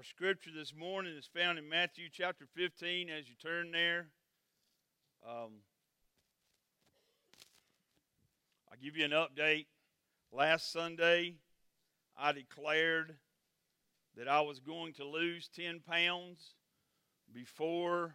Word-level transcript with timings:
Our 0.00 0.04
scripture 0.04 0.48
this 0.56 0.74
morning 0.74 1.14
is 1.14 1.28
found 1.36 1.58
in 1.58 1.68
Matthew 1.68 2.06
chapter 2.10 2.46
15 2.56 3.10
as 3.10 3.28
you 3.28 3.34
turn 3.34 3.70
there. 3.70 4.06
Um, 5.28 5.60
I'll 8.70 8.78
give 8.82 8.96
you 8.96 9.04
an 9.04 9.10
update. 9.10 9.66
Last 10.32 10.72
Sunday, 10.72 11.34
I 12.18 12.32
declared 12.32 13.14
that 14.16 14.26
I 14.26 14.40
was 14.40 14.58
going 14.58 14.94
to 14.94 15.04
lose 15.04 15.50
10 15.54 15.80
pounds 15.86 16.54
before 17.34 18.14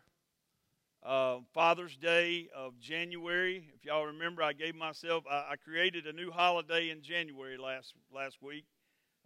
uh, 1.04 1.38
Father's 1.54 1.97
Day 1.97 2.47
of 2.55 2.79
January. 2.79 3.70
If 3.75 3.86
y'all 3.86 4.07
remember, 4.07 4.41
I 4.41 4.54
gave 4.54 4.73
myself, 4.73 5.23
I, 5.29 5.52
I 5.52 5.55
created 5.63 6.07
a 6.07 6.13
new 6.13 6.31
holiday 6.31 6.89
in 6.89 7.04
January 7.04 7.59
last, 7.59 7.93
last 8.11 8.41
week. 8.41 8.65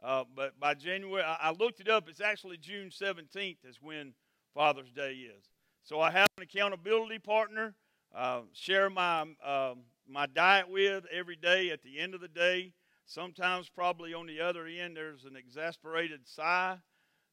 Uh, 0.02 0.24
but 0.36 0.60
by 0.60 0.74
January, 0.74 1.24
I, 1.24 1.50
I, 1.50 1.52
looked 1.52 1.82
it 1.82 1.90
up. 1.90 2.08
It's 2.08 2.22
actually 2.22 2.58
June 2.58 2.90
17th 2.90 3.58
is 3.68 3.80
when 3.82 4.14
Father's 4.54 4.92
Day 4.92 5.12
is. 5.14 5.44
So 5.84 6.00
I 6.00 6.12
have 6.12 6.28
an 6.38 6.44
accountability 6.44 7.20
partner, 7.20 7.76
uh, 8.16 8.42
share 8.54 8.90
my 8.90 9.22
um, 9.46 9.84
my 10.08 10.26
diet 10.26 10.70
with 10.70 11.06
every 11.12 11.36
day. 11.36 11.70
At 11.72 11.84
the 11.84 12.00
end 12.00 12.14
of 12.14 12.22
the 12.22 12.28
day, 12.30 12.74
sometimes 13.06 13.70
probably 13.70 14.14
on 14.14 14.26
the 14.26 14.40
other 14.40 14.68
end, 14.68 14.96
there's 14.96 15.26
an 15.26 15.36
exasperated 15.36 16.22
sigh 16.26 16.78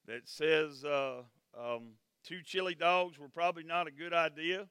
that 0.06 0.28
says 0.28 0.84
uh, 0.84 1.22
um, 1.58 1.92
two 2.24 2.42
chili 2.44 2.74
dogs 2.74 3.18
were 3.18 3.28
probably 3.28 3.62
not 3.62 3.86
a 3.86 3.92
good 3.92 4.12
idea. 4.12 4.66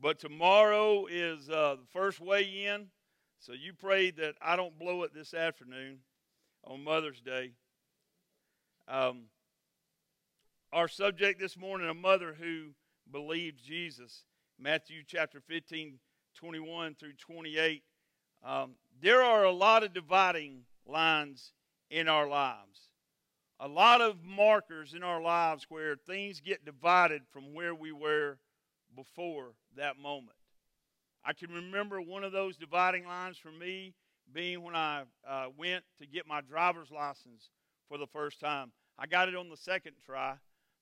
But 0.00 0.18
tomorrow 0.18 1.06
is 1.06 1.48
uh, 1.48 1.76
the 1.76 1.86
first 1.92 2.20
weigh 2.20 2.66
in. 2.66 2.88
So 3.38 3.52
you 3.52 3.72
pray 3.72 4.10
that 4.12 4.34
I 4.40 4.56
don't 4.56 4.78
blow 4.78 5.02
it 5.02 5.14
this 5.14 5.34
afternoon 5.34 5.98
on 6.64 6.84
Mother's 6.84 7.20
Day. 7.20 7.52
Um, 8.88 9.24
our 10.72 10.88
subject 10.88 11.40
this 11.40 11.56
morning 11.56 11.88
a 11.88 11.94
mother 11.94 12.34
who 12.38 12.70
believed 13.10 13.62
Jesus. 13.64 14.24
Matthew 14.58 15.02
chapter 15.06 15.40
15, 15.40 15.98
21 16.36 16.94
through 16.94 17.14
28. 17.14 17.82
Um, 18.44 18.74
there 19.00 19.22
are 19.22 19.44
a 19.44 19.52
lot 19.52 19.82
of 19.82 19.92
dividing 19.92 20.62
lines 20.86 21.52
in 21.90 22.08
our 22.08 22.26
lives, 22.26 22.88
a 23.60 23.68
lot 23.68 24.00
of 24.00 24.24
markers 24.24 24.94
in 24.94 25.02
our 25.02 25.20
lives 25.20 25.66
where 25.68 25.96
things 25.96 26.40
get 26.40 26.64
divided 26.64 27.22
from 27.32 27.54
where 27.54 27.74
we 27.74 27.92
were 27.92 28.38
before 28.96 29.52
that 29.76 29.98
moment. 29.98 30.36
I 31.24 31.32
can 31.34 31.50
remember 31.52 32.00
one 32.00 32.24
of 32.24 32.32
those 32.32 32.56
dividing 32.56 33.06
lines 33.06 33.36
for 33.36 33.52
me 33.52 33.94
being 34.32 34.62
when 34.62 34.74
I 34.74 35.02
uh, 35.28 35.46
went 35.56 35.84
to 36.00 36.06
get 36.06 36.26
my 36.26 36.40
driver's 36.40 36.90
license 36.90 37.50
for 37.88 37.98
the 37.98 38.06
first 38.06 38.40
time. 38.40 38.72
I 38.98 39.06
got 39.06 39.28
it 39.28 39.36
on 39.36 39.48
the 39.48 39.56
second 39.56 39.92
try. 40.04 40.34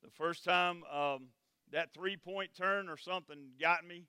The 0.03 0.11
first 0.11 0.45
time, 0.45 0.83
um, 0.93 1.29
that 1.73 1.93
three 1.95 2.17
point 2.17 2.51
turn 2.57 2.89
or 2.89 2.97
something 2.97 3.39
got 3.61 3.87
me. 3.87 4.07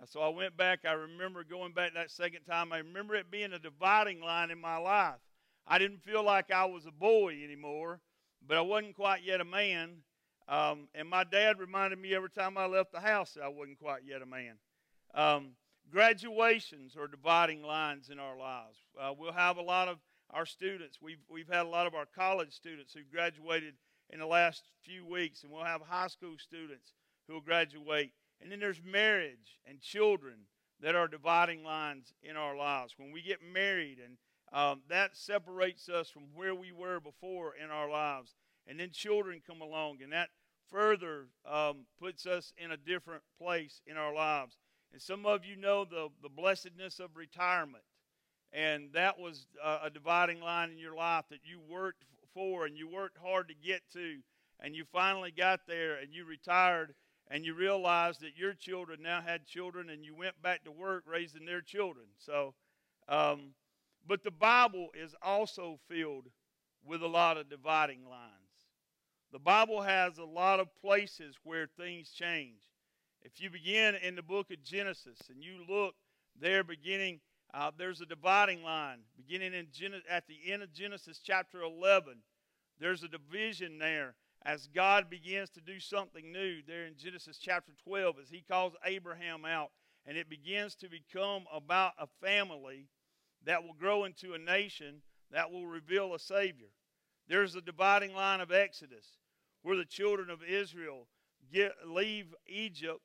Uh, 0.00 0.06
so 0.06 0.20
I 0.20 0.28
went 0.28 0.56
back. 0.56 0.80
I 0.86 0.92
remember 0.92 1.44
going 1.44 1.72
back 1.72 1.94
that 1.94 2.10
second 2.10 2.44
time. 2.44 2.72
I 2.72 2.78
remember 2.78 3.14
it 3.14 3.30
being 3.30 3.52
a 3.52 3.58
dividing 3.58 4.20
line 4.20 4.50
in 4.50 4.60
my 4.60 4.76
life. 4.76 5.20
I 5.66 5.78
didn't 5.78 6.02
feel 6.02 6.24
like 6.24 6.50
I 6.50 6.64
was 6.64 6.86
a 6.86 6.92
boy 6.92 7.42
anymore, 7.42 8.00
but 8.46 8.56
I 8.56 8.60
wasn't 8.60 8.94
quite 8.94 9.24
yet 9.24 9.40
a 9.40 9.44
man. 9.44 9.96
Um, 10.48 10.88
and 10.94 11.08
my 11.08 11.24
dad 11.24 11.58
reminded 11.58 11.98
me 11.98 12.14
every 12.14 12.30
time 12.30 12.56
I 12.56 12.66
left 12.66 12.92
the 12.92 13.00
house 13.00 13.32
that 13.32 13.42
I 13.42 13.48
wasn't 13.48 13.80
quite 13.80 14.02
yet 14.06 14.22
a 14.22 14.26
man. 14.26 14.54
Um, 15.14 15.50
graduations 15.90 16.96
are 16.96 17.08
dividing 17.08 17.62
lines 17.62 18.10
in 18.10 18.18
our 18.18 18.36
lives. 18.36 18.78
Uh, 19.00 19.12
we'll 19.18 19.32
have 19.32 19.56
a 19.56 19.62
lot 19.62 19.88
of 19.88 19.98
our 20.30 20.46
students. 20.46 20.98
We've, 21.00 21.22
we've 21.28 21.48
had 21.48 21.66
a 21.66 21.68
lot 21.68 21.86
of 21.86 21.94
our 21.94 22.06
college 22.06 22.52
students 22.52 22.92
who 22.92 23.00
graduated 23.10 23.74
in 24.10 24.20
the 24.20 24.26
last 24.26 24.64
few 24.82 25.04
weeks, 25.06 25.42
and 25.42 25.52
we'll 25.52 25.64
have 25.64 25.82
high 25.82 26.08
school 26.08 26.34
students 26.38 26.92
who 27.26 27.34
will 27.34 27.40
graduate. 27.40 28.12
And 28.40 28.50
then 28.50 28.60
there's 28.60 28.82
marriage 28.84 29.58
and 29.66 29.80
children 29.80 30.34
that 30.80 30.94
are 30.94 31.08
dividing 31.08 31.64
lines 31.64 32.12
in 32.22 32.36
our 32.36 32.56
lives. 32.56 32.94
When 32.96 33.12
we 33.12 33.22
get 33.22 33.38
married, 33.42 33.98
and 34.04 34.16
um, 34.52 34.82
that 34.88 35.16
separates 35.16 35.88
us 35.88 36.10
from 36.10 36.24
where 36.34 36.54
we 36.54 36.72
were 36.72 37.00
before 37.00 37.54
in 37.62 37.70
our 37.70 37.90
lives. 37.90 38.34
And 38.66 38.78
then 38.78 38.90
children 38.90 39.40
come 39.46 39.60
along, 39.60 39.98
and 40.02 40.12
that 40.12 40.28
further 40.70 41.26
um, 41.50 41.86
puts 42.00 42.26
us 42.26 42.52
in 42.58 42.72
a 42.72 42.76
different 42.76 43.22
place 43.38 43.80
in 43.86 43.96
our 43.96 44.12
lives. 44.12 44.56
And 44.96 45.02
some 45.02 45.26
of 45.26 45.44
you 45.44 45.56
know 45.56 45.84
the, 45.84 46.08
the 46.22 46.30
blessedness 46.30 47.00
of 47.00 47.18
retirement. 47.18 47.84
And 48.50 48.88
that 48.94 49.18
was 49.18 49.46
uh, 49.62 49.80
a 49.82 49.90
dividing 49.90 50.40
line 50.40 50.70
in 50.70 50.78
your 50.78 50.96
life 50.96 51.26
that 51.28 51.40
you 51.44 51.60
worked 51.68 52.06
for 52.32 52.64
and 52.64 52.78
you 52.78 52.88
worked 52.88 53.18
hard 53.22 53.48
to 53.48 53.54
get 53.54 53.82
to. 53.92 54.20
And 54.58 54.74
you 54.74 54.86
finally 54.90 55.30
got 55.36 55.60
there 55.68 55.96
and 55.96 56.14
you 56.14 56.24
retired 56.24 56.94
and 57.28 57.44
you 57.44 57.52
realized 57.52 58.22
that 58.22 58.38
your 58.38 58.54
children 58.54 59.02
now 59.02 59.20
had 59.20 59.44
children 59.44 59.90
and 59.90 60.02
you 60.02 60.14
went 60.14 60.40
back 60.40 60.64
to 60.64 60.72
work 60.72 61.04
raising 61.06 61.44
their 61.44 61.60
children. 61.60 62.06
So, 62.16 62.54
um, 63.06 63.50
but 64.08 64.24
the 64.24 64.30
Bible 64.30 64.88
is 64.98 65.14
also 65.20 65.78
filled 65.90 66.24
with 66.86 67.02
a 67.02 67.06
lot 67.06 67.36
of 67.36 67.50
dividing 67.50 68.08
lines. 68.08 68.32
The 69.30 69.40
Bible 69.40 69.82
has 69.82 70.16
a 70.16 70.24
lot 70.24 70.58
of 70.58 70.74
places 70.80 71.36
where 71.44 71.66
things 71.66 72.12
change. 72.12 72.62
If 73.26 73.40
you 73.40 73.50
begin 73.50 73.96
in 73.96 74.14
the 74.14 74.22
book 74.22 74.52
of 74.52 74.62
Genesis 74.62 75.18
and 75.28 75.42
you 75.42 75.56
look 75.68 75.96
there 76.40 76.62
beginning, 76.62 77.18
uh, 77.52 77.72
there's 77.76 78.00
a 78.00 78.06
dividing 78.06 78.62
line. 78.62 79.00
Beginning 79.16 79.52
in 79.52 79.66
Gen- 79.72 80.00
at 80.08 80.28
the 80.28 80.52
end 80.52 80.62
of 80.62 80.72
Genesis 80.72 81.18
chapter 81.18 81.62
11, 81.62 82.18
there's 82.78 83.02
a 83.02 83.08
division 83.08 83.78
there 83.80 84.14
as 84.44 84.68
God 84.68 85.10
begins 85.10 85.50
to 85.50 85.60
do 85.60 85.80
something 85.80 86.30
new 86.30 86.60
there 86.68 86.86
in 86.86 86.94
Genesis 86.96 87.36
chapter 87.36 87.72
12 87.82 88.14
as 88.22 88.30
he 88.30 88.44
calls 88.48 88.74
Abraham 88.84 89.44
out 89.44 89.72
and 90.06 90.16
it 90.16 90.30
begins 90.30 90.76
to 90.76 90.88
become 90.88 91.46
about 91.52 91.94
a 91.98 92.06
family 92.24 92.86
that 93.44 93.64
will 93.64 93.74
grow 93.74 94.04
into 94.04 94.34
a 94.34 94.38
nation 94.38 95.02
that 95.32 95.50
will 95.50 95.66
reveal 95.66 96.14
a 96.14 96.20
Savior. 96.20 96.68
There's 97.26 97.56
a 97.56 97.60
dividing 97.60 98.14
line 98.14 98.40
of 98.40 98.52
Exodus 98.52 99.18
where 99.62 99.76
the 99.76 99.84
children 99.84 100.30
of 100.30 100.44
Israel 100.44 101.08
get, 101.52 101.72
leave 101.84 102.32
Egypt 102.46 103.00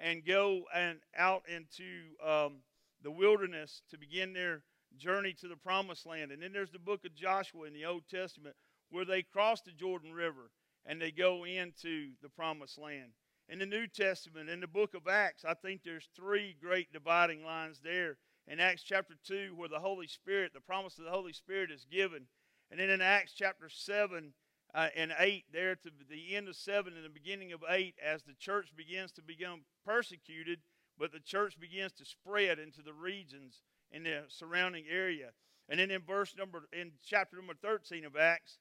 and 0.00 0.24
go 0.24 0.64
and 0.74 0.98
out 1.16 1.42
into 1.48 1.84
um, 2.26 2.56
the 3.02 3.10
wilderness 3.10 3.82
to 3.90 3.98
begin 3.98 4.32
their 4.32 4.62
journey 4.96 5.34
to 5.40 5.48
the 5.48 5.56
promised 5.56 6.06
land. 6.06 6.32
And 6.32 6.42
then 6.42 6.52
there's 6.52 6.70
the 6.70 6.78
book 6.78 7.04
of 7.04 7.14
Joshua 7.14 7.66
in 7.66 7.74
the 7.74 7.84
Old 7.84 8.02
Testament 8.10 8.56
where 8.90 9.04
they 9.04 9.22
cross 9.22 9.60
the 9.60 9.72
Jordan 9.72 10.12
River 10.12 10.50
and 10.86 11.00
they 11.00 11.10
go 11.10 11.44
into 11.44 12.10
the 12.22 12.28
promised 12.28 12.78
land. 12.78 13.12
In 13.48 13.58
the 13.58 13.66
New 13.66 13.86
Testament, 13.86 14.48
in 14.48 14.60
the 14.60 14.66
book 14.66 14.94
of 14.94 15.08
Acts, 15.08 15.44
I 15.44 15.54
think 15.54 15.82
there's 15.82 16.08
three 16.14 16.56
great 16.60 16.92
dividing 16.92 17.44
lines 17.44 17.80
there. 17.82 18.16
In 18.46 18.60
Acts 18.60 18.82
chapter 18.82 19.14
2, 19.26 19.54
where 19.56 19.68
the 19.68 19.80
Holy 19.80 20.06
Spirit, 20.06 20.52
the 20.54 20.60
promise 20.60 20.98
of 20.98 21.04
the 21.04 21.10
Holy 21.10 21.32
Spirit 21.32 21.70
is 21.70 21.84
given. 21.90 22.26
And 22.70 22.80
then 22.80 22.90
in 22.90 23.00
Acts 23.00 23.32
chapter 23.36 23.68
7, 23.68 24.32
uh, 24.74 24.88
and 24.96 25.12
8, 25.18 25.44
there 25.52 25.74
to 25.74 25.90
the 26.08 26.36
end 26.36 26.48
of 26.48 26.56
7 26.56 26.92
and 26.94 27.04
the 27.04 27.10
beginning 27.10 27.52
of 27.52 27.64
8, 27.68 27.94
as 28.04 28.22
the 28.22 28.34
church 28.34 28.68
begins 28.76 29.12
to 29.12 29.22
become 29.22 29.62
persecuted, 29.84 30.60
but 30.98 31.12
the 31.12 31.20
church 31.20 31.58
begins 31.58 31.92
to 31.92 32.04
spread 32.04 32.58
into 32.58 32.82
the 32.82 32.92
regions 32.92 33.62
in 33.90 34.04
the 34.04 34.24
surrounding 34.28 34.84
area. 34.90 35.30
And 35.68 35.80
then 35.80 35.90
in 35.90 36.02
verse 36.02 36.34
number, 36.36 36.64
in 36.72 36.92
chapter 37.04 37.36
number 37.36 37.54
13 37.54 38.04
of 38.04 38.16
Acts, 38.16 38.58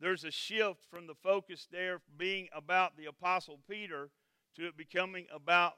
there's 0.00 0.24
a 0.24 0.30
shift 0.30 0.84
from 0.90 1.06
the 1.06 1.14
focus 1.14 1.68
there 1.70 2.00
being 2.16 2.48
about 2.52 2.96
the 2.96 3.06
apostle 3.06 3.60
Peter 3.68 4.10
to 4.56 4.66
it 4.66 4.76
becoming 4.76 5.26
about 5.32 5.74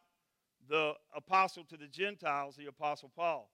the 0.68 0.94
apostle 1.14 1.64
to 1.64 1.76
the 1.76 1.86
Gentiles, 1.86 2.56
the 2.56 2.66
apostle 2.66 3.10
Paul. 3.14 3.50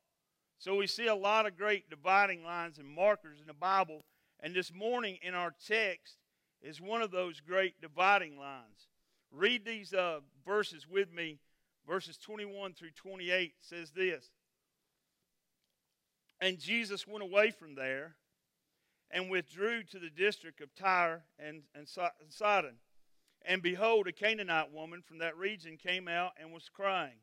So 0.59 0.77
we 0.77 0.87
see 0.87 1.07
a 1.07 1.15
lot 1.15 1.47
of 1.47 1.57
great 1.57 1.91
dividing 1.91 2.45
lines 2.45 2.79
and 2.79 2.87
markers 2.87 3.41
in 3.41 3.47
the 3.47 3.55
Bible. 3.55 4.05
And 4.41 4.55
this 4.55 4.73
morning 4.73 5.19
in 5.23 5.35
our 5.35 5.55
text, 5.67 6.19
is 6.63 6.81
one 6.81 7.03
of 7.03 7.11
those 7.11 7.41
great 7.41 7.81
dividing 7.81 8.39
lines. 8.39 8.89
Read 9.33 9.65
these 9.65 9.93
uh, 9.93 10.21
verses 10.45 10.87
with 10.89 11.13
me. 11.13 11.39
Verses 11.87 12.19
21 12.19 12.75
through 12.75 12.91
28 12.95 13.55
says 13.61 13.91
this 13.91 14.31
And 16.41 16.59
Jesus 16.59 17.07
went 17.07 17.23
away 17.23 17.51
from 17.51 17.75
there 17.75 18.17
and 19.11 19.31
withdrew 19.31 19.83
to 19.85 19.99
the 19.99 20.11
district 20.11 20.61
of 20.61 20.75
Tyre 20.75 21.25
and, 21.39 21.63
and 21.75 21.89
Sidon. 22.29 22.77
And 23.45 23.63
behold, 23.63 24.07
a 24.07 24.13
Canaanite 24.13 24.73
woman 24.73 25.03
from 25.03 25.19
that 25.19 25.37
region 25.37 25.77
came 25.77 26.07
out 26.07 26.33
and 26.41 26.53
was 26.53 26.69
crying, 26.69 27.17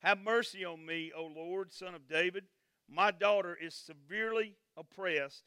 Have 0.00 0.18
mercy 0.20 0.64
on 0.64 0.84
me, 0.84 1.10
O 1.16 1.24
Lord, 1.24 1.72
son 1.72 1.94
of 1.94 2.06
David. 2.08 2.44
My 2.88 3.10
daughter 3.10 3.56
is 3.60 3.74
severely 3.74 4.56
oppressed 4.76 5.44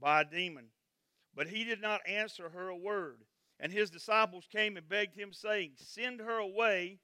by 0.00 0.22
a 0.22 0.24
demon. 0.24 0.66
But 1.34 1.48
he 1.48 1.64
did 1.64 1.80
not 1.80 2.00
answer 2.06 2.50
her 2.50 2.68
a 2.68 2.76
word. 2.76 3.24
And 3.58 3.72
his 3.72 3.90
disciples 3.90 4.48
came 4.50 4.76
and 4.76 4.88
begged 4.88 5.14
him, 5.14 5.32
saying, 5.32 5.72
Send 5.76 6.20
her 6.20 6.38
away, 6.38 6.98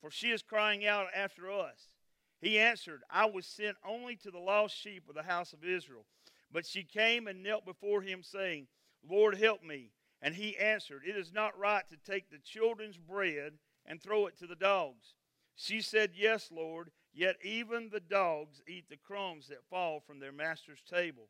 for 0.00 0.10
she 0.10 0.30
is 0.30 0.42
crying 0.42 0.86
out 0.86 1.06
after 1.14 1.50
us. 1.50 1.94
He 2.40 2.58
answered, 2.58 3.02
I 3.08 3.26
was 3.26 3.46
sent 3.46 3.76
only 3.86 4.16
to 4.16 4.30
the 4.30 4.38
lost 4.38 4.76
sheep 4.76 5.08
of 5.08 5.14
the 5.14 5.22
house 5.22 5.52
of 5.52 5.64
Israel. 5.64 6.04
But 6.50 6.66
she 6.66 6.84
came 6.84 7.26
and 7.26 7.42
knelt 7.42 7.64
before 7.64 8.02
him, 8.02 8.22
saying, 8.22 8.66
Lord, 9.08 9.38
help 9.38 9.62
me. 9.62 9.92
And 10.20 10.34
he 10.34 10.56
answered, 10.58 11.02
It 11.06 11.16
is 11.16 11.32
not 11.32 11.58
right 11.58 11.84
to 11.90 12.10
take 12.10 12.30
the 12.30 12.38
children's 12.38 12.98
bread 12.98 13.54
and 13.86 14.00
throw 14.00 14.26
it 14.26 14.38
to 14.38 14.46
the 14.46 14.54
dogs. 14.54 15.14
She 15.56 15.80
said, 15.80 16.10
Yes, 16.14 16.50
Lord, 16.52 16.90
yet 17.12 17.36
even 17.42 17.88
the 17.90 18.00
dogs 18.00 18.60
eat 18.68 18.88
the 18.88 18.96
crumbs 18.96 19.48
that 19.48 19.68
fall 19.70 20.00
from 20.00 20.20
their 20.20 20.32
master's 20.32 20.82
table. 20.88 21.28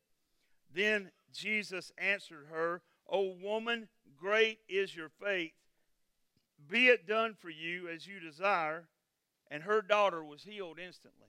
Then 0.74 1.10
Jesus 1.32 1.92
answered 1.98 2.46
her, 2.50 2.82
O 3.08 3.34
woman, 3.42 3.88
great 4.16 4.58
is 4.68 4.94
your 4.94 5.08
faith. 5.08 5.52
Be 6.68 6.88
it 6.88 7.06
done 7.06 7.34
for 7.38 7.50
you 7.50 7.88
as 7.88 8.06
you 8.06 8.20
desire. 8.20 8.88
And 9.50 9.64
her 9.64 9.82
daughter 9.82 10.24
was 10.24 10.44
healed 10.44 10.78
instantly. 10.78 11.28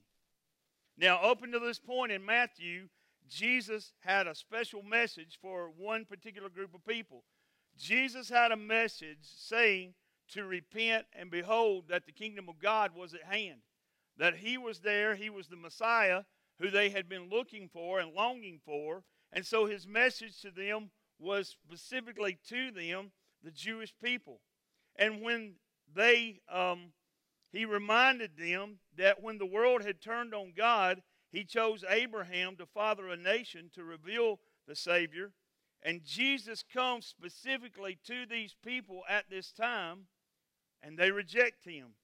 Now, 0.98 1.18
up 1.18 1.44
until 1.44 1.60
this 1.60 1.80
point 1.80 2.12
in 2.12 2.24
Matthew, 2.24 2.88
Jesus 3.30 3.94
had 4.00 4.28
a 4.28 4.36
special 4.36 4.82
message 4.82 5.40
for 5.42 5.72
one 5.76 6.06
particular 6.06 6.50
group 6.50 6.74
of 6.74 6.86
people. 6.86 7.24
Jesus 7.78 8.30
had 8.30 8.52
a 8.52 8.58
message 8.58 9.18
saying 9.24 9.94
to 10.30 10.46
repent 10.46 11.06
and 11.14 11.32
behold 11.32 11.86
that 11.90 12.06
the 12.06 12.12
kingdom 12.12 12.48
of 12.48 12.60
God 12.60 12.92
was 12.96 13.14
at 13.14 13.24
hand. 13.24 13.62
That 14.18 14.38
he 14.38 14.58
was 14.58 14.80
there, 14.80 15.16
he 15.16 15.30
was 15.30 15.48
the 15.48 15.56
Messiah 15.56 16.24
who 16.60 16.70
they 16.70 16.90
had 16.90 17.10
been 17.10 17.30
looking 17.30 17.68
for 17.68 18.00
and 18.00 18.14
longing 18.14 18.60
for. 18.64 19.04
And 19.34 19.46
so 19.46 19.66
his 19.66 19.88
message 19.88 20.40
to 20.42 20.52
them 20.52 20.92
was 21.20 21.50
specifically 21.50 22.38
to 22.50 22.72
them, 22.72 23.12
the 23.44 23.52
Jewish 23.52 23.94
people. 24.02 24.40
And 24.96 25.22
when 25.22 25.56
they, 25.94 26.40
um, 26.52 26.94
he 27.52 27.66
reminded 27.66 28.38
them 28.38 28.78
that 28.96 29.22
when 29.22 29.40
the 29.40 29.46
world 29.46 29.84
had 29.84 30.02
turned 30.02 30.34
on 30.36 30.54
God, 30.56 31.02
he 31.32 31.44
chose 31.44 31.84
Abraham 31.90 32.56
to 32.58 32.66
father 32.68 33.08
a 33.10 33.18
nation 33.18 33.72
to 33.74 33.84
reveal 33.84 34.40
the 34.68 34.76
Savior. 34.76 35.32
And 35.82 36.04
Jesus 36.06 36.64
comes 36.64 37.08
specifically 37.08 37.98
to 38.06 38.26
these 38.28 38.56
people 38.64 39.02
at 39.10 39.26
this 39.30 39.52
time, 39.52 40.06
and 40.82 40.98
they 40.98 41.12
reject 41.12 41.66
him. 41.66 41.96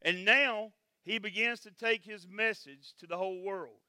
And 0.00 0.24
now 0.24 0.72
he 1.04 1.18
begins 1.18 1.60
to 1.60 1.70
take 1.70 2.04
his 2.04 2.26
message 2.26 2.94
to 2.98 3.06
the 3.06 3.18
whole 3.18 3.42
world. 3.42 3.83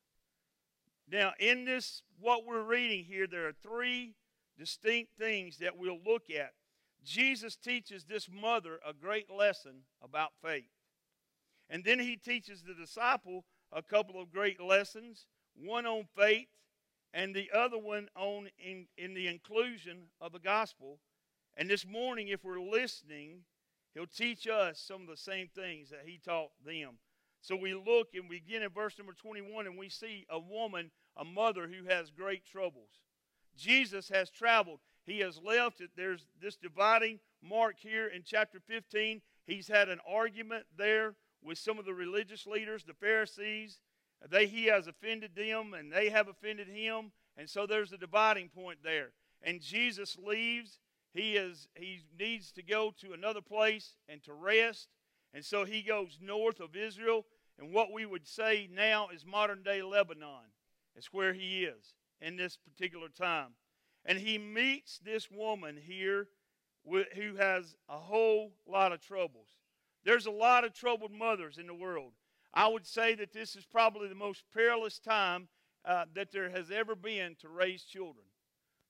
Now, 1.11 1.33
in 1.39 1.65
this, 1.65 2.01
what 2.19 2.45
we're 2.45 2.63
reading 2.63 3.03
here, 3.03 3.27
there 3.27 3.47
are 3.47 3.53
three 3.53 4.15
distinct 4.57 5.11
things 5.17 5.57
that 5.57 5.77
we'll 5.77 5.99
look 6.05 6.29
at. 6.29 6.53
Jesus 7.03 7.55
teaches 7.55 8.05
this 8.05 8.27
mother 8.29 8.79
a 8.87 8.93
great 8.93 9.29
lesson 9.29 9.81
about 10.03 10.31
faith. 10.43 10.71
And 11.69 11.83
then 11.83 11.99
he 11.99 12.15
teaches 12.15 12.63
the 12.63 12.73
disciple 12.73 13.45
a 13.71 13.83
couple 13.83 14.19
of 14.19 14.31
great 14.31 14.59
lessons 14.61 15.27
one 15.55 15.85
on 15.85 16.05
faith, 16.17 16.47
and 17.13 17.33
the 17.33 17.49
other 17.53 17.77
one 17.77 18.09
on 18.15 18.49
in, 18.59 18.87
in 18.97 19.13
the 19.13 19.27
inclusion 19.27 20.07
of 20.19 20.33
the 20.33 20.39
gospel. 20.39 20.99
And 21.55 21.69
this 21.69 21.85
morning, 21.87 22.27
if 22.27 22.43
we're 22.43 22.59
listening, 22.59 23.45
he'll 23.93 24.05
teach 24.05 24.47
us 24.47 24.79
some 24.79 25.01
of 25.03 25.07
the 25.07 25.17
same 25.17 25.47
things 25.47 25.89
that 25.89 26.01
he 26.05 26.17
taught 26.17 26.51
them. 26.65 26.97
So 27.45 27.55
we 27.55 27.75
look 27.75 28.15
and 28.15 28.27
we 28.27 28.39
begin 28.39 28.63
in 28.63 28.71
verse 28.71 28.97
number 28.97 29.13
21 29.13 29.67
and 29.67 29.77
we 29.77 29.87
see 29.87 30.25
a 30.31 30.39
woman, 30.39 30.89
a 31.15 31.23
mother 31.23 31.67
who 31.67 31.87
has 31.87 32.09
great 32.09 32.43
troubles. 32.43 32.89
Jesus 33.55 34.09
has 34.09 34.31
traveled. 34.31 34.79
He 35.05 35.19
has 35.19 35.39
left. 35.45 35.79
There's 35.95 36.25
this 36.41 36.55
dividing 36.55 37.19
mark 37.43 37.75
here 37.77 38.07
in 38.07 38.23
chapter 38.25 38.59
15. 38.59 39.21
He's 39.45 39.67
had 39.67 39.89
an 39.89 39.99
argument 40.09 40.65
there 40.75 41.13
with 41.43 41.59
some 41.59 41.77
of 41.77 41.85
the 41.85 41.93
religious 41.93 42.47
leaders, 42.47 42.83
the 42.83 42.95
Pharisees. 42.95 43.77
They, 44.27 44.47
he 44.47 44.65
has 44.65 44.87
offended 44.87 45.35
them 45.35 45.75
and 45.75 45.91
they 45.91 46.09
have 46.09 46.27
offended 46.27 46.67
him. 46.67 47.11
And 47.37 47.47
so 47.47 47.67
there's 47.67 47.91
a 47.91 47.97
dividing 47.97 48.49
point 48.49 48.79
there. 48.83 49.11
And 49.43 49.61
Jesus 49.61 50.17
leaves. 50.17 50.79
He, 51.13 51.35
is, 51.35 51.67
he 51.75 51.99
needs 52.19 52.51
to 52.53 52.63
go 52.63 52.91
to 53.01 53.13
another 53.13 53.41
place 53.41 53.97
and 54.09 54.23
to 54.23 54.33
rest. 54.33 54.87
And 55.31 55.45
so 55.45 55.63
he 55.63 55.81
goes 55.83 56.17
north 56.19 56.59
of 56.59 56.75
Israel 56.75 57.25
and 57.59 57.73
what 57.73 57.91
we 57.91 58.05
would 58.05 58.27
say 58.27 58.69
now 58.71 59.09
is 59.13 59.25
modern 59.25 59.63
day 59.63 59.81
Lebanon. 59.81 60.51
It's 60.95 61.13
where 61.13 61.33
he 61.33 61.63
is 61.63 61.93
in 62.21 62.35
this 62.35 62.57
particular 62.57 63.07
time. 63.09 63.51
And 64.05 64.17
he 64.19 64.37
meets 64.37 64.99
this 64.99 65.29
woman 65.31 65.77
here 65.81 66.27
who 66.85 67.35
has 67.35 67.75
a 67.89 67.97
whole 67.97 68.53
lot 68.67 68.91
of 68.91 69.01
troubles. 69.01 69.47
There's 70.03 70.27
a 70.27 70.31
lot 70.31 70.63
of 70.63 70.73
troubled 70.73 71.11
mothers 71.11 71.57
in 71.57 71.65
the 71.65 71.73
world. 71.73 72.13
I 72.53 72.67
would 72.67 72.85
say 72.85 73.15
that 73.15 73.33
this 73.33 73.55
is 73.55 73.65
probably 73.65 74.07
the 74.07 74.15
most 74.15 74.43
perilous 74.53 74.99
time 74.99 75.47
uh, 75.83 76.05
that 76.13 76.31
there 76.31 76.49
has 76.49 76.71
ever 76.71 76.95
been 76.95 77.35
to 77.41 77.49
raise 77.49 77.83
children. 77.83 78.25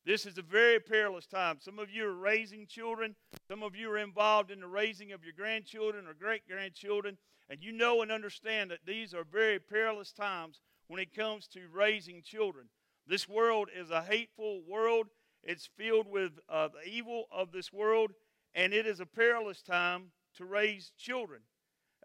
This 0.06 0.28
is 0.28 0.38
a 0.38 0.44
very 0.44 0.80
perilous 0.80 1.26
time. 1.26 1.58
Some 1.60 1.80
of 1.80 1.90
you 1.90 2.06
are 2.06 2.14
raising 2.14 2.68
children. 2.68 3.16
Some 3.48 3.64
of 3.64 3.76
you 3.76 3.90
are 3.90 3.98
involved 3.98 4.52
in 4.52 4.60
the 4.60 4.68
raising 4.68 5.12
of 5.12 5.24
your 5.24 5.34
grandchildren 5.34 6.06
or 6.06 6.14
great 6.14 6.48
grandchildren. 6.48 7.18
And 7.50 7.64
you 7.64 7.72
know 7.72 8.04
and 8.04 8.12
understand 8.12 8.70
that 8.70 8.86
these 8.86 9.16
are 9.16 9.24
very 9.24 9.60
perilous 9.60 10.12
times 10.12 10.62
when 10.88 11.00
it 11.00 11.16
comes 11.16 11.48
to 11.50 11.62
raising 11.74 12.22
children. 12.22 12.68
This 13.08 13.28
world 13.28 13.70
is 13.76 13.90
a 13.90 14.04
hateful 14.04 14.62
world, 14.68 15.08
it's 15.44 15.70
filled 15.78 16.08
with 16.08 16.34
uh, 16.50 16.70
the 16.70 16.88
evil 16.88 17.26
of 17.32 17.52
this 17.52 17.72
world, 17.74 18.12
and 18.54 18.74
it 18.74 18.88
is 18.88 19.00
a 19.00 19.06
perilous 19.06 19.62
time 19.62 20.12
to 20.38 20.46
raise 20.46 20.92
children. 20.98 21.42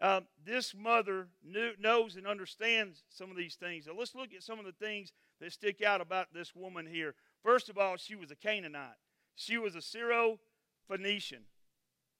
Uh, 0.01 0.21
this 0.43 0.73
mother 0.75 1.27
knew, 1.43 1.71
knows 1.79 2.15
and 2.15 2.25
understands 2.25 3.03
some 3.09 3.29
of 3.29 3.37
these 3.37 3.55
things. 3.55 3.85
So 3.85 3.93
let's 3.97 4.15
look 4.15 4.33
at 4.35 4.41
some 4.41 4.57
of 4.57 4.65
the 4.65 4.71
things 4.71 5.11
that 5.39 5.51
stick 5.53 5.83
out 5.83 6.01
about 6.01 6.33
this 6.33 6.55
woman 6.55 6.87
here. 6.91 7.13
First 7.43 7.69
of 7.69 7.77
all, 7.77 7.97
she 7.97 8.15
was 8.15 8.31
a 8.31 8.35
Canaanite. 8.35 8.97
She 9.35 9.57
was 9.57 9.75
a 9.75 9.81
Syro 9.81 10.39
Phoenician. 10.87 11.43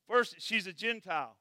First, 0.08 0.36
she's 0.40 0.68
a 0.68 0.74
Gentile. 0.74 1.38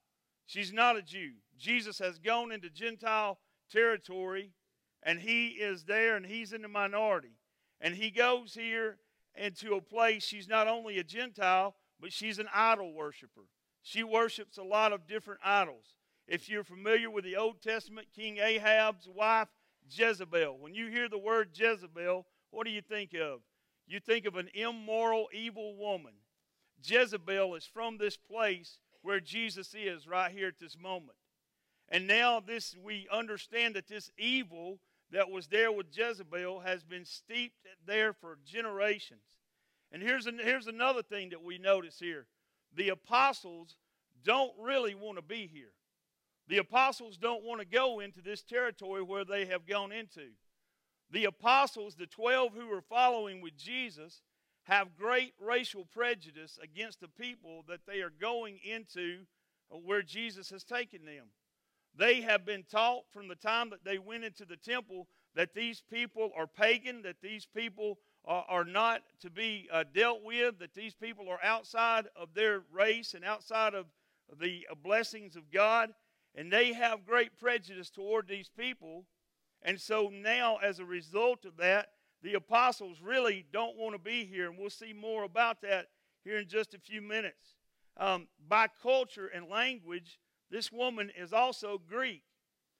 She's 0.47 0.73
not 0.73 0.97
a 0.97 1.03
Jew. 1.03 1.33
Jesus 1.59 1.99
has 1.99 2.19
gone 2.19 2.53
into 2.53 2.71
Gentile 2.71 3.39
territory, 3.71 4.53
and 5.03 5.21
he 5.21 5.49
is 5.49 5.85
there, 5.85 6.17
and 6.17 6.27
he's 6.27 6.53
in 6.53 6.63
the 6.63 6.69
minority. 6.69 7.37
And 7.81 7.95
he 7.95 8.11
goes 8.11 8.55
here 8.55 8.99
into 9.35 9.75
a 9.75 9.81
place, 9.81 10.25
she's 10.25 10.49
not 10.49 10.69
only 10.69 10.99
a 10.99 11.05
Gentile, 11.05 11.77
but 12.01 12.13
she's 12.13 12.39
an 12.39 12.49
idol 12.55 12.93
worshiper. 12.93 13.47
She 13.83 14.03
worships 14.03 14.59
a 14.59 14.63
lot 14.63 14.93
of 14.93 15.07
different 15.07 15.41
idols. 15.45 15.95
If 16.27 16.49
you're 16.49 16.65
familiar 16.65 17.11
with 17.11 17.25
the 17.25 17.37
Old 17.37 17.63
Testament, 17.63 18.09
King 18.15 18.39
Ahab's 18.39 19.09
wife, 19.09 19.49
Jezebel. 19.89 20.59
When 20.59 20.75
you 20.75 20.89
hear 20.89 21.09
the 21.09 21.19
word 21.19 21.51
Jezebel, 21.55 22.27
what 22.51 22.67
do 22.67 22.71
you 22.71 22.83
think 22.83 23.15
of? 23.15 23.41
You 23.91 23.99
think 23.99 24.25
of 24.25 24.37
an 24.37 24.49
immoral, 24.55 25.27
evil 25.33 25.75
woman. 25.77 26.13
Jezebel 26.81 27.57
is 27.57 27.67
from 27.67 27.99
this 27.99 28.17
place 28.17 28.79
where 29.03 29.19
Jesus 29.19 29.75
is 29.77 30.07
right 30.07 30.31
here 30.31 30.47
at 30.47 30.61
this 30.61 30.79
moment. 30.79 31.19
And 31.89 32.07
now 32.07 32.39
this 32.39 32.77
we 32.81 33.09
understand 33.13 33.75
that 33.75 33.89
this 33.89 34.09
evil 34.17 34.79
that 35.11 35.29
was 35.29 35.49
there 35.49 35.73
with 35.73 35.87
Jezebel 35.93 36.61
has 36.61 36.85
been 36.85 37.05
steeped 37.05 37.67
there 37.85 38.13
for 38.13 38.39
generations. 38.47 39.41
And 39.91 40.01
here's, 40.01 40.27
an, 40.27 40.39
here's 40.41 40.69
another 40.69 41.03
thing 41.03 41.31
that 41.31 41.43
we 41.43 41.59
notice 41.59 41.99
here. 41.99 42.27
The 42.77 42.91
apostles 42.91 43.77
don't 44.23 44.53
really 44.57 44.95
want 44.95 45.19
to 45.19 45.23
be 45.23 45.49
here. 45.53 45.73
The 46.47 46.59
apostles 46.59 47.17
don't 47.17 47.43
want 47.43 47.61
to 47.61 47.67
go 47.67 47.99
into 47.99 48.21
this 48.21 48.45
territory 48.45 49.03
where 49.03 49.25
they 49.25 49.47
have 49.47 49.67
gone 49.67 49.91
into. 49.91 50.29
The 51.11 51.25
apostles, 51.25 51.95
the 51.95 52.07
12 52.07 52.55
who 52.55 52.69
were 52.69 52.81
following 52.81 53.41
with 53.41 53.57
Jesus, 53.57 54.23
have 54.65 54.97
great 54.97 55.35
racial 55.41 55.85
prejudice 55.85 56.59
against 56.63 57.01
the 57.01 57.09
people 57.09 57.65
that 57.69 57.81
they 57.87 58.01
are 58.01 58.13
going 58.21 58.59
into 58.65 59.21
where 59.71 60.03
Jesus 60.03 60.51
has 60.51 60.65
taken 60.65 61.05
them. 61.05 61.27
They 61.97 62.21
have 62.21 62.45
been 62.45 62.65
taught 62.71 63.05
from 63.13 63.29
the 63.29 63.35
time 63.35 63.71
that 63.71 63.85
they 63.85 63.99
went 63.99 64.25
into 64.25 64.45
the 64.45 64.57
temple 64.57 65.09
that 65.35 65.55
these 65.55 65.83
people 65.91 66.31
are 66.37 66.47
pagan, 66.47 67.03
that 67.03 67.21
these 67.23 67.47
people 67.47 67.99
are, 68.25 68.45
are 68.49 68.65
not 68.65 69.03
to 69.21 69.31
be 69.31 69.69
uh, 69.73 69.85
dealt 69.93 70.23
with, 70.23 70.59
that 70.59 70.75
these 70.75 70.95
people 70.95 71.29
are 71.29 71.43
outside 71.43 72.07
of 72.17 72.35
their 72.35 72.63
race 72.73 73.15
and 73.15 73.25
outside 73.25 73.75
of 73.75 73.87
the 74.41 74.67
uh, 74.71 74.75
blessings 74.75 75.37
of 75.37 75.51
God. 75.51 75.91
And 76.35 76.53
they 76.53 76.73
have 76.73 77.07
great 77.07 77.39
prejudice 77.39 77.91
toward 77.91 78.29
these 78.29 78.51
people. 78.57 79.05
And 79.63 79.81
so 79.81 80.11
now, 80.13 80.57
as 80.57 80.79
a 80.79 80.85
result 80.85 81.45
of 81.45 81.57
that, 81.59 81.89
the 82.23 82.35
apostles 82.35 83.01
really 83.03 83.47
don't 83.53 83.77
want 83.77 83.95
to 83.95 83.99
be 83.99 84.25
here. 84.25 84.49
And 84.49 84.59
we'll 84.59 84.71
see 84.71 84.93
more 84.93 85.25
about 85.25 85.63
that 85.63 85.89
here 86.25 86.39
in 86.39 86.49
just 86.49 86.75
a 86.75 86.79
few 86.79 87.03
minutes. 87.03 87.57
Um, 87.97 88.29
by 88.49 88.69
culture 88.83 89.27
and 89.27 89.49
language, 89.49 90.19
this 90.51 90.73
woman 90.73 91.11
is 91.17 91.33
also 91.33 91.81
Greek. 91.87 92.23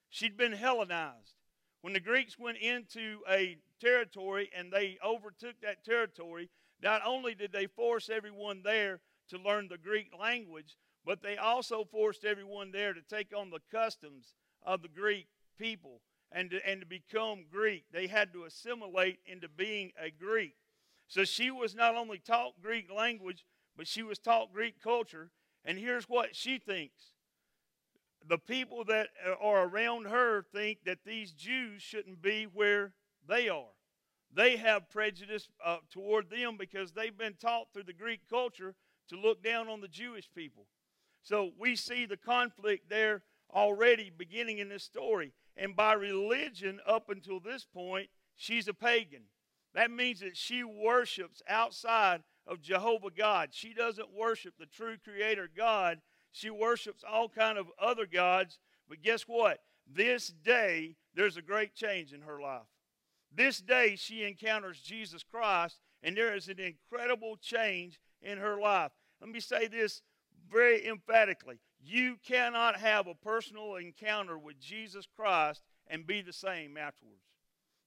She'd 0.09 0.37
been 0.37 0.53
Hellenized. 0.53 1.35
When 1.81 1.93
the 1.93 1.99
Greeks 1.99 2.37
went 2.37 2.57
into 2.57 3.19
a 3.29 3.57
territory 3.79 4.49
and 4.55 4.71
they 4.71 4.97
overtook 5.03 5.55
that 5.61 5.83
territory, 5.83 6.49
not 6.81 7.01
only 7.05 7.33
did 7.33 7.51
they 7.51 7.67
force 7.67 8.09
everyone 8.09 8.61
there 8.63 8.99
to 9.29 9.37
learn 9.37 9.67
the 9.67 9.77
Greek 9.77 10.11
language, 10.19 10.77
but 11.05 11.23
they 11.23 11.37
also 11.37 11.83
forced 11.83 12.23
everyone 12.23 12.71
there 12.71 12.93
to 12.93 13.01
take 13.01 13.35
on 13.35 13.49
the 13.49 13.61
customs 13.71 14.35
of 14.63 14.81
the 14.81 14.87
Greek 14.87 15.27
people 15.57 16.01
and 16.31 16.51
to, 16.51 16.67
and 16.67 16.81
to 16.81 16.85
become 16.85 17.45
Greek. 17.51 17.85
They 17.91 18.07
had 18.07 18.33
to 18.33 18.45
assimilate 18.45 19.19
into 19.25 19.47
being 19.47 19.91
a 20.01 20.09
Greek. 20.09 20.55
So 21.07 21.25
she 21.25 21.51
was 21.51 21.75
not 21.75 21.95
only 21.95 22.19
taught 22.19 22.61
Greek 22.61 22.91
language, 22.91 23.45
but 23.75 23.87
she 23.87 24.03
was 24.03 24.17
taught 24.17 24.53
Greek 24.53 24.81
culture. 24.81 25.31
And 25.65 25.77
here's 25.77 26.09
what 26.09 26.35
she 26.35 26.57
thinks 26.57 27.13
the 28.27 28.37
people 28.37 28.83
that 28.85 29.09
are 29.41 29.67
around 29.67 30.05
her 30.05 30.45
think 30.53 30.79
that 30.85 30.99
these 31.05 31.31
Jews 31.31 31.81
shouldn't 31.81 32.21
be 32.21 32.43
where 32.43 32.93
they 33.27 33.49
are. 33.49 33.73
They 34.33 34.57
have 34.57 34.89
prejudice 34.89 35.49
uh, 35.65 35.77
toward 35.89 36.29
them 36.29 36.55
because 36.57 36.91
they've 36.91 37.17
been 37.17 37.35
taught 37.41 37.67
through 37.73 37.83
the 37.83 37.93
Greek 37.93 38.21
culture 38.29 38.75
to 39.09 39.19
look 39.19 39.43
down 39.43 39.67
on 39.67 39.81
the 39.81 39.87
Jewish 39.87 40.29
people. 40.33 40.67
So 41.23 41.51
we 41.59 41.75
see 41.75 42.05
the 42.05 42.17
conflict 42.17 42.89
there 42.89 43.23
already 43.53 44.11
beginning 44.15 44.59
in 44.59 44.69
this 44.69 44.83
story. 44.83 45.33
And 45.57 45.75
by 45.75 45.93
religion, 45.93 46.79
up 46.87 47.09
until 47.09 47.39
this 47.39 47.65
point, 47.65 48.09
she's 48.35 48.67
a 48.67 48.73
pagan. 48.73 49.23
That 49.73 49.91
means 49.91 50.19
that 50.19 50.35
she 50.35 50.63
worships 50.63 51.41
outside 51.47 52.23
of 52.47 52.61
Jehovah 52.61 53.11
God. 53.15 53.49
She 53.51 53.73
doesn't 53.73 54.13
worship 54.13 54.55
the 54.57 54.65
true 54.65 54.97
creator 55.03 55.49
God. 55.55 55.99
She 56.31 56.49
worships 56.49 57.03
all 57.09 57.29
kind 57.29 57.57
of 57.57 57.67
other 57.79 58.05
gods. 58.05 58.59
But 58.89 59.01
guess 59.01 59.23
what? 59.23 59.59
This 59.87 60.27
day 60.27 60.95
there's 61.13 61.37
a 61.37 61.41
great 61.41 61.75
change 61.75 62.13
in 62.13 62.21
her 62.21 62.41
life. 62.41 62.67
This 63.33 63.59
day 63.59 63.95
she 63.95 64.23
encounters 64.23 64.79
Jesus 64.79 65.23
Christ 65.23 65.79
and 66.03 66.17
there 66.17 66.35
is 66.35 66.47
an 66.47 66.59
incredible 66.59 67.37
change 67.37 67.99
in 68.21 68.37
her 68.37 68.59
life. 68.59 68.91
Let 69.19 69.29
me 69.29 69.39
say 69.39 69.67
this 69.67 70.01
very 70.51 70.85
emphatically. 70.87 71.59
You 71.83 72.17
cannot 72.25 72.77
have 72.77 73.07
a 73.07 73.15
personal 73.15 73.75
encounter 73.75 74.37
with 74.37 74.59
Jesus 74.59 75.07
Christ 75.15 75.63
and 75.87 76.05
be 76.05 76.21
the 76.21 76.33
same 76.33 76.77
afterwards. 76.77 77.23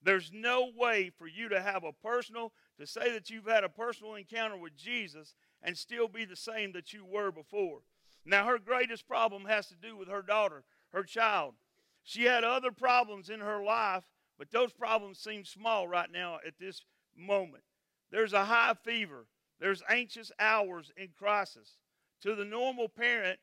There's 0.03 0.31
no 0.33 0.71
way 0.77 1.11
for 1.17 1.27
you 1.27 1.49
to 1.49 1.63
have 1.63 1.85
a 1.85 1.93
personal, 1.93 2.53
to 2.79 2.87
say 2.87 3.13
that 3.13 3.31
you've 3.31 3.47
had 3.47 3.65
a 3.65 3.69
personal 3.69 4.17
encounter 4.17 4.57
with 4.57 4.77
Jesus 4.77 5.35
and 5.63 5.79
still 5.79 6.09
be 6.09 6.25
the 6.25 6.37
same 6.37 6.73
that 6.73 6.93
you 6.93 7.05
were 7.07 7.31
before. 7.31 7.81
Now, 8.27 8.47
her 8.47 8.59
greatest 8.59 9.07
problem 9.07 9.47
has 9.47 9.67
to 9.69 9.77
do 9.77 9.97
with 9.97 10.09
her 10.09 10.23
daughter, 10.23 10.65
her 10.93 11.05
child. 11.05 11.55
She 12.03 12.25
had 12.25 12.45
other 12.45 12.71
problems 12.71 13.31
in 13.31 13.41
her 13.41 13.63
life, 13.63 14.05
but 14.39 14.51
those 14.51 14.73
problems 14.73 15.19
seem 15.19 15.45
small 15.45 15.89
right 15.89 16.11
now 16.11 16.39
at 16.47 16.59
this 16.59 16.83
moment. 17.17 17.65
There's 18.11 18.33
a 18.33 18.45
high 18.45 18.75
fever, 18.83 19.27
there's 19.61 19.83
anxious 19.89 20.31
hours 20.39 20.93
in 20.97 21.09
crisis. 21.17 21.79
To 22.23 22.35
the 22.35 22.45
normal 22.45 22.89
parent, 22.89 23.39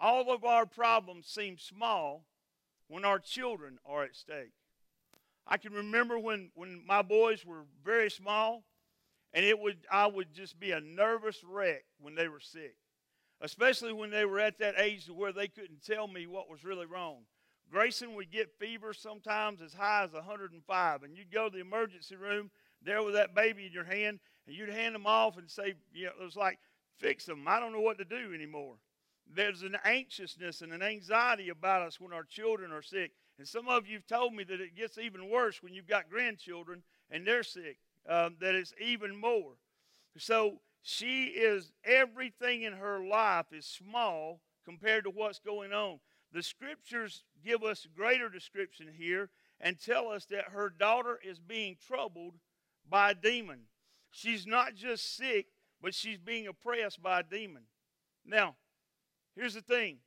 all 0.00 0.32
of 0.32 0.44
our 0.44 0.66
problems 0.66 1.26
seem 1.26 1.58
small 1.58 2.24
when 2.88 3.04
our 3.04 3.18
children 3.18 3.78
are 3.86 4.04
at 4.04 4.16
stake. 4.16 4.52
I 5.46 5.56
can 5.56 5.72
remember 5.72 6.18
when, 6.18 6.50
when 6.54 6.82
my 6.86 7.02
boys 7.02 7.44
were 7.44 7.64
very 7.84 8.10
small, 8.10 8.64
and 9.32 9.44
it 9.44 9.58
would 9.58 9.78
I 9.90 10.06
would 10.06 10.32
just 10.32 10.58
be 10.58 10.70
a 10.70 10.80
nervous 10.80 11.42
wreck 11.44 11.84
when 12.00 12.14
they 12.14 12.28
were 12.28 12.40
sick, 12.40 12.76
especially 13.40 13.92
when 13.92 14.10
they 14.10 14.24
were 14.24 14.38
at 14.38 14.58
that 14.58 14.76
age 14.78 15.08
where 15.08 15.32
they 15.32 15.48
couldn't 15.48 15.84
tell 15.84 16.06
me 16.06 16.26
what 16.26 16.48
was 16.48 16.64
really 16.64 16.86
wrong. 16.86 17.24
Grayson 17.70 18.14
would 18.14 18.30
get 18.30 18.58
fever 18.58 18.92
sometimes 18.92 19.60
as 19.60 19.74
high 19.74 20.04
as 20.04 20.12
105, 20.12 21.02
and 21.02 21.16
you'd 21.16 21.32
go 21.32 21.48
to 21.48 21.54
the 21.54 21.60
emergency 21.60 22.14
room 22.14 22.50
there 22.82 23.02
with 23.02 23.14
that 23.14 23.34
baby 23.34 23.66
in 23.66 23.72
your 23.72 23.84
hand, 23.84 24.20
and 24.46 24.54
you'd 24.54 24.68
hand 24.68 24.94
them 24.94 25.06
off 25.06 25.36
and 25.38 25.50
say, 25.50 25.74
you 25.92 26.04
know, 26.04 26.12
it 26.20 26.24
was 26.24 26.36
like, 26.36 26.58
fix 26.98 27.24
them. 27.24 27.48
I 27.48 27.58
don't 27.58 27.72
know 27.72 27.80
what 27.80 27.98
to 27.98 28.04
do 28.04 28.32
anymore. 28.34 28.76
There's 29.32 29.62
an 29.62 29.76
anxiousness 29.84 30.60
and 30.60 30.72
an 30.72 30.82
anxiety 30.82 31.48
about 31.48 31.82
us 31.82 32.00
when 32.00 32.12
our 32.12 32.24
children 32.24 32.72
are 32.72 32.82
sick. 32.82 33.12
And 33.38 33.48
some 33.48 33.68
of 33.68 33.86
you 33.86 33.96
have 33.96 34.06
told 34.06 34.34
me 34.34 34.44
that 34.44 34.60
it 34.60 34.76
gets 34.76 34.98
even 34.98 35.28
worse 35.28 35.62
when 35.62 35.74
you've 35.74 35.88
got 35.88 36.10
grandchildren 36.10 36.82
and 37.10 37.26
they're 37.26 37.42
sick, 37.42 37.78
um, 38.08 38.36
that 38.40 38.54
it's 38.54 38.72
even 38.80 39.16
more. 39.16 39.54
So 40.16 40.60
she 40.82 41.24
is, 41.24 41.72
everything 41.84 42.62
in 42.62 42.74
her 42.74 43.04
life 43.04 43.46
is 43.52 43.66
small 43.66 44.40
compared 44.64 45.04
to 45.04 45.10
what's 45.10 45.40
going 45.40 45.72
on. 45.72 45.98
The 46.32 46.42
scriptures 46.42 47.24
give 47.44 47.62
us 47.62 47.86
greater 47.96 48.28
description 48.28 48.88
here 48.96 49.30
and 49.60 49.80
tell 49.80 50.08
us 50.08 50.26
that 50.26 50.50
her 50.50 50.68
daughter 50.68 51.18
is 51.24 51.38
being 51.38 51.76
troubled 51.86 52.34
by 52.88 53.12
a 53.12 53.14
demon. 53.14 53.60
She's 54.10 54.46
not 54.46 54.74
just 54.74 55.16
sick, 55.16 55.46
but 55.80 55.94
she's 55.94 56.18
being 56.18 56.46
oppressed 56.46 57.02
by 57.02 57.20
a 57.20 57.22
demon. 57.22 57.62
Now, 58.24 58.56
here's 59.36 59.54
the 59.54 59.60
thing 59.60 59.98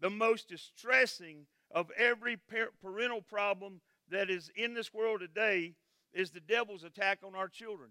the 0.00 0.10
most 0.10 0.48
distressing 0.48 1.46
of 1.70 1.90
every 1.96 2.38
parental 2.80 3.22
problem 3.22 3.80
that 4.10 4.30
is 4.30 4.50
in 4.56 4.74
this 4.74 4.94
world 4.94 5.20
today 5.20 5.74
is 6.12 6.30
the 6.30 6.40
devil's 6.40 6.84
attack 6.84 7.18
on 7.24 7.34
our 7.34 7.48
children. 7.48 7.90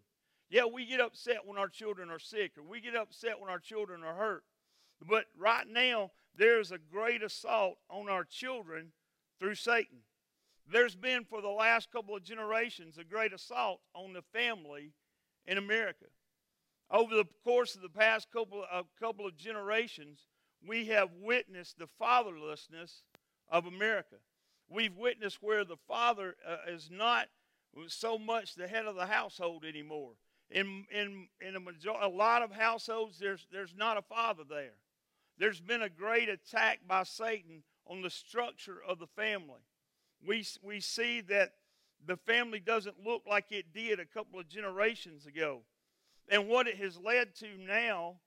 Yeah, 0.49 0.65
we 0.65 0.85
get 0.85 1.01
upset 1.01 1.45
when 1.45 1.57
our 1.57 1.67
children 1.67 2.09
are 2.09 2.19
sick, 2.19 2.53
or 2.57 2.63
we 2.63 2.79
get 2.79 2.95
upset 2.95 3.39
when 3.39 3.49
our 3.49 3.59
children 3.59 4.03
are 4.03 4.15
hurt. 4.15 4.43
But 5.07 5.25
right 5.37 5.67
now, 5.67 6.11
there's 6.35 6.71
a 6.71 6.77
great 6.77 7.21
assault 7.21 7.77
on 7.89 8.09
our 8.09 8.23
children 8.23 8.91
through 9.39 9.55
Satan. 9.55 9.99
There's 10.71 10.95
been, 10.95 11.25
for 11.25 11.41
the 11.41 11.49
last 11.49 11.91
couple 11.91 12.15
of 12.15 12.23
generations, 12.23 12.97
a 12.97 13.03
great 13.03 13.33
assault 13.33 13.79
on 13.93 14.13
the 14.13 14.21
family 14.33 14.93
in 15.45 15.57
America. 15.57 16.05
Over 16.89 17.15
the 17.15 17.25
course 17.43 17.75
of 17.75 17.81
the 17.81 17.89
past 17.89 18.31
couple 18.31 18.63
of, 18.71 18.85
couple 18.99 19.25
of 19.25 19.37
generations, 19.37 20.27
we 20.67 20.85
have 20.87 21.09
witnessed 21.21 21.77
the 21.79 21.87
fatherlessness 21.99 23.01
of 23.49 23.65
America. 23.65 24.15
We've 24.69 24.95
witnessed 24.95 25.41
where 25.41 25.63
the 25.63 25.77
father 25.87 26.35
uh, 26.47 26.71
is 26.71 26.89
not 26.91 27.27
so 27.87 28.17
much 28.17 28.55
the 28.55 28.67
head 28.67 28.85
of 28.85 28.95
the 28.95 29.05
household 29.05 29.63
anymore. 29.63 30.13
In, 30.49 30.85
in, 30.91 31.27
in 31.41 31.55
a, 31.55 31.59
major, 31.59 31.91
a 32.01 32.07
lot 32.07 32.41
of 32.41 32.51
households, 32.51 33.19
there's, 33.19 33.47
there's 33.51 33.75
not 33.77 33.97
a 33.97 34.01
father 34.01 34.43
there. 34.47 34.75
There's 35.37 35.61
been 35.61 35.81
a 35.81 35.89
great 35.89 36.29
attack 36.29 36.79
by 36.87 37.03
Satan 37.03 37.63
on 37.85 38.01
the 38.01 38.09
structure 38.09 38.77
of 38.87 38.99
the 38.99 39.07
family. 39.07 39.61
We, 40.25 40.45
we 40.63 40.79
see 40.79 41.21
that 41.21 41.53
the 42.05 42.17
family 42.17 42.59
doesn't 42.59 43.05
look 43.05 43.23
like 43.29 43.51
it 43.51 43.73
did 43.73 43.99
a 43.99 44.05
couple 44.05 44.39
of 44.39 44.47
generations 44.47 45.25
ago. 45.25 45.61
And 46.29 46.47
what 46.47 46.67
it 46.67 46.77
has 46.77 46.97
led 46.97 47.35
to 47.35 47.47
now 47.57 48.17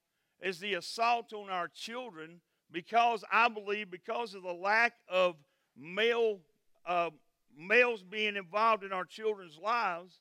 is 0.41 0.59
the 0.59 0.75
assault 0.75 1.33
on 1.33 1.51
our 1.51 1.69
children 1.69 2.41
because 2.73 3.25
I 3.33 3.49
believe 3.49 3.91
because 3.91 4.35
of 4.35 4.43
the 4.43 4.53
lack 4.53 4.95
of 5.09 5.37
male 5.77 6.41
uh, 6.87 7.11
males 7.57 8.03
being 8.03 8.37
involved 8.37 8.85
in 8.85 8.93
our 8.93 9.05
children's 9.05 9.59
lives, 9.59 10.21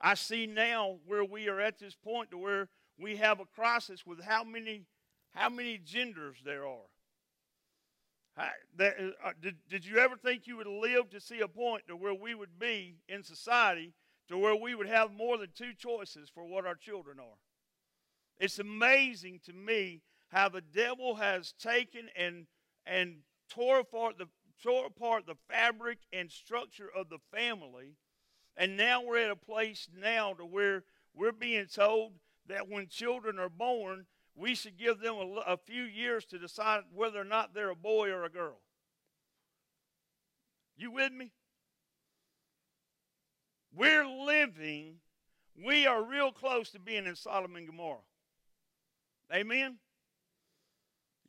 I 0.00 0.14
see 0.14 0.46
now 0.46 0.98
where 1.06 1.24
we 1.24 1.48
are 1.48 1.60
at 1.60 1.78
this 1.78 1.94
point 1.94 2.30
to 2.30 2.38
where 2.38 2.68
we 2.98 3.16
have 3.16 3.40
a 3.40 3.46
crisis 3.46 4.04
with 4.06 4.22
how 4.22 4.44
many 4.44 4.86
how 5.34 5.48
many 5.48 5.78
genders 5.78 6.36
there 6.44 6.66
are. 6.66 6.88
How, 8.36 8.48
that, 8.76 8.94
uh, 9.24 9.32
did, 9.40 9.56
did 9.68 9.84
you 9.84 9.98
ever 9.98 10.16
think 10.16 10.46
you 10.46 10.56
would 10.56 10.66
live 10.66 11.10
to 11.10 11.20
see 11.20 11.40
a 11.40 11.48
point 11.48 11.84
to 11.88 11.96
where 11.96 12.14
we 12.14 12.34
would 12.34 12.58
be 12.58 12.96
in 13.08 13.22
society 13.22 13.94
to 14.28 14.38
where 14.38 14.54
we 14.54 14.74
would 14.74 14.88
have 14.88 15.12
more 15.12 15.38
than 15.38 15.48
two 15.54 15.72
choices 15.76 16.30
for 16.32 16.44
what 16.44 16.66
our 16.66 16.74
children 16.74 17.18
are? 17.18 17.36
It's 18.38 18.58
amazing 18.58 19.40
to 19.46 19.52
me 19.52 20.02
how 20.28 20.48
the 20.48 20.60
devil 20.60 21.16
has 21.16 21.52
taken 21.52 22.08
and 22.16 22.46
and 22.86 23.18
tore 23.50 23.80
apart 23.80 24.18
the 24.18 24.28
tore 24.62 24.86
apart 24.86 25.26
the 25.26 25.36
fabric 25.48 25.98
and 26.12 26.30
structure 26.30 26.88
of 26.94 27.08
the 27.08 27.18
family. 27.32 27.96
And 28.56 28.76
now 28.76 29.02
we're 29.04 29.18
at 29.18 29.30
a 29.30 29.36
place 29.36 29.88
now 29.96 30.34
to 30.34 30.44
where 30.44 30.84
we're 31.14 31.32
being 31.32 31.66
told 31.66 32.14
that 32.46 32.68
when 32.68 32.88
children 32.88 33.38
are 33.38 33.48
born 33.48 34.06
we 34.34 34.54
should 34.54 34.78
give 34.78 35.00
them 35.00 35.16
a, 35.16 35.52
a 35.52 35.56
few 35.56 35.82
years 35.82 36.24
to 36.26 36.38
decide 36.38 36.82
whether 36.94 37.20
or 37.20 37.24
not 37.24 37.54
they're 37.54 37.70
a 37.70 37.76
boy 37.76 38.08
or 38.10 38.24
a 38.24 38.30
girl. 38.30 38.60
You 40.76 40.92
with 40.92 41.12
me? 41.12 41.32
We're 43.74 44.06
living 44.06 44.96
we 45.60 45.86
are 45.86 46.04
real 46.04 46.30
close 46.30 46.70
to 46.70 46.78
being 46.78 47.06
in 47.06 47.16
sodom 47.16 47.56
and 47.56 47.66
gomorrah 47.66 47.98
amen 49.32 49.78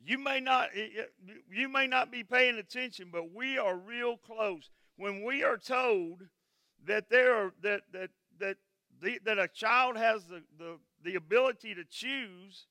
you 0.04 0.18
may 0.18 0.40
not 0.40 0.70
eh, 0.74 0.88
eh, 0.98 1.32
you 1.52 1.68
may 1.68 1.86
not 1.86 2.10
be 2.10 2.24
paying 2.24 2.58
attention, 2.58 3.10
but 3.12 3.34
we 3.34 3.58
are 3.58 3.76
real 3.76 4.16
close. 4.16 4.70
When 4.96 5.24
we 5.24 5.44
are 5.44 5.58
told 5.58 6.22
that 6.86 7.10
there 7.10 7.34
are 7.34 7.52
that 7.62 7.82
that 7.92 8.10
that 8.38 8.56
the, 9.00 9.18
that 9.24 9.38
a 9.38 9.48
child 9.48 9.96
has 9.96 10.24
the, 10.24 10.42
the, 10.58 10.78
the 11.02 11.14
ability 11.14 11.74
to 11.74 11.84
choose 11.84 12.66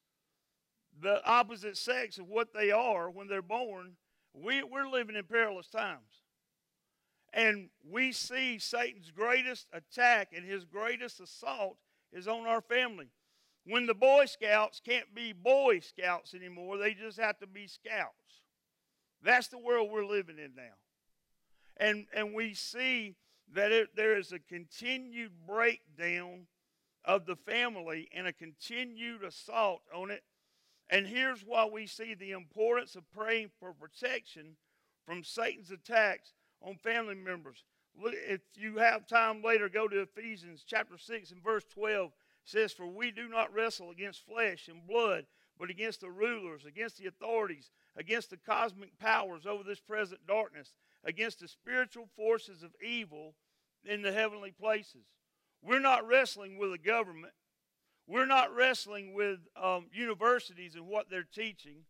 the 1.02 1.26
opposite 1.26 1.78
sex 1.78 2.18
of 2.18 2.28
what 2.28 2.54
they 2.54 2.72
are 2.72 3.10
when 3.10 3.28
they're 3.28 3.42
born, 3.42 3.94
we, 4.34 4.62
we're 4.62 4.88
living 4.88 5.16
in 5.16 5.24
perilous 5.24 5.70
times. 5.70 6.24
And 7.34 7.70
we 7.90 8.12
see 8.12 8.60
Satan's 8.60 9.10
greatest 9.10 9.68
attack 9.74 10.30
and 10.36 10.46
his 10.46 10.66
greatest 10.66 11.20
assault 11.20 11.78
is 12.12 12.28
on 12.28 12.46
our 12.46 12.62
family 12.62 13.08
when 13.66 13.86
the 13.86 13.94
Boy 13.94 14.26
Scouts 14.26 14.82
can't 14.84 15.14
be 15.14 15.34
Boy 15.34 15.80
Scouts 15.80 16.34
anymore, 16.34 16.78
they 16.78 16.94
just 16.94 17.20
have 17.20 17.38
to 17.40 17.48
be 17.48 17.68
Scouts. 17.68 18.44
That's 19.22 19.48
the 19.48 19.58
world 19.58 19.90
we're 19.92 20.06
living 20.06 20.38
in 20.38 20.56
now. 20.56 20.76
And, 21.78 22.08
and 22.14 22.34
we 22.34 22.54
see 22.54 23.16
that 23.54 23.72
it, 23.72 23.96
there 23.96 24.18
is 24.18 24.32
a 24.32 24.40
continued 24.40 25.32
breakdown 25.48 26.48
of 27.06 27.26
the 27.26 27.36
family 27.36 28.10
and 28.14 28.28
a 28.28 28.34
continued 28.34 29.24
assault 29.24 29.82
on 29.94 30.12
it. 30.12 30.24
And 30.90 31.06
here's 31.06 31.42
why 31.42 31.66
we 31.66 31.86
see 31.86 32.14
the 32.14 32.32
importance 32.32 32.96
of 32.96 33.10
praying 33.12 33.52
for 33.60 33.74
protection 33.74 34.56
from 35.06 35.24
Satan's 35.24 35.72
attacks 35.72 36.34
on 36.62 36.76
family 36.76 37.16
members. 37.16 37.64
If 38.02 38.42
you 38.56 38.78
have 38.78 39.08
time 39.08 39.44
later, 39.44 39.70
go 39.70 39.88
to 39.88 40.02
Ephesians 40.02 40.64
chapter 40.66 40.98
6 40.98 41.32
and 41.32 41.44
verse 41.44 41.66
12. 41.74 42.12
Says, 42.46 42.74
For 42.74 42.88
we 42.88 43.12
do 43.12 43.28
not 43.28 43.54
wrestle 43.54 43.92
against 43.92 44.26
flesh 44.26 44.68
and 44.68 44.88
blood, 44.88 45.26
but 45.58 45.70
against 45.70 46.02
the 46.02 46.10
rulers, 46.10 46.66
against 46.66 46.98
the 46.98 47.08
authorities, 47.08 47.70
against 47.96 48.30
the 48.30 48.38
cosmic 48.38 48.98
powers 48.98 49.46
over 49.46 49.64
this 49.64 49.80
present 49.80 50.22
darkness, 50.28 50.74
against 51.04 51.40
the 51.40 51.48
spiritual 51.48 52.08
forces 52.16 52.64
of 52.64 52.72
evil 52.82 53.36
in 53.86 54.02
the 54.02 54.12
heavenly 54.12 54.52
places. 54.52 55.06
We're 55.62 55.80
not 55.80 56.08
wrestling 56.08 56.58
with 56.58 56.74
a 56.74 56.78
government. 56.78 57.34
We're 58.08 58.26
not 58.26 58.56
wrestling 58.56 59.14
with 59.14 59.40
um, 59.62 59.88
universities 59.94 60.76
and 60.76 60.88
what 60.88 61.10
they're 61.10 61.24
teaching. 61.24 61.84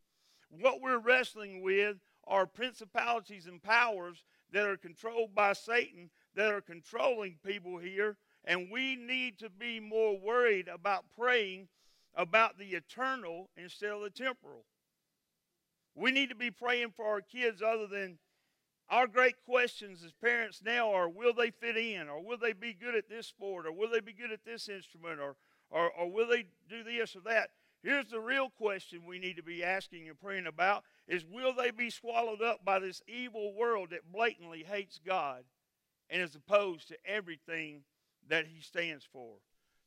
What 0.49 0.81
we're 0.81 0.97
wrestling 0.97 1.61
with 1.61 1.97
are 2.27 2.45
principalities 2.45 3.45
and 3.45 3.61
powers 3.61 4.23
that 4.51 4.67
are 4.67 4.77
controlled 4.77 5.33
by 5.35 5.53
Satan 5.53 6.09
that 6.35 6.51
are 6.51 6.61
controlling 6.61 7.37
people 7.45 7.77
here. 7.77 8.17
And 8.49 8.71
we 8.71 8.95
need 8.95 9.37
to 9.39 9.49
be 9.51 9.79
more 9.79 10.17
worried 10.17 10.67
about 10.67 11.05
praying 11.15 11.67
about 12.15 12.57
the 12.57 12.69
eternal 12.69 13.51
instead 13.55 13.91
of 13.91 14.01
the 14.01 14.09
temporal. 14.09 14.65
We 15.93 16.09
need 16.09 16.29
to 16.29 16.35
be 16.35 16.49
praying 16.49 16.93
for 16.97 17.05
our 17.05 17.21
kids 17.21 17.61
other 17.61 17.85
than 17.85 18.17
our 18.89 19.05
great 19.05 19.35
questions 19.45 20.03
as 20.03 20.13
parents 20.13 20.63
now 20.65 20.91
are 20.91 21.07
will 21.07 21.31
they 21.31 21.51
fit 21.51 21.77
in? 21.77 22.09
Or 22.09 22.23
will 22.23 22.39
they 22.39 22.53
be 22.53 22.73
good 22.73 22.95
at 22.95 23.07
this 23.07 23.27
sport? 23.27 23.67
Or 23.67 23.71
will 23.71 23.91
they 23.91 23.99
be 23.99 24.13
good 24.13 24.31
at 24.31 24.43
this 24.43 24.67
instrument? 24.67 25.19
Or, 25.19 25.35
or, 25.69 25.91
or 25.91 26.11
will 26.11 26.27
they 26.27 26.45
do 26.67 26.81
this 26.81 27.15
or 27.15 27.21
that? 27.25 27.51
Here's 27.83 28.09
the 28.09 28.19
real 28.19 28.49
question 28.49 29.05
we 29.05 29.19
need 29.19 29.37
to 29.37 29.43
be 29.43 29.63
asking 29.63 30.09
and 30.09 30.19
praying 30.19 30.47
about 30.47 30.83
is 31.07 31.23
will 31.23 31.53
they 31.53 31.69
be 31.69 31.91
swallowed 31.91 32.41
up 32.41 32.65
by 32.65 32.79
this 32.79 33.03
evil 33.07 33.53
world 33.53 33.89
that 33.91 34.11
blatantly 34.11 34.65
hates 34.67 34.99
god 35.05 35.43
and 36.09 36.19
is 36.19 36.33
opposed 36.33 36.87
to 36.87 36.97
everything 37.05 37.83
that 38.29 38.45
he 38.47 38.61
stands 38.61 39.05
for 39.11 39.35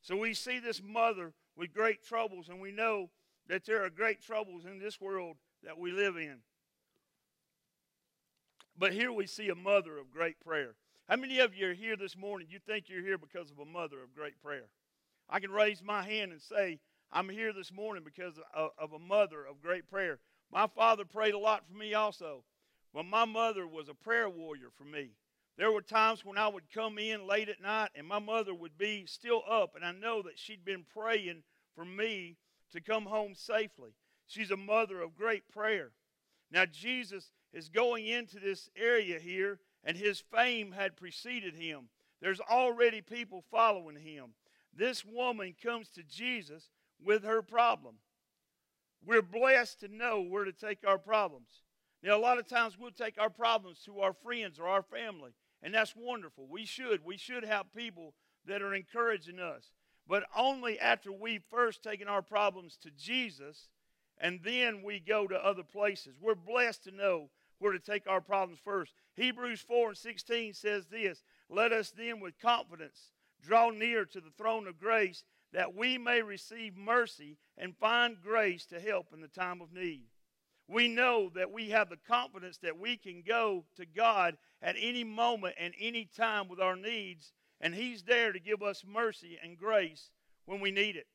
so 0.01 0.15
we 0.15 0.33
see 0.33 0.59
this 0.59 0.81
mother 0.83 1.33
with 1.55 1.73
great 1.73 2.03
troubles 2.03 2.49
and 2.49 2.59
we 2.61 2.71
know 2.71 3.09
that 3.47 3.65
there 3.65 3.83
are 3.83 3.89
great 3.89 4.21
troubles 4.21 4.65
in 4.65 4.79
this 4.79 5.01
world 5.01 5.37
that 5.63 5.77
we 5.77 5.91
live 5.91 6.17
in 6.17 6.39
but 8.77 8.93
here 8.93 9.11
we 9.11 9.27
see 9.27 9.49
a 9.49 9.55
mother 9.55 9.97
of 9.97 10.11
great 10.11 10.39
prayer. 10.39 10.75
How 11.07 11.15
many 11.15 11.39
of 11.39 11.55
you 11.55 11.69
are 11.69 11.73
here 11.73 11.95
this 11.95 12.17
morning? 12.17 12.47
You 12.49 12.59
think 12.59 12.89
you're 12.89 13.03
here 13.03 13.17
because 13.17 13.51
of 13.51 13.59
a 13.59 13.65
mother 13.65 14.01
of 14.01 14.15
great 14.15 14.41
prayer? 14.41 14.69
I 15.29 15.39
can 15.39 15.51
raise 15.51 15.83
my 15.83 16.03
hand 16.03 16.31
and 16.31 16.41
say, 16.41 16.79
I'm 17.11 17.29
here 17.29 17.53
this 17.53 17.71
morning 17.71 18.03
because 18.03 18.39
of, 18.55 18.71
of 18.77 18.93
a 18.93 18.99
mother 18.99 19.45
of 19.45 19.61
great 19.61 19.87
prayer. 19.87 20.19
My 20.51 20.67
father 20.67 21.05
prayed 21.05 21.35
a 21.35 21.39
lot 21.39 21.67
for 21.67 21.77
me 21.77 21.93
also. 21.93 22.43
But 22.93 23.05
my 23.05 23.25
mother 23.25 23.67
was 23.67 23.89
a 23.89 23.93
prayer 23.93 24.29
warrior 24.29 24.69
for 24.75 24.85
me. 24.85 25.11
There 25.57 25.71
were 25.71 25.81
times 25.81 26.25
when 26.25 26.37
I 26.37 26.47
would 26.47 26.71
come 26.73 26.97
in 26.97 27.27
late 27.27 27.49
at 27.49 27.61
night 27.61 27.89
and 27.95 28.07
my 28.07 28.19
mother 28.19 28.53
would 28.53 28.77
be 28.77 29.05
still 29.05 29.43
up, 29.49 29.75
and 29.75 29.85
I 29.85 29.91
know 29.91 30.21
that 30.23 30.39
she'd 30.39 30.65
been 30.65 30.85
praying 30.93 31.43
for 31.75 31.85
me 31.85 32.37
to 32.71 32.81
come 32.81 33.05
home 33.05 33.35
safely. 33.35 33.91
She's 34.25 34.51
a 34.51 34.57
mother 34.57 35.01
of 35.01 35.15
great 35.15 35.47
prayer. 35.51 35.91
Now, 36.51 36.65
Jesus 36.65 37.31
is 37.53 37.69
going 37.69 38.07
into 38.07 38.39
this 38.39 38.69
area 38.75 39.19
here, 39.19 39.59
and 39.83 39.95
his 39.97 40.19
fame 40.19 40.71
had 40.71 40.97
preceded 40.97 41.55
him. 41.55 41.89
There's 42.21 42.39
already 42.39 43.01
people 43.01 43.43
following 43.51 43.97
him. 43.97 44.33
This 44.75 45.05
woman 45.05 45.55
comes 45.61 45.89
to 45.89 46.03
Jesus 46.03 46.69
with 47.03 47.23
her 47.23 47.41
problem. 47.41 47.95
We're 49.05 49.21
blessed 49.21 49.81
to 49.81 49.87
know 49.87 50.21
where 50.21 50.45
to 50.45 50.53
take 50.53 50.79
our 50.87 50.97
problems. 50.97 51.61
Now, 52.01 52.17
a 52.17 52.19
lot 52.19 52.39
of 52.39 52.47
times 52.47 52.77
we'll 52.77 52.91
take 52.91 53.19
our 53.19 53.29
problems 53.29 53.79
to 53.85 53.99
our 53.99 54.13
friends 54.13 54.59
or 54.59 54.67
our 54.67 54.83
family, 54.83 55.31
and 55.63 55.73
that's 55.73 55.95
wonderful. 55.95 56.45
We 56.47 56.65
should. 56.65 57.05
We 57.05 57.17
should 57.17 57.45
have 57.45 57.73
people 57.73 58.13
that 58.45 58.61
are 58.61 58.75
encouraging 58.75 59.39
us. 59.39 59.71
But 60.07 60.25
only 60.35 60.77
after 60.79 61.11
we've 61.11 61.43
first 61.49 61.81
taken 61.81 62.09
our 62.09 62.21
problems 62.21 62.77
to 62.83 62.91
Jesus, 62.91 63.69
and 64.19 64.41
then 64.43 64.83
we 64.83 64.99
go 64.99 65.25
to 65.27 65.35
other 65.35 65.63
places. 65.63 66.15
We're 66.21 66.35
blessed 66.35 66.83
to 66.83 66.91
know 66.91 67.29
where 67.59 67.71
to 67.71 67.79
take 67.79 68.05
our 68.07 68.19
problems 68.19 68.59
first. 68.63 68.93
Hebrews 69.15 69.61
4 69.61 69.89
and 69.89 69.97
16 69.97 70.53
says 70.53 70.87
this 70.87 71.23
Let 71.49 71.71
us 71.71 71.91
then 71.91 72.19
with 72.19 72.39
confidence 72.39 73.11
draw 73.41 73.69
near 73.69 74.05
to 74.05 74.19
the 74.19 74.31
throne 74.37 74.67
of 74.67 74.79
grace 74.79 75.23
that 75.53 75.75
we 75.75 75.97
may 75.97 76.21
receive 76.21 76.75
mercy 76.75 77.37
and 77.57 77.77
find 77.77 78.21
grace 78.21 78.65
to 78.65 78.79
help 78.79 79.07
in 79.13 79.21
the 79.21 79.27
time 79.27 79.61
of 79.61 79.71
need. 79.71 80.07
We 80.67 80.87
know 80.87 81.29
that 81.35 81.51
we 81.51 81.69
have 81.69 81.89
the 81.89 81.97
confidence 82.07 82.57
that 82.59 82.79
we 82.79 82.97
can 82.97 83.23
go 83.25 83.65
to 83.75 83.85
God 83.85 84.37
at 84.61 84.75
any 84.79 85.03
moment 85.03 85.55
and 85.59 85.73
any 85.79 86.05
time 86.05 86.47
with 86.47 86.59
our 86.59 86.75
needs, 86.75 87.33
and 87.59 87.75
He's 87.75 88.03
there 88.03 88.31
to 88.31 88.39
give 88.39 88.63
us 88.63 88.83
mercy 88.87 89.37
and 89.43 89.57
grace 89.57 90.09
when 90.45 90.59
we 90.59 90.71
need 90.71 90.95
it. 90.95 91.07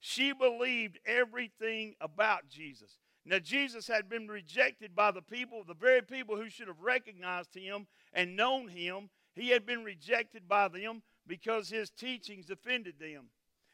She 0.00 0.32
believed 0.32 0.98
everything 1.06 1.94
about 2.00 2.48
Jesus. 2.48 2.98
Now, 3.26 3.38
Jesus 3.38 3.86
had 3.86 4.08
been 4.08 4.28
rejected 4.28 4.94
by 4.94 5.10
the 5.10 5.22
people, 5.22 5.64
the 5.64 5.74
very 5.74 6.02
people 6.02 6.36
who 6.36 6.50
should 6.50 6.68
have 6.68 6.80
recognized 6.82 7.54
him 7.54 7.86
and 8.12 8.36
known 8.36 8.68
him. 8.68 9.08
He 9.34 9.48
had 9.48 9.64
been 9.64 9.82
rejected 9.82 10.46
by 10.46 10.68
them 10.68 11.02
because 11.26 11.70
his 11.70 11.88
teachings 11.88 12.50
offended 12.50 12.96
them. 13.00 13.30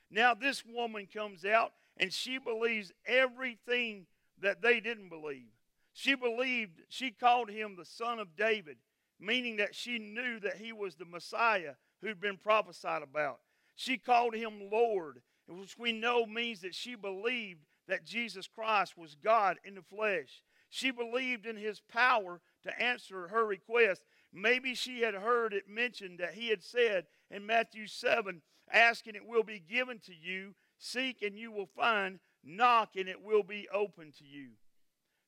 Now, 0.09 0.35
this 0.35 0.65
woman 0.65 1.09
comes 1.13 1.45
out 1.45 1.73
and 1.97 2.13
she 2.13 2.39
believes 2.39 2.93
everything 3.05 4.07
that 4.41 4.63
they 4.63 4.81
didn't 4.81 5.09
believe. 5.09 5.51
She 5.93 6.15
believed, 6.15 6.81
she 6.89 7.11
called 7.11 7.51
him 7.51 7.77
the 7.77 7.85
son 7.85 8.19
of 8.19 8.37
David, 8.37 8.77
meaning 9.19 9.57
that 9.57 9.75
she 9.75 9.99
knew 9.99 10.41
that 10.41 10.57
he 10.57 10.73
was 10.73 10.95
the 10.95 11.05
Messiah 11.05 11.75
who'd 12.01 12.21
been 12.21 12.37
prophesied 12.37 13.03
about. 13.03 13.41
She 13.75 13.99
called 13.99 14.35
him 14.35 14.71
Lord, 14.71 15.21
which 15.47 15.79
we 15.79 15.93
know 15.93 16.27
means 16.27 16.61
that 16.61 16.75
she 16.75 16.95
believed 16.95 17.65
that 17.89 18.05
Jesus 18.05 18.47
Christ 18.47 18.97
was 18.97 19.17
God 19.23 19.57
in 19.65 19.75
the 19.75 19.83
flesh. 19.83 20.43
She 20.69 20.91
believed 20.93 21.47
in 21.47 21.57
his 21.57 21.81
power 21.81 22.41
to 22.63 22.83
answer 22.83 23.29
her 23.29 23.45
request. 23.45 24.03
Maybe 24.33 24.75
she 24.75 25.01
had 25.01 25.15
heard 25.15 25.53
it 25.53 25.69
mentioned 25.69 26.21
that 26.21 26.35
he 26.35 26.49
had 26.49 26.63
said 26.63 27.07
in 27.31 27.45
Matthew 27.45 27.87
7 27.87 28.41
Ask 28.73 29.09
and 29.09 29.17
it 29.17 29.27
will 29.27 29.43
be 29.43 29.59
given 29.59 29.99
to 30.07 30.15
you, 30.15 30.55
seek 30.79 31.23
and 31.23 31.37
you 31.37 31.51
will 31.51 31.67
find, 31.67 32.21
knock 32.45 32.91
and 32.97 33.09
it 33.09 33.23
will 33.23 33.43
be 33.43 33.69
open 33.73 34.13
to 34.19 34.25
you. 34.25 34.51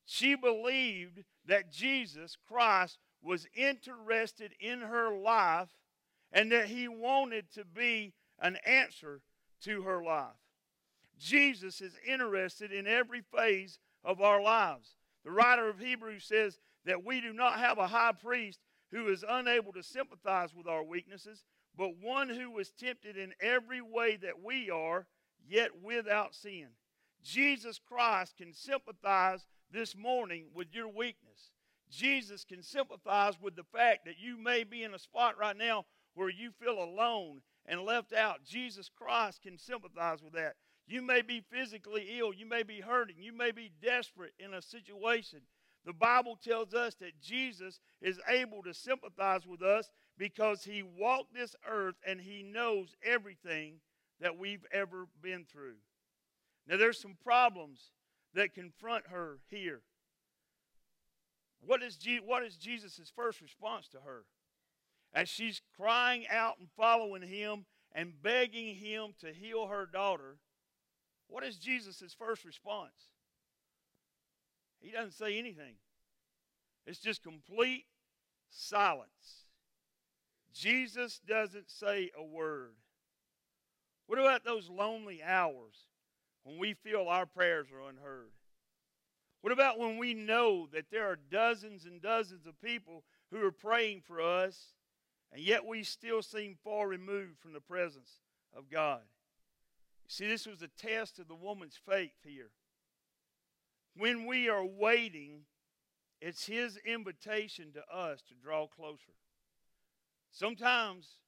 She 0.05 0.35
believed 0.35 1.25
that 1.47 1.71
Jesus 1.71 2.37
Christ 2.49 2.99
was 3.23 3.47
interested 3.55 4.53
in 4.61 4.81
her 4.81 5.17
life 5.17 5.71
and 6.33 6.51
that 6.51 6.67
he 6.67 6.89
wanted 6.89 7.51
to 7.53 7.65
be 7.65 8.15
an 8.41 8.57
answer 8.67 9.21
to 9.63 9.83
her 9.83 10.03
life. 10.03 10.37
Jesus 11.19 11.81
is 11.81 11.95
interested 12.07 12.73
in 12.73 12.87
every 12.87 13.21
phase 13.21 13.79
of 14.03 14.21
our 14.21 14.43
lives. 14.43 14.97
The 15.25 15.31
writer 15.31 15.69
of 15.69 15.79
Hebrews 15.79 16.25
says 16.25 16.59
that 16.85 17.05
we 17.05 17.21
do 17.21 17.33
not 17.33 17.61
have 17.61 17.79
a 17.79 17.87
high 17.87 18.13
priest 18.13 18.59
who 18.91 19.09
is 19.09 19.25
unable 19.29 19.73
to 19.73 19.83
sympathize 19.83 20.55
with 20.55 20.67
our 20.67 20.83
weaknesses, 20.83 21.45
but 21.77 21.97
one 22.01 22.29
who 22.29 22.51
was 22.51 22.71
tempted 22.71 23.17
in 23.17 23.33
every 23.41 23.81
way 23.81 24.17
that 24.17 24.43
we 24.43 24.69
are, 24.69 25.07
yet 25.49 25.71
without 25.81 26.35
sin. 26.35 26.69
Jesus 27.23 27.79
Christ 27.79 28.37
can 28.37 28.53
sympathize 28.53 29.47
this 29.71 29.97
morning 29.97 30.47
with 30.55 30.75
your 30.75 30.89
weakness. 30.89 31.53
Jesus 31.91 32.45
can 32.45 32.63
sympathize 32.63 33.41
with 33.41 33.55
the 33.55 33.65
fact 33.65 34.07
that 34.07 34.19
you 34.19 34.37
may 34.37 34.65
be 34.65 34.83
in 34.83 34.95
a 34.95 34.99
spot 34.99 35.39
right 35.39 35.57
now 35.57 35.85
where 36.15 36.31
you 36.31 36.51
feel 36.51 36.83
alone 36.83 37.43
and 37.67 37.83
left 37.83 38.13
out. 38.13 38.45
Jesus 38.45 38.89
Christ 38.89 39.43
can 39.43 39.59
sympathize 39.59 40.23
with 40.23 40.33
that. 40.33 40.55
You 40.87 41.03
may 41.03 41.23
be 41.23 41.41
physically 41.51 42.19
ill. 42.19 42.33
You 42.33 42.47
may 42.47 42.63
be 42.63 42.81
hurting. 42.81 43.17
You 43.19 43.33
may 43.33 43.53
be 43.53 43.71
desperate 43.83 44.33
in 44.39 44.55
a 44.55 44.63
situation. 44.63 45.41
The 45.85 45.93
Bible 45.93 46.37
tells 46.37 46.75
us 46.75 46.95
that 46.97 47.21
Jesus 47.21 47.81
is 48.01 48.21
able 48.29 48.63
to 48.63 48.75
sympathize 48.75 49.47
with 49.47 49.63
us 49.63 49.91
because 50.19 50.65
he 50.65 50.83
walked 50.83 51.35
this 51.35 51.57
earth 51.69 51.97
and 52.07 52.21
he 52.21 52.43
knows 52.43 52.95
everything 53.05 53.81
that 54.21 54.39
we've 54.39 54.65
ever 54.73 55.07
been 55.21 55.45
through. 55.45 55.77
Now, 56.67 56.77
there's 56.77 57.01
some 57.01 57.17
problems 57.23 57.91
that 58.35 58.55
confront 58.55 59.09
her 59.09 59.39
here. 59.49 59.81
What 61.61 61.83
is, 61.83 61.97
Je- 61.97 62.21
what 62.25 62.43
is 62.43 62.57
Jesus' 62.57 63.13
first 63.15 63.41
response 63.41 63.89
to 63.89 63.99
her? 64.05 64.25
As 65.15 65.29
she's 65.29 65.61
crying 65.77 66.27
out 66.29 66.59
and 66.59 66.69
following 66.77 67.23
him 67.23 67.67
and 67.93 68.21
begging 68.23 68.75
him 68.75 69.15
to 69.21 69.33
heal 69.33 69.67
her 69.67 69.87
daughter, 69.87 70.39
what 71.29 71.45
is 71.45 71.57
Jesus' 71.57 72.15
first 72.19 72.45
response? 72.45 73.11
He 74.81 74.91
doesn't 74.91 75.13
say 75.15 75.39
anything, 75.39 75.75
it's 76.87 76.99
just 76.99 77.23
complete 77.23 77.85
silence. 78.51 79.47
Jesus 80.53 81.21
doesn't 81.27 81.71
say 81.71 82.11
a 82.17 82.23
word. 82.23 82.75
What 84.07 84.19
about 84.19 84.45
those 84.45 84.69
lonely 84.69 85.23
hours 85.23 85.87
when 86.45 86.59
we 86.59 86.75
feel 86.75 87.07
our 87.09 87.27
prayers 87.27 87.69
are 87.73 87.89
unheard? 87.89 88.31
What 89.41 89.53
about 89.53 89.79
when 89.79 89.99
we 89.99 90.15
know 90.15 90.69
that 90.73 90.91
there 90.91 91.07
are 91.09 91.19
dozens 91.31 91.85
and 91.85 92.01
dozens 92.01 92.47
of 92.47 92.61
people 92.63 93.03
who 93.31 93.45
are 93.45 93.53
praying 93.53 94.03
for 94.07 94.21
us, 94.21 94.75
and 95.33 95.43
yet 95.43 95.67
we 95.67 95.83
still 95.83 96.23
seem 96.23 96.57
far 96.63 96.87
removed 96.87 97.39
from 97.41 97.53
the 97.53 97.61
presence 97.61 98.21
of 98.57 98.71
God? 98.71 99.01
See, 100.07 100.29
this 100.29 100.47
was 100.47 100.63
a 100.63 100.69
test 100.69 101.19
of 101.19 101.27
the 101.27 101.35
woman's 101.35 101.79
faith 101.89 102.13
here. 102.25 102.51
When 103.97 104.27
we 104.27 104.49
are 104.49 104.65
waiting, 104.65 105.41
it's 106.21 106.47
His 106.47 106.77
invitation 106.85 107.73
to 107.73 107.83
us 107.95 108.23
to 108.29 108.35
draw 108.35 108.67
closer. 108.69 109.15
Sometimes 110.31 111.19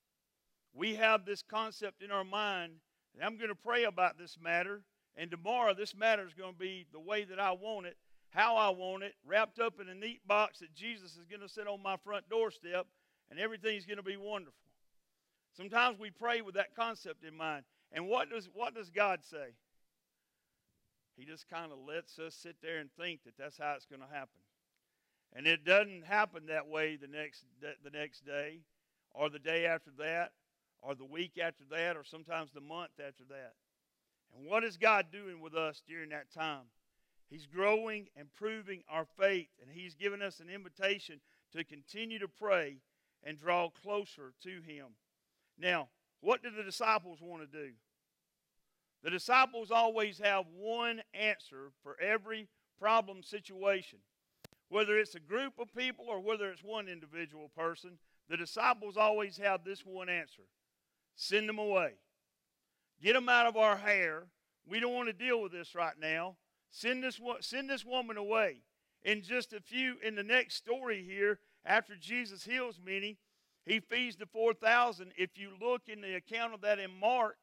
we 0.72 0.94
have 0.94 1.24
this 1.24 1.42
concept 1.42 2.02
in 2.02 2.10
our 2.10 2.24
mind, 2.24 2.74
I'm 3.22 3.36
going 3.36 3.48
to 3.48 3.54
pray 3.54 3.84
about 3.84 4.18
this 4.18 4.38
matter, 4.40 4.82
and 5.16 5.30
tomorrow 5.30 5.74
this 5.74 5.94
matter 5.94 6.26
is 6.26 6.34
going 6.34 6.52
to 6.52 6.58
be 6.58 6.86
the 6.92 7.00
way 7.00 7.24
that 7.24 7.38
I 7.38 7.52
want 7.52 7.86
it, 7.86 7.96
how 8.30 8.56
I 8.56 8.70
want 8.70 9.04
it, 9.04 9.14
wrapped 9.26 9.60
up 9.60 9.80
in 9.80 9.88
a 9.88 9.94
neat 9.94 10.26
box 10.26 10.58
that 10.58 10.74
Jesus 10.74 11.12
is 11.12 11.26
going 11.28 11.40
to 11.40 11.48
sit 11.48 11.68
on 11.68 11.82
my 11.82 11.96
front 11.98 12.28
doorstep, 12.28 12.86
and 13.30 13.38
everything's 13.38 13.86
going 13.86 13.98
to 13.98 14.02
be 14.02 14.16
wonderful. 14.16 14.54
Sometimes 15.56 15.98
we 15.98 16.10
pray 16.10 16.40
with 16.40 16.56
that 16.56 16.74
concept 16.74 17.24
in 17.24 17.36
mind. 17.36 17.64
And 17.92 18.08
what 18.08 18.28
does, 18.28 18.48
what 18.52 18.74
does 18.74 18.90
God 18.90 19.20
say? 19.22 19.54
He 21.16 21.24
just 21.24 21.48
kind 21.48 21.70
of 21.70 21.78
lets 21.86 22.18
us 22.18 22.34
sit 22.34 22.56
there 22.60 22.78
and 22.78 22.90
think 22.98 23.22
that 23.24 23.34
that's 23.38 23.56
how 23.56 23.74
it's 23.76 23.86
going 23.86 24.02
to 24.02 24.12
happen. 24.12 24.40
And 25.32 25.46
it 25.46 25.64
doesn't 25.64 26.04
happen 26.04 26.46
that 26.46 26.66
way 26.66 26.96
the 26.96 27.06
next, 27.06 27.44
the 27.60 27.90
next 27.90 28.26
day, 28.26 28.60
or 29.12 29.30
the 29.30 29.38
day 29.38 29.66
after 29.66 29.90
that, 29.98 30.32
or 30.82 30.96
the 30.96 31.04
week 31.04 31.38
after 31.40 31.64
that, 31.70 31.96
or 31.96 32.02
sometimes 32.04 32.50
the 32.52 32.60
month 32.60 32.90
after 32.98 33.24
that. 33.30 33.52
And 34.36 34.46
what 34.46 34.64
is 34.64 34.76
God 34.76 35.06
doing 35.12 35.40
with 35.40 35.54
us 35.54 35.82
during 35.86 36.10
that 36.10 36.32
time? 36.32 36.64
He's 37.30 37.46
growing 37.46 38.08
and 38.16 38.32
proving 38.32 38.82
our 38.88 39.06
faith, 39.18 39.48
and 39.60 39.70
He's 39.72 39.94
given 39.94 40.22
us 40.22 40.40
an 40.40 40.48
invitation 40.48 41.20
to 41.52 41.64
continue 41.64 42.18
to 42.18 42.28
pray 42.28 42.78
and 43.22 43.38
draw 43.38 43.70
closer 43.70 44.32
to 44.42 44.60
Him. 44.60 44.86
Now, 45.58 45.88
what 46.20 46.42
do 46.42 46.50
the 46.50 46.62
disciples 46.62 47.18
want 47.20 47.42
to 47.42 47.58
do? 47.58 47.72
The 49.02 49.10
disciples 49.10 49.70
always 49.70 50.18
have 50.18 50.44
one 50.56 51.02
answer 51.12 51.70
for 51.82 52.00
every 52.00 52.48
problem 52.80 53.22
situation. 53.22 53.98
Whether 54.68 54.98
it's 54.98 55.14
a 55.14 55.20
group 55.20 55.58
of 55.58 55.74
people 55.74 56.06
or 56.08 56.20
whether 56.20 56.50
it's 56.50 56.64
one 56.64 56.88
individual 56.88 57.50
person, 57.56 57.98
the 58.28 58.36
disciples 58.36 58.96
always 58.96 59.36
have 59.36 59.64
this 59.64 59.84
one 59.84 60.08
answer 60.08 60.42
send 61.16 61.48
them 61.48 61.58
away. 61.58 61.92
Get 63.04 63.12
them 63.12 63.28
out 63.28 63.44
of 63.44 63.58
our 63.58 63.76
hair. 63.76 64.24
We 64.66 64.80
don't 64.80 64.94
want 64.94 65.08
to 65.08 65.12
deal 65.12 65.42
with 65.42 65.52
this 65.52 65.74
right 65.74 65.92
now. 66.00 66.36
Send 66.70 67.04
this, 67.04 67.20
send 67.40 67.68
this 67.68 67.84
woman 67.84 68.16
away. 68.16 68.62
In 69.02 69.20
just 69.20 69.52
a 69.52 69.60
few, 69.60 69.96
in 70.02 70.14
the 70.14 70.22
next 70.22 70.54
story 70.54 71.04
here, 71.06 71.38
after 71.66 71.96
Jesus 71.96 72.44
heals 72.44 72.80
many, 72.82 73.18
he 73.66 73.78
feeds 73.78 74.16
the 74.16 74.24
4,000. 74.24 75.12
If 75.18 75.36
you 75.36 75.50
look 75.60 75.82
in 75.86 76.00
the 76.00 76.14
account 76.14 76.54
of 76.54 76.62
that 76.62 76.78
in 76.78 76.98
Mark, 76.98 77.36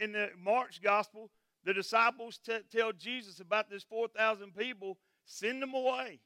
in 0.00 0.10
the 0.10 0.30
Mark's 0.36 0.80
gospel, 0.80 1.30
the 1.62 1.72
disciples 1.72 2.40
t- 2.44 2.58
tell 2.72 2.90
Jesus 2.92 3.38
about 3.38 3.70
this 3.70 3.84
4,000 3.84 4.52
people, 4.56 4.98
send 5.24 5.62
them 5.62 5.74
away. 5.74 6.18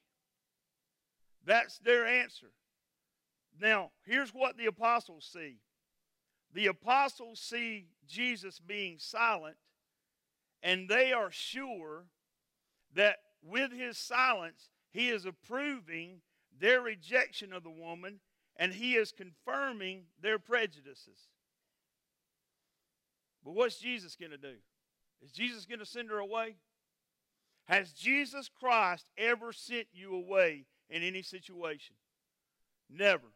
That's 1.44 1.78
their 1.80 2.06
answer. 2.06 2.52
Now, 3.60 3.90
here's 4.06 4.32
what 4.32 4.56
the 4.56 4.64
apostles 4.64 5.28
see 5.30 5.58
the 6.52 6.66
apostles 6.66 7.40
see 7.40 7.86
Jesus 8.06 8.58
being 8.58 8.96
silent, 8.98 9.56
and 10.62 10.88
they 10.88 11.12
are 11.12 11.30
sure 11.30 12.06
that 12.94 13.16
with 13.42 13.72
his 13.72 13.98
silence, 13.98 14.68
he 14.90 15.08
is 15.08 15.24
approving 15.24 16.20
their 16.58 16.80
rejection 16.80 17.52
of 17.52 17.62
the 17.62 17.70
woman 17.70 18.20
and 18.56 18.72
he 18.72 18.94
is 18.94 19.12
confirming 19.12 20.02
their 20.20 20.38
prejudices. 20.38 21.28
But 23.44 23.54
what's 23.54 23.78
Jesus 23.78 24.14
going 24.14 24.30
to 24.30 24.38
do? 24.38 24.54
Is 25.24 25.32
Jesus 25.32 25.64
going 25.64 25.78
to 25.78 25.86
send 25.86 26.10
her 26.10 26.18
away? 26.18 26.56
Has 27.64 27.92
Jesus 27.92 28.48
Christ 28.48 29.06
ever 29.16 29.52
sent 29.52 29.86
you 29.92 30.14
away 30.14 30.66
in 30.90 31.02
any 31.02 31.22
situation? 31.22 31.96
Never. 32.90 33.28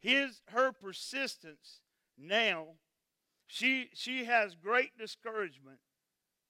His 0.00 0.42
her 0.46 0.72
persistence 0.72 1.80
now, 2.18 2.68
she 3.46 3.90
she 3.94 4.24
has 4.24 4.54
great 4.54 4.96
discouragement, 4.98 5.78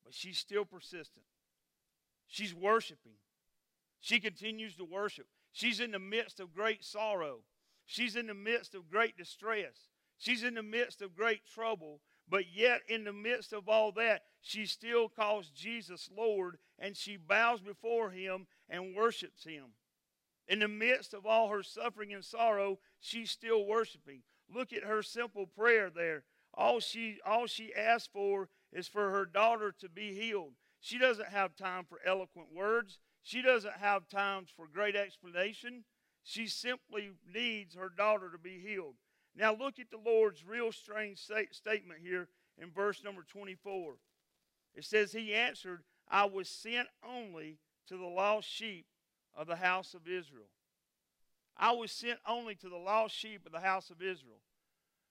but 0.04 0.14
she's 0.14 0.38
still 0.38 0.64
persistent. 0.64 1.26
She's 2.26 2.54
worshiping. 2.54 3.18
She 3.98 4.20
continues 4.20 4.76
to 4.76 4.84
worship. 4.84 5.26
She's 5.52 5.80
in 5.80 5.90
the 5.90 5.98
midst 5.98 6.38
of 6.38 6.54
great 6.54 6.84
sorrow. 6.84 7.40
She's 7.86 8.14
in 8.14 8.28
the 8.28 8.34
midst 8.34 8.74
of 8.74 8.88
great 8.88 9.16
distress. 9.16 9.88
She's 10.16 10.44
in 10.44 10.54
the 10.54 10.62
midst 10.62 11.02
of 11.02 11.16
great 11.16 11.44
trouble. 11.44 12.00
But 12.28 12.44
yet, 12.54 12.82
in 12.88 13.02
the 13.02 13.12
midst 13.12 13.52
of 13.52 13.68
all 13.68 13.90
that, 13.92 14.22
she 14.40 14.64
still 14.64 15.08
calls 15.08 15.50
Jesus 15.50 16.08
Lord 16.16 16.58
and 16.78 16.96
she 16.96 17.16
bows 17.16 17.60
before 17.60 18.10
him 18.10 18.46
and 18.68 18.94
worships 18.94 19.42
him. 19.42 19.72
In 20.50 20.58
the 20.58 20.68
midst 20.68 21.14
of 21.14 21.24
all 21.24 21.48
her 21.48 21.62
suffering 21.62 22.12
and 22.12 22.24
sorrow, 22.24 22.80
she's 22.98 23.30
still 23.30 23.64
worshiping. 23.64 24.22
Look 24.52 24.72
at 24.72 24.82
her 24.82 25.00
simple 25.00 25.46
prayer 25.46 25.90
there. 25.90 26.24
All 26.52 26.80
she, 26.80 27.18
all 27.24 27.46
she 27.46 27.72
asks 27.72 28.08
for 28.12 28.48
is 28.72 28.88
for 28.88 29.10
her 29.10 29.24
daughter 29.24 29.72
to 29.78 29.88
be 29.88 30.12
healed. 30.12 30.54
She 30.80 30.98
doesn't 30.98 31.28
have 31.28 31.54
time 31.54 31.84
for 31.88 32.00
eloquent 32.04 32.48
words. 32.52 32.98
She 33.22 33.42
doesn't 33.42 33.74
have 33.74 34.08
times 34.08 34.48
for 34.54 34.66
great 34.66 34.96
explanation. 34.96 35.84
She 36.24 36.48
simply 36.48 37.12
needs 37.32 37.76
her 37.76 37.88
daughter 37.88 38.28
to 38.32 38.38
be 38.38 38.58
healed. 38.58 38.96
Now, 39.36 39.54
look 39.54 39.78
at 39.78 39.92
the 39.92 39.98
Lord's 40.04 40.44
real 40.44 40.72
strange 40.72 41.20
statement 41.20 42.00
here 42.02 42.28
in 42.60 42.72
verse 42.72 43.04
number 43.04 43.22
24. 43.22 43.94
It 44.74 44.84
says, 44.84 45.12
He 45.12 45.32
answered, 45.32 45.84
I 46.08 46.24
was 46.24 46.48
sent 46.48 46.88
only 47.08 47.58
to 47.86 47.96
the 47.96 48.06
lost 48.06 48.48
sheep 48.48 48.86
of 49.36 49.46
the 49.46 49.56
house 49.56 49.94
of 49.94 50.06
Israel. 50.06 50.48
I 51.56 51.72
was 51.72 51.92
sent 51.92 52.18
only 52.26 52.54
to 52.56 52.68
the 52.68 52.76
lost 52.76 53.14
sheep 53.14 53.44
of 53.44 53.52
the 53.52 53.60
house 53.60 53.90
of 53.90 54.00
Israel. 54.00 54.40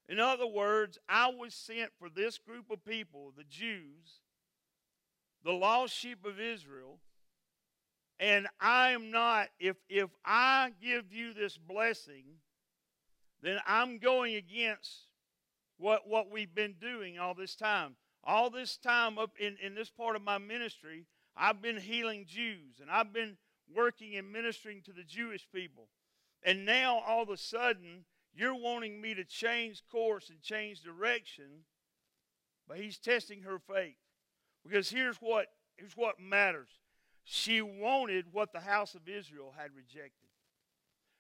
In 0.08 0.20
other 0.20 0.48
words, 0.48 0.98
I 1.08 1.28
was 1.28 1.54
sent 1.54 1.92
for 2.00 2.10
this 2.10 2.40
group 2.40 2.72
of 2.72 2.84
people, 2.84 3.32
the 3.38 3.44
Jews, 3.44 4.22
the 5.44 5.52
lost 5.52 5.94
sheep 5.94 6.26
of 6.26 6.40
Israel. 6.40 7.00
And 8.20 8.48
I 8.60 8.92
am 8.92 9.12
not, 9.12 9.50
if, 9.60 9.78
if 9.88 10.10
I 10.26 10.72
give 10.82 11.14
you 11.14 11.34
this 11.34 11.58
blessing, 11.58 12.26
then 13.42 13.60
I'm 13.66 14.00
going 14.00 14.36
against 14.36 15.08
what, 15.78 16.08
what 16.08 16.32
we've 16.32 16.54
been 16.54 16.76
doing 16.82 17.20
all 17.20 17.36
this 17.36 17.56
time. 17.56 17.96
All 18.24 18.50
this 18.50 18.78
time 18.78 19.18
up 19.18 19.32
in, 19.40 19.56
in 19.64 19.76
this 19.76 19.90
part 19.90 20.16
of 20.16 20.24
my 20.24 20.40
ministry, 20.40 21.06
I've 21.38 21.62
been 21.62 21.78
healing 21.78 22.26
Jews 22.28 22.80
and 22.82 22.90
I've 22.90 23.14
been 23.14 23.38
working 23.76 24.16
and 24.16 24.32
ministering 24.32 24.82
to 24.84 24.94
the 24.94 25.04
Jewish 25.04 25.48
people. 25.54 25.90
And 26.44 26.66
now 26.66 27.00
all 27.06 27.24
of 27.24 27.30
a 27.30 27.38
sudden, 27.38 28.06
you're 28.34 28.56
wanting 28.56 29.02
me 29.02 29.14
to 29.16 29.24
change 29.24 29.84
course 29.92 30.30
and 30.30 30.42
change 30.42 30.82
direction. 30.82 31.66
But 32.68 32.78
he's 32.78 32.98
testing 32.98 33.42
her 33.42 33.60
faith. 33.60 33.98
Because 34.64 34.90
here's 34.90 35.18
what, 35.18 35.48
here's 35.76 35.98
what 35.98 36.20
matters 36.20 36.70
she 37.24 37.62
wanted 37.62 38.26
what 38.32 38.54
the 38.54 38.60
house 38.60 38.96
of 38.96 39.08
Israel 39.08 39.54
had 39.56 39.70
rejected. 39.76 40.30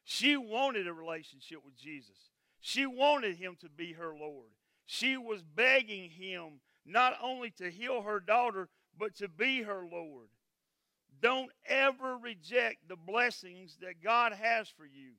She 0.03 0.37
wanted 0.37 0.87
a 0.87 0.93
relationship 0.93 1.59
with 1.63 1.77
Jesus. 1.77 2.31
She 2.59 2.87
wanted 2.87 3.37
him 3.37 3.57
to 3.61 3.69
be 3.69 3.93
her 3.93 4.15
Lord. 4.19 4.49
She 4.87 5.17
was 5.17 5.43
begging 5.43 6.09
him 6.09 6.61
not 6.83 7.13
only 7.21 7.51
to 7.51 7.69
heal 7.69 8.01
her 8.01 8.19
daughter, 8.19 8.69
but 8.97 9.15
to 9.17 9.27
be 9.27 9.61
her 9.61 9.85
Lord. 9.85 10.29
Don't 11.21 11.51
ever 11.67 12.17
reject 12.17 12.87
the 12.87 12.95
blessings 12.95 13.77
that 13.81 14.03
God 14.03 14.33
has 14.33 14.69
for 14.69 14.85
you. 14.85 15.11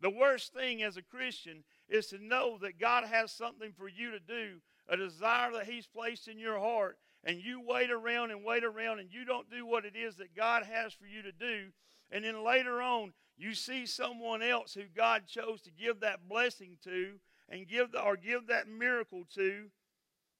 The 0.00 0.10
worst 0.10 0.52
thing 0.52 0.82
as 0.82 0.96
a 0.96 1.02
Christian 1.02 1.64
is 1.88 2.06
to 2.08 2.18
know 2.18 2.58
that 2.60 2.78
God 2.78 3.04
has 3.04 3.32
something 3.32 3.72
for 3.72 3.88
you 3.88 4.10
to 4.10 4.20
do, 4.20 4.60
a 4.88 4.96
desire 4.96 5.52
that 5.52 5.66
He's 5.66 5.86
placed 5.86 6.28
in 6.28 6.38
your 6.38 6.58
heart, 6.58 6.98
and 7.24 7.40
you 7.40 7.60
wait 7.60 7.90
around 7.90 8.30
and 8.30 8.44
wait 8.44 8.64
around 8.64 9.00
and 9.00 9.10
you 9.10 9.24
don't 9.24 9.50
do 9.50 9.66
what 9.66 9.84
it 9.84 9.96
is 9.96 10.16
that 10.16 10.36
God 10.36 10.64
has 10.64 10.92
for 10.92 11.06
you 11.06 11.22
to 11.22 11.32
do. 11.32 11.68
And 12.10 12.24
then 12.24 12.44
later 12.44 12.80
on, 12.82 13.12
you 13.36 13.54
see 13.54 13.84
someone 13.86 14.42
else 14.42 14.74
who 14.74 14.84
God 14.94 15.26
chose 15.26 15.60
to 15.62 15.70
give 15.70 16.00
that 16.00 16.28
blessing 16.28 16.76
to 16.84 17.14
and 17.48 17.68
give 17.68 17.92
the, 17.92 18.00
or 18.00 18.16
give 18.16 18.46
that 18.46 18.68
miracle 18.68 19.24
to. 19.34 19.66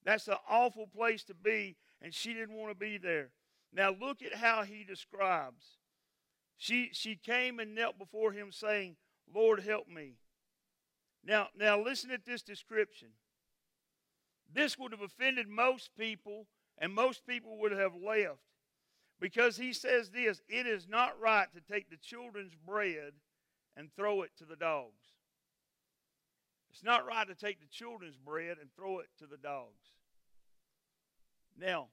That's 0.04 0.28
an 0.28 0.36
awful 0.48 0.86
place 0.86 1.24
to 1.24 1.34
be, 1.34 1.76
and 2.00 2.14
she 2.14 2.32
didn't 2.32 2.56
want 2.56 2.70
to 2.70 2.78
be 2.78 2.98
there. 2.98 3.30
Now 3.72 3.90
look 3.90 4.22
at 4.22 4.34
how 4.34 4.62
he 4.62 4.84
describes. 4.84 5.78
She 6.56 6.90
she 6.92 7.16
came 7.16 7.58
and 7.58 7.74
knelt 7.74 7.98
before 7.98 8.32
him, 8.32 8.50
saying, 8.50 8.96
Lord, 9.32 9.60
help 9.60 9.88
me. 9.88 10.14
Now, 11.24 11.48
now 11.56 11.80
listen 11.80 12.10
at 12.10 12.24
this 12.24 12.42
description. 12.42 13.08
this 14.52 14.78
would 14.78 14.92
have 14.92 15.02
offended 15.02 15.48
most 15.48 15.90
people, 15.98 16.46
and 16.78 16.94
most 16.94 17.26
people 17.26 17.58
would 17.58 17.72
have 17.72 17.94
left. 17.94 18.40
Because 19.20 19.56
he 19.56 19.72
says 19.72 20.10
this 20.10 20.40
it 20.48 20.66
is 20.66 20.88
not 20.88 21.20
right 21.20 21.48
to 21.54 21.60
take 21.60 21.90
the 21.90 21.96
children's 21.96 22.54
bread 22.54 23.12
and 23.76 23.90
throw 23.94 24.22
it 24.22 24.30
to 24.38 24.44
the 24.44 24.56
dogs. 24.56 25.16
It's 26.70 26.84
not 26.84 27.06
right 27.06 27.26
to 27.26 27.34
take 27.34 27.60
the 27.60 27.66
children's 27.66 28.16
bread 28.16 28.58
and 28.60 28.70
throw 28.74 28.98
it 29.00 29.08
to 29.18 29.26
the 29.26 29.38
dogs. 29.38 29.94
Now, 31.58 31.88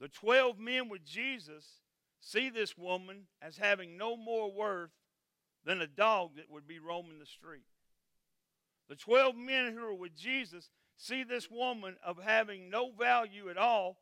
the 0.00 0.08
12 0.08 0.58
men 0.58 0.88
with 0.88 1.04
Jesus 1.04 1.64
see 2.20 2.50
this 2.50 2.76
woman 2.76 3.26
as 3.40 3.56
having 3.56 3.96
no 3.96 4.16
more 4.16 4.52
worth 4.52 4.90
than 5.64 5.80
a 5.80 5.86
dog 5.86 6.36
that 6.36 6.50
would 6.50 6.66
be 6.66 6.78
roaming 6.78 7.18
the 7.18 7.26
street. 7.26 7.64
The 8.88 8.96
12 8.96 9.36
men 9.36 9.72
who 9.72 9.84
are 9.84 9.94
with 9.94 10.16
Jesus 10.16 10.70
see 10.96 11.24
this 11.24 11.50
woman 11.50 11.96
of 12.04 12.22
having 12.22 12.70
no 12.70 12.92
value 12.92 13.48
at 13.50 13.58
all. 13.58 13.98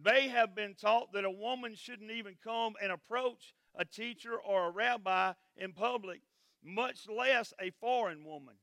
They 0.00 0.28
have 0.28 0.54
been 0.54 0.74
taught 0.74 1.12
that 1.12 1.24
a 1.24 1.30
woman 1.30 1.74
shouldn't 1.76 2.10
even 2.10 2.34
come 2.42 2.74
and 2.82 2.90
approach 2.90 3.54
a 3.76 3.84
teacher 3.84 4.36
or 4.36 4.66
a 4.66 4.70
rabbi 4.70 5.32
in 5.56 5.72
public, 5.72 6.20
much 6.62 7.08
less 7.08 7.52
a 7.60 7.70
foreign 7.70 8.24
woman. 8.24 8.54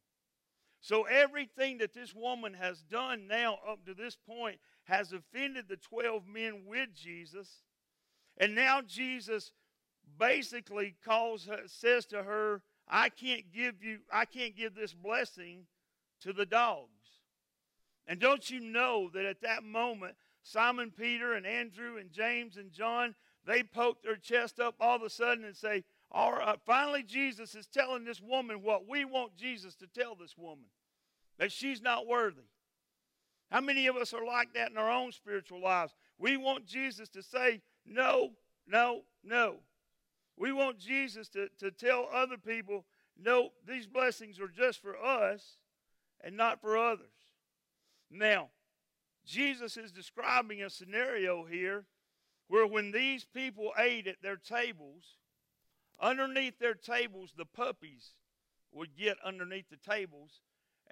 So 0.82 1.04
everything 1.04 1.78
that 1.78 1.94
this 1.94 2.14
woman 2.14 2.56
has 2.56 2.82
done 2.82 3.28
now 3.28 3.60
up 3.68 3.86
to 3.86 3.94
this 3.94 4.18
point 4.18 4.60
has 4.84 5.14
offended 5.14 5.66
the 5.68 5.78
12 5.78 6.28
men 6.28 6.64
with 6.68 6.90
Jesus. 6.94 7.64
And 8.38 8.56
now 8.56 8.82
Jesus 8.82 9.52
basically 10.18 10.96
calls 11.06 11.46
her, 11.46 11.62
says 11.66 12.06
to 12.08 12.24
her, 12.24 12.62
I 12.88 13.10
can't 13.10 13.52
give 13.54 13.84
you, 13.84 14.00
I 14.12 14.26
can't 14.26 14.56
give 14.56 14.76
this 14.76 14.94
blessing 14.94 15.66
to 16.22 16.34
the 16.34 16.46
dogs. 16.46 16.90
And 18.08 18.20
don't 18.20 18.50
you 18.50 18.60
know 18.60 19.10
that 19.14 19.26
at 19.26 19.42
that 19.42 19.64
moment, 19.64 20.16
Simon 20.44 20.92
Peter 20.92 21.34
and 21.34 21.46
Andrew 21.46 21.98
and 21.98 22.12
James 22.12 22.58
and 22.58 22.72
John, 22.72 23.16
they 23.46 23.64
poke 23.64 24.04
their 24.04 24.16
chest 24.16 24.60
up 24.60 24.76
all 24.80 24.96
of 24.96 25.04
a 25.04 25.10
sudden 25.10 25.46
and 25.46 25.56
say, 25.56 25.84
all 26.12 26.34
right, 26.34 26.60
finally 26.66 27.04
Jesus 27.04 27.56
is 27.56 27.68
telling 27.68 28.04
this 28.04 28.20
woman 28.20 28.62
what 28.62 28.88
we 28.88 29.06
want 29.06 29.38
Jesus 29.38 29.76
to 29.76 29.88
tell 29.88 30.16
this 30.16 30.38
woman 30.38 30.66
that 31.38 31.52
she's 31.52 31.82
not 31.82 32.06
worthy. 32.06 32.42
How 33.52 33.60
many 33.60 33.88
of 33.88 33.98
us 33.98 34.14
are 34.14 34.26
like 34.26 34.54
that 34.54 34.72
in 34.72 34.78
our 34.78 34.90
own 34.90 35.12
spiritual 35.12 35.62
lives? 35.62 35.94
We 36.18 36.38
want 36.38 36.66
Jesus 36.66 37.10
to 37.10 37.22
say, 37.22 37.62
no, 37.86 38.32
no, 38.66 39.02
no. 39.24 39.58
We 40.38 40.54
want 40.54 40.80
Jesus 40.80 41.28
to, 41.30 41.50
to 41.60 41.70
tell 41.70 42.08
other 42.14 42.38
people, 42.38 42.86
no, 43.22 43.50
these 43.68 43.88
blessings 43.88 44.40
are 44.40 44.48
just 44.48 44.82
for 44.82 44.98
us 44.98 45.58
and 46.24 46.38
not 46.38 46.62
for 46.62 46.78
others. 46.78 47.12
Now, 48.10 48.50
Jesus 49.26 49.76
is 49.76 49.92
describing 49.92 50.64
a 50.64 50.70
scenario 50.70 51.44
here 51.44 51.86
where 52.48 52.66
when 52.66 52.92
these 52.92 53.26
people 53.26 53.72
ate 53.78 54.08
at 54.08 54.22
their 54.22 54.38
tables, 54.38 55.18
underneath 56.00 56.58
their 56.58 56.74
tables, 56.74 57.34
the 57.38 57.46
puppies 57.46 58.12
would 58.72 58.96
get 58.98 59.18
underneath 59.26 59.70
the 59.70 59.76
tables 59.76 60.40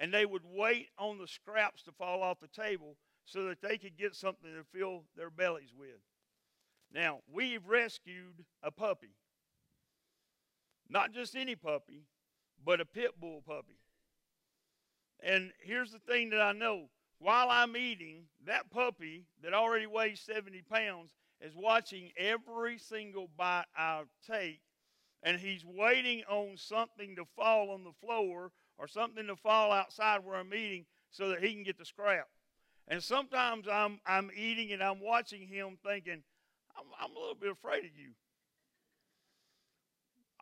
and 0.00 0.12
they 0.12 0.24
would 0.24 0.42
wait 0.44 0.88
on 0.98 1.18
the 1.18 1.28
scraps 1.28 1.82
to 1.82 1.92
fall 1.92 2.22
off 2.22 2.40
the 2.40 2.48
table 2.48 2.96
so 3.26 3.44
that 3.44 3.60
they 3.60 3.76
could 3.76 3.98
get 3.98 4.16
something 4.16 4.50
to 4.50 4.64
fill 4.76 5.04
their 5.14 5.30
bellies 5.30 5.74
with. 5.78 6.00
Now, 6.92 7.20
we've 7.30 7.64
rescued 7.68 8.44
a 8.62 8.72
puppy. 8.72 9.14
Not 10.88 11.12
just 11.12 11.36
any 11.36 11.54
puppy, 11.54 12.06
but 12.64 12.80
a 12.80 12.86
pit 12.86 13.12
bull 13.20 13.42
puppy. 13.46 13.78
And 15.22 15.52
here's 15.60 15.92
the 15.92 15.98
thing 15.98 16.30
that 16.30 16.40
I 16.40 16.52
know 16.52 16.88
while 17.18 17.48
I'm 17.50 17.76
eating, 17.76 18.24
that 18.46 18.70
puppy 18.70 19.26
that 19.42 19.52
already 19.52 19.86
weighs 19.86 20.20
70 20.20 20.62
pounds 20.62 21.12
is 21.42 21.54
watching 21.54 22.10
every 22.16 22.78
single 22.78 23.28
bite 23.36 23.66
I 23.76 24.04
take, 24.26 24.62
and 25.22 25.38
he's 25.38 25.62
waiting 25.62 26.22
on 26.28 26.56
something 26.56 27.16
to 27.16 27.26
fall 27.36 27.70
on 27.70 27.84
the 27.84 27.92
floor 28.00 28.50
or 28.80 28.88
something 28.88 29.26
to 29.26 29.36
fall 29.36 29.70
outside 29.70 30.24
where 30.24 30.36
I'm 30.36 30.54
eating 30.54 30.86
so 31.10 31.28
that 31.28 31.44
he 31.44 31.52
can 31.52 31.62
get 31.62 31.78
the 31.78 31.84
scrap. 31.84 32.28
And 32.88 33.02
sometimes 33.02 33.68
I'm, 33.70 34.00
I'm 34.06 34.30
eating 34.34 34.72
and 34.72 34.82
I'm 34.82 35.00
watching 35.00 35.46
him 35.46 35.76
thinking, 35.86 36.22
I'm, 36.76 36.84
I'm 36.98 37.14
a 37.14 37.18
little 37.18 37.34
bit 37.34 37.52
afraid 37.52 37.84
of 37.84 37.90
you. 37.94 38.12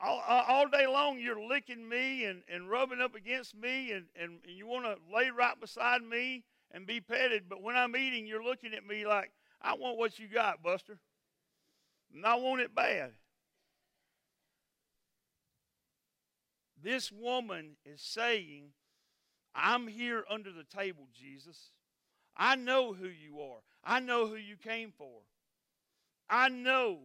All, 0.00 0.22
all, 0.28 0.68
day 0.68 0.86
long, 0.86 1.18
you're 1.18 1.44
licking 1.44 1.88
me 1.88 2.24
and, 2.24 2.42
and 2.48 2.70
rubbing 2.70 3.00
up 3.00 3.16
against 3.16 3.56
me, 3.56 3.90
and, 3.90 4.04
and, 4.14 4.38
and 4.46 4.56
you 4.56 4.64
want 4.64 4.84
to 4.84 4.96
lay 5.12 5.30
right 5.30 5.60
beside 5.60 6.02
me 6.02 6.44
and 6.70 6.86
be 6.86 7.00
petted. 7.00 7.48
But 7.48 7.64
when 7.64 7.74
I'm 7.74 7.96
eating, 7.96 8.24
you're 8.24 8.44
looking 8.44 8.74
at 8.74 8.86
me 8.86 9.08
like, 9.08 9.32
I 9.60 9.74
want 9.74 9.98
what 9.98 10.20
you 10.20 10.28
got, 10.28 10.62
Buster. 10.62 11.00
And 12.14 12.24
I 12.24 12.36
want 12.36 12.60
it 12.60 12.76
bad. 12.76 13.10
This 16.82 17.10
woman 17.10 17.76
is 17.84 18.00
saying, 18.00 18.72
I'm 19.54 19.88
here 19.88 20.24
under 20.30 20.52
the 20.52 20.64
table, 20.64 21.08
Jesus. 21.12 21.72
I 22.36 22.54
know 22.54 22.92
who 22.92 23.08
you 23.08 23.40
are. 23.40 23.60
I 23.82 24.00
know 24.00 24.26
who 24.28 24.36
you 24.36 24.56
came 24.56 24.92
for. 24.96 25.22
I 26.30 26.48
know 26.48 26.98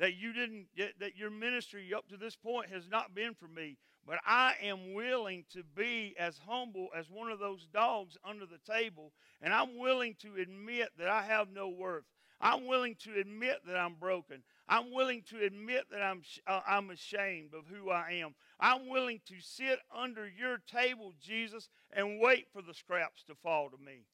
that 0.00 0.14
you 0.14 0.32
didn't 0.32 0.66
that 0.98 1.16
your 1.16 1.30
ministry 1.30 1.92
up 1.94 2.08
to 2.08 2.16
this 2.16 2.34
point 2.34 2.70
has 2.70 2.88
not 2.88 3.14
been 3.14 3.34
for 3.34 3.46
me 3.48 3.76
but 4.06 4.18
i 4.26 4.54
am 4.62 4.94
willing 4.94 5.44
to 5.52 5.62
be 5.76 6.14
as 6.18 6.40
humble 6.48 6.88
as 6.96 7.10
one 7.10 7.30
of 7.30 7.38
those 7.38 7.66
dogs 7.72 8.16
under 8.24 8.46
the 8.46 8.72
table 8.72 9.12
and 9.42 9.52
i'm 9.52 9.78
willing 9.78 10.16
to 10.18 10.36
admit 10.40 10.88
that 10.98 11.08
i 11.08 11.22
have 11.22 11.50
no 11.52 11.68
worth 11.68 12.04
i'm 12.40 12.66
willing 12.66 12.96
to 12.96 13.18
admit 13.18 13.60
that 13.66 13.76
i'm 13.76 13.94
broken. 13.94 14.42
I'm 14.68 14.92
willing 14.92 15.22
to 15.30 15.44
admit 15.44 15.84
that 15.90 16.02
i'm 16.02 16.22
uh, 16.46 16.60
i'm 16.66 16.90
ashamed 16.90 17.54
of 17.54 17.64
who 17.66 17.90
i 17.90 18.12
am. 18.22 18.34
I'm 18.58 18.88
willing 18.88 19.20
to 19.26 19.34
sit 19.40 19.78
under 19.94 20.28
your 20.28 20.58
table 20.58 21.12
jesus 21.20 21.68
and 21.92 22.20
wait 22.20 22.46
for 22.52 22.62
the 22.62 22.74
scraps 22.74 23.24
to 23.24 23.34
fall 23.34 23.70
to 23.70 23.76
me. 23.84 24.04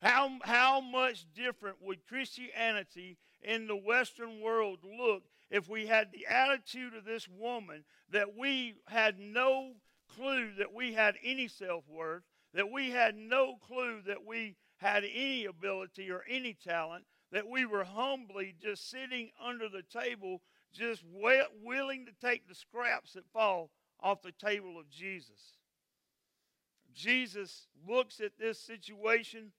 How, 0.00 0.38
how 0.42 0.80
much 0.80 1.26
different 1.34 1.82
would 1.82 2.06
Christianity 2.06 3.18
in 3.42 3.66
the 3.66 3.76
Western 3.76 4.40
world 4.40 4.78
look 4.84 5.24
if 5.50 5.68
we 5.68 5.86
had 5.86 6.12
the 6.12 6.26
attitude 6.26 6.94
of 6.94 7.04
this 7.04 7.26
woman 7.28 7.84
that 8.10 8.36
we 8.36 8.74
had 8.86 9.18
no 9.18 9.72
clue 10.14 10.52
that 10.58 10.72
we 10.72 10.92
had 10.94 11.16
any 11.24 11.48
self 11.48 11.84
worth, 11.88 12.22
that 12.54 12.70
we 12.70 12.90
had 12.90 13.16
no 13.16 13.56
clue 13.56 14.00
that 14.06 14.24
we 14.24 14.56
had 14.76 15.04
any 15.04 15.44
ability 15.46 16.10
or 16.10 16.22
any 16.28 16.54
talent, 16.54 17.04
that 17.32 17.48
we 17.48 17.66
were 17.66 17.84
humbly 17.84 18.54
just 18.60 18.90
sitting 18.90 19.30
under 19.44 19.68
the 19.68 19.82
table, 19.82 20.42
just 20.72 21.02
willing 21.62 22.06
to 22.06 22.12
take 22.26 22.48
the 22.48 22.54
scraps 22.54 23.12
that 23.12 23.30
fall 23.32 23.70
off 24.00 24.22
the 24.22 24.32
table 24.32 24.78
of 24.78 24.88
Jesus. 24.90 25.56
Jesus 26.94 27.68
looks 27.86 28.20
at 28.20 28.38
this 28.38 28.60
situation 28.60 29.52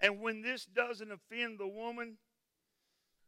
and 0.00 0.20
when 0.20 0.40
this 0.40 0.64
doesn't 0.64 1.12
offend 1.12 1.58
the 1.58 1.68
woman, 1.68 2.16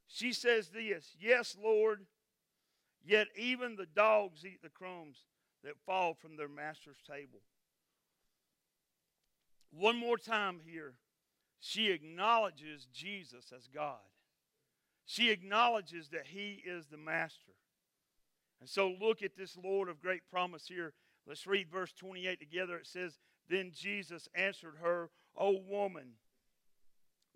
she 0.06 0.32
says 0.32 0.70
this 0.70 1.14
Yes, 1.20 1.56
Lord, 1.62 2.06
yet 3.04 3.28
even 3.36 3.76
the 3.76 3.86
dogs 3.86 4.44
eat 4.44 4.62
the 4.62 4.70
crumbs 4.70 5.18
that 5.64 5.78
fall 5.86 6.14
from 6.14 6.36
their 6.36 6.48
master's 6.48 7.00
table. 7.06 7.40
One 9.70 9.96
more 9.96 10.18
time 10.18 10.60
here, 10.64 10.94
she 11.64 11.92
acknowledges 11.92 12.88
Jesus 12.92 13.52
as 13.56 13.68
God. 13.72 14.00
She 15.06 15.30
acknowledges 15.30 16.08
that 16.08 16.26
He 16.26 16.60
is 16.66 16.86
the 16.86 16.96
master. 16.96 17.52
And 18.60 18.68
so 18.68 18.92
look 19.00 19.22
at 19.22 19.36
this 19.36 19.56
Lord 19.62 19.88
of 19.88 20.02
great 20.02 20.22
promise 20.28 20.66
here. 20.66 20.92
Let's 21.24 21.46
read 21.46 21.70
verse 21.70 21.92
28 21.92 22.40
together. 22.40 22.78
It 22.78 22.88
says, 22.88 23.20
Then 23.48 23.70
Jesus 23.72 24.28
answered 24.34 24.74
her, 24.82 25.10
O 25.36 25.52
woman, 25.52 26.14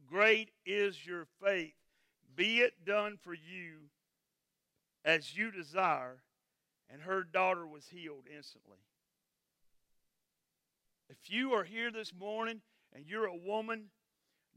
Great 0.09 0.51
is 0.65 1.07
your 1.07 1.29
faith. 1.41 1.77
Be 2.35 2.59
it 2.59 2.85
done 2.85 3.19
for 3.23 3.33
you 3.33 3.91
as 5.05 5.37
you 5.37 5.53
desire. 5.53 6.23
And 6.91 7.03
her 7.03 7.23
daughter 7.23 7.65
was 7.65 7.87
healed 7.87 8.25
instantly. 8.35 8.79
If 11.09 11.31
you 11.31 11.53
are 11.53 11.65
here 11.65 11.93
this 11.93 12.13
morning 12.13 12.63
and 12.93 13.07
you're 13.07 13.27
a 13.27 13.37
woman, 13.37 13.91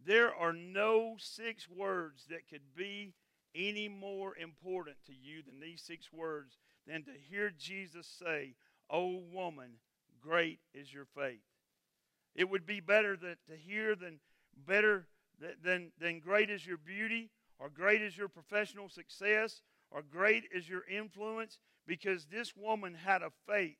there 0.06 0.34
are 0.34 0.54
no 0.54 1.16
six 1.18 1.68
words 1.70 2.26
that 2.30 2.48
could 2.50 2.76
be 2.76 3.14
any 3.56 3.88
more 3.88 4.36
important 4.38 4.98
to 5.06 5.14
you 5.14 5.42
than 5.42 5.60
these 5.60 5.82
six 5.82 6.12
words 6.14 6.58
than 6.88 7.04
to 7.04 7.12
hear 7.30 7.52
Jesus 7.58 8.08
say, 8.08 8.56
O 8.90 9.22
woman, 9.32 9.74
great 10.22 10.60
is 10.74 10.94
your 10.94 11.06
faith. 11.06 11.42
It 12.36 12.50
would 12.50 12.66
be 12.66 12.80
better 12.80 13.18
to 13.18 13.36
hear 13.58 13.96
than 13.96 14.20
better 14.68 15.08
than, 15.64 15.92
then 16.00 16.20
great 16.20 16.50
is 16.50 16.66
your 16.66 16.78
beauty, 16.78 17.30
or 17.60 17.70
great 17.70 18.02
is 18.02 18.18
your 18.18 18.28
professional 18.28 18.90
success, 18.90 19.62
or 19.92 20.02
great 20.02 20.44
is 20.54 20.70
your 20.70 20.84
influence, 20.88 21.60
because 21.88 22.26
this 22.26 22.56
woman 22.56 22.94
had 22.94 23.22
a 23.22 23.32
faith 23.48 23.78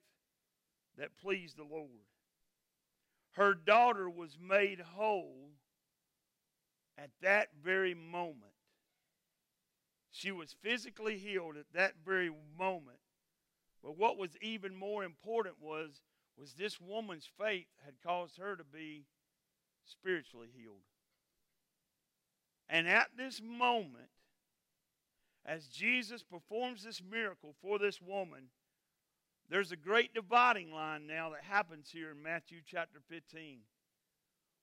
that 0.98 1.18
pleased 1.22 1.58
the 1.58 1.64
Lord. 1.64 1.90
Her 3.34 3.54
daughter 3.54 4.10
was 4.10 4.38
made 4.42 4.80
whole 4.80 5.49
at 7.02 7.12
that 7.22 7.50
very 7.64 7.94
moment. 7.94 8.54
She 10.12 10.32
was 10.32 10.56
physically 10.62 11.18
healed 11.18 11.56
at 11.56 11.72
that 11.74 11.94
very 12.06 12.32
moment. 12.58 13.00
But 13.84 13.98
what 13.98 14.18
was 14.18 14.32
even 14.42 14.76
more 14.76 15.04
important 15.04 15.56
was, 15.62 16.02
was 16.38 16.54
this 16.54 16.80
woman's 16.82 17.30
faith 17.40 17.68
had 17.86 18.02
caused 18.06 18.38
her 18.38 18.56
to 18.56 18.64
be 18.64 19.06
spiritually 19.86 20.50
healed. 20.54 20.84
And 22.68 22.88
at 22.88 23.10
this 23.18 23.42
moment, 23.42 24.10
as 25.46 25.68
Jesus 25.68 26.22
performs 26.22 26.84
this 26.84 27.02
miracle 27.02 27.56
for 27.62 27.80
this 27.80 28.02
woman, 28.02 28.50
there's 29.50 29.72
a 29.72 29.78
great 29.78 30.14
dividing 30.14 30.72
line 30.72 31.08
now 31.08 31.30
that 31.30 31.44
happens 31.44 31.90
here 31.92 32.12
in 32.12 32.22
Matthew 32.22 32.60
chapter 32.66 33.00
15. 33.10 33.60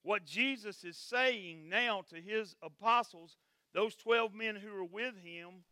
What 0.07 0.25
Jesus 0.25 0.85
is 0.85 0.97
saying 0.97 1.69
now 1.69 2.05
to 2.11 2.15
his 2.15 2.55
apostles, 2.63 3.37
those 3.75 3.97
12 3.97 4.33
men 4.33 4.55
who 4.55 4.73
are 4.73 4.85
with 4.85 5.17
him, 5.21 5.65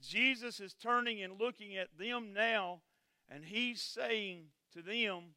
Jesus 0.00 0.58
is 0.58 0.72
turning 0.72 1.22
and 1.22 1.38
looking 1.38 1.76
at 1.76 1.88
them 1.98 2.32
now, 2.32 2.80
and 3.28 3.44
he's 3.44 3.82
saying 3.82 4.44
to 4.72 4.80
them, 4.80 5.34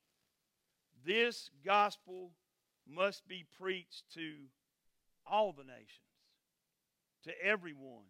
This 1.06 1.50
gospel 1.66 2.32
must 2.90 3.28
be 3.28 3.44
preached 3.60 4.04
to 4.14 4.36
all 5.30 5.52
the 5.52 5.66
nations, 5.66 6.08
to 7.26 7.34
everyone. 7.44 8.06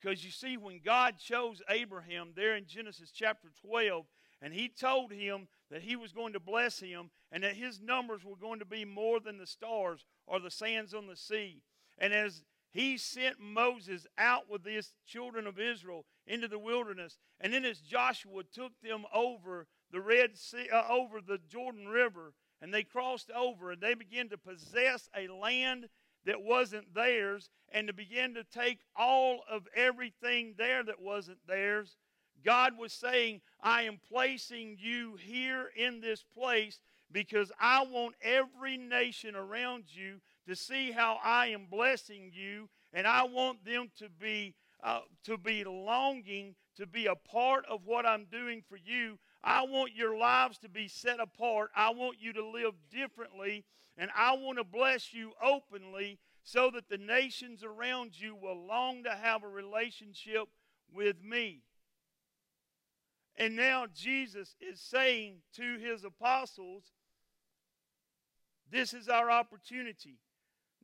Because 0.00 0.24
you 0.24 0.30
see, 0.30 0.56
when 0.56 0.80
God 0.82 1.18
chose 1.18 1.60
Abraham 1.68 2.30
there 2.34 2.56
in 2.56 2.64
Genesis 2.64 3.10
chapter 3.14 3.48
12, 3.68 4.06
and 4.40 4.54
he 4.54 4.70
told 4.70 5.12
him 5.12 5.46
that 5.70 5.82
he 5.82 5.96
was 5.96 6.12
going 6.12 6.32
to 6.32 6.40
bless 6.40 6.80
him 6.80 7.10
and 7.30 7.42
that 7.42 7.56
his 7.56 7.80
numbers 7.80 8.24
were 8.24 8.36
going 8.36 8.58
to 8.58 8.64
be 8.64 8.84
more 8.84 9.20
than 9.20 9.38
the 9.38 9.46
stars 9.46 10.04
or 10.26 10.40
the 10.40 10.50
sands 10.50 10.94
on 10.94 11.06
the 11.06 11.16
sea. 11.16 11.62
And 11.98 12.12
as 12.12 12.42
he 12.72 12.98
sent 12.98 13.40
Moses 13.40 14.06
out 14.16 14.48
with 14.48 14.62
the 14.62 14.82
children 15.06 15.46
of 15.46 15.58
Israel 15.58 16.06
into 16.26 16.48
the 16.48 16.58
wilderness, 16.58 17.18
and 17.40 17.52
then 17.52 17.64
as 17.64 17.80
Joshua 17.80 18.42
took 18.44 18.72
them 18.82 19.04
over 19.14 19.66
the 19.90 20.00
Red 20.00 20.36
Sea, 20.36 20.68
uh, 20.72 20.84
over 20.88 21.20
the 21.20 21.38
Jordan 21.48 21.88
River, 21.88 22.32
and 22.62 22.72
they 22.72 22.84
crossed 22.84 23.30
over 23.30 23.72
and 23.72 23.80
they 23.80 23.94
began 23.94 24.28
to 24.28 24.38
possess 24.38 25.08
a 25.16 25.28
land 25.28 25.88
that 26.26 26.42
wasn't 26.42 26.94
theirs 26.94 27.48
and 27.72 27.86
to 27.86 27.92
begin 27.92 28.34
to 28.34 28.44
take 28.44 28.80
all 28.94 29.40
of 29.50 29.66
everything 29.74 30.54
there 30.58 30.82
that 30.82 31.00
wasn't 31.00 31.38
theirs. 31.46 31.96
God 32.44 32.78
was 32.78 32.92
saying, 32.92 33.40
I 33.62 33.82
am 33.82 34.00
placing 34.10 34.76
you 34.78 35.16
here 35.16 35.70
in 35.76 36.00
this 36.00 36.22
place 36.22 36.80
because 37.12 37.50
I 37.60 37.84
want 37.84 38.14
every 38.22 38.76
nation 38.76 39.34
around 39.34 39.84
you 39.88 40.20
to 40.46 40.54
see 40.54 40.90
how 40.90 41.18
I 41.22 41.48
am 41.48 41.66
blessing 41.70 42.30
you, 42.32 42.68
and 42.92 43.06
I 43.06 43.24
want 43.24 43.64
them 43.64 43.90
to 43.98 44.08
be 44.08 44.54
uh, 44.82 45.00
to 45.24 45.36
be 45.36 45.62
longing 45.64 46.54
to 46.76 46.86
be 46.86 47.06
a 47.06 47.14
part 47.14 47.66
of 47.66 47.84
what 47.84 48.06
I'm 48.06 48.24
doing 48.32 48.62
for 48.66 48.78
you. 48.78 49.18
I 49.44 49.64
want 49.64 49.94
your 49.94 50.16
lives 50.16 50.56
to 50.58 50.68
be 50.68 50.88
set 50.88 51.20
apart. 51.20 51.70
I 51.76 51.90
want 51.90 52.16
you 52.18 52.32
to 52.32 52.46
live 52.46 52.72
differently, 52.90 53.64
and 53.98 54.10
I 54.16 54.34
want 54.36 54.56
to 54.56 54.64
bless 54.64 55.12
you 55.12 55.32
openly 55.42 56.18
so 56.42 56.70
that 56.70 56.88
the 56.88 56.96
nations 56.96 57.62
around 57.62 58.18
you 58.18 58.34
will 58.34 58.66
long 58.66 59.04
to 59.04 59.10
have 59.10 59.42
a 59.42 59.48
relationship 59.48 60.48
with 60.92 61.22
me. 61.22 61.60
And 63.36 63.56
now 63.56 63.86
Jesus 63.94 64.54
is 64.60 64.80
saying 64.80 65.36
to 65.56 65.78
his 65.78 66.04
apostles, 66.04 66.84
This 68.70 68.92
is 68.92 69.08
our 69.08 69.30
opportunity. 69.30 70.18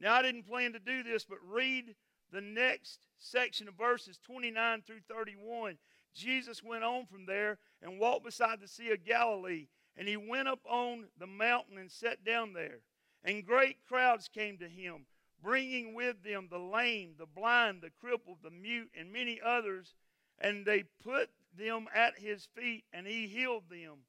Now, 0.00 0.14
I 0.14 0.22
didn't 0.22 0.46
plan 0.46 0.72
to 0.72 0.78
do 0.78 1.02
this, 1.02 1.24
but 1.24 1.38
read 1.42 1.94
the 2.32 2.40
next 2.40 3.06
section 3.18 3.68
of 3.68 3.74
verses 3.74 4.18
29 4.26 4.82
through 4.86 5.00
31. 5.08 5.78
Jesus 6.14 6.62
went 6.62 6.84
on 6.84 7.06
from 7.06 7.26
there 7.26 7.58
and 7.82 7.98
walked 7.98 8.24
beside 8.24 8.60
the 8.60 8.68
Sea 8.68 8.90
of 8.90 9.04
Galilee, 9.04 9.68
and 9.96 10.08
he 10.08 10.16
went 10.16 10.48
up 10.48 10.60
on 10.68 11.06
the 11.18 11.26
mountain 11.26 11.78
and 11.78 11.90
sat 11.90 12.24
down 12.24 12.52
there. 12.52 12.80
And 13.24 13.44
great 13.44 13.78
crowds 13.86 14.28
came 14.28 14.58
to 14.58 14.68
him 14.68 15.06
bringing 15.42 15.94
with 15.94 16.22
them 16.24 16.48
the 16.50 16.58
lame, 16.58 17.14
the 17.18 17.26
blind, 17.26 17.82
the 17.82 17.90
crippled, 17.90 18.38
the 18.42 18.50
mute, 18.50 18.90
and 18.98 19.12
many 19.12 19.40
others, 19.44 19.94
and 20.38 20.66
they 20.66 20.84
put 21.04 21.30
them 21.56 21.86
at 21.94 22.18
his 22.18 22.46
feet, 22.54 22.84
and 22.92 23.06
he 23.06 23.26
healed 23.26 23.64
them. 23.70 24.04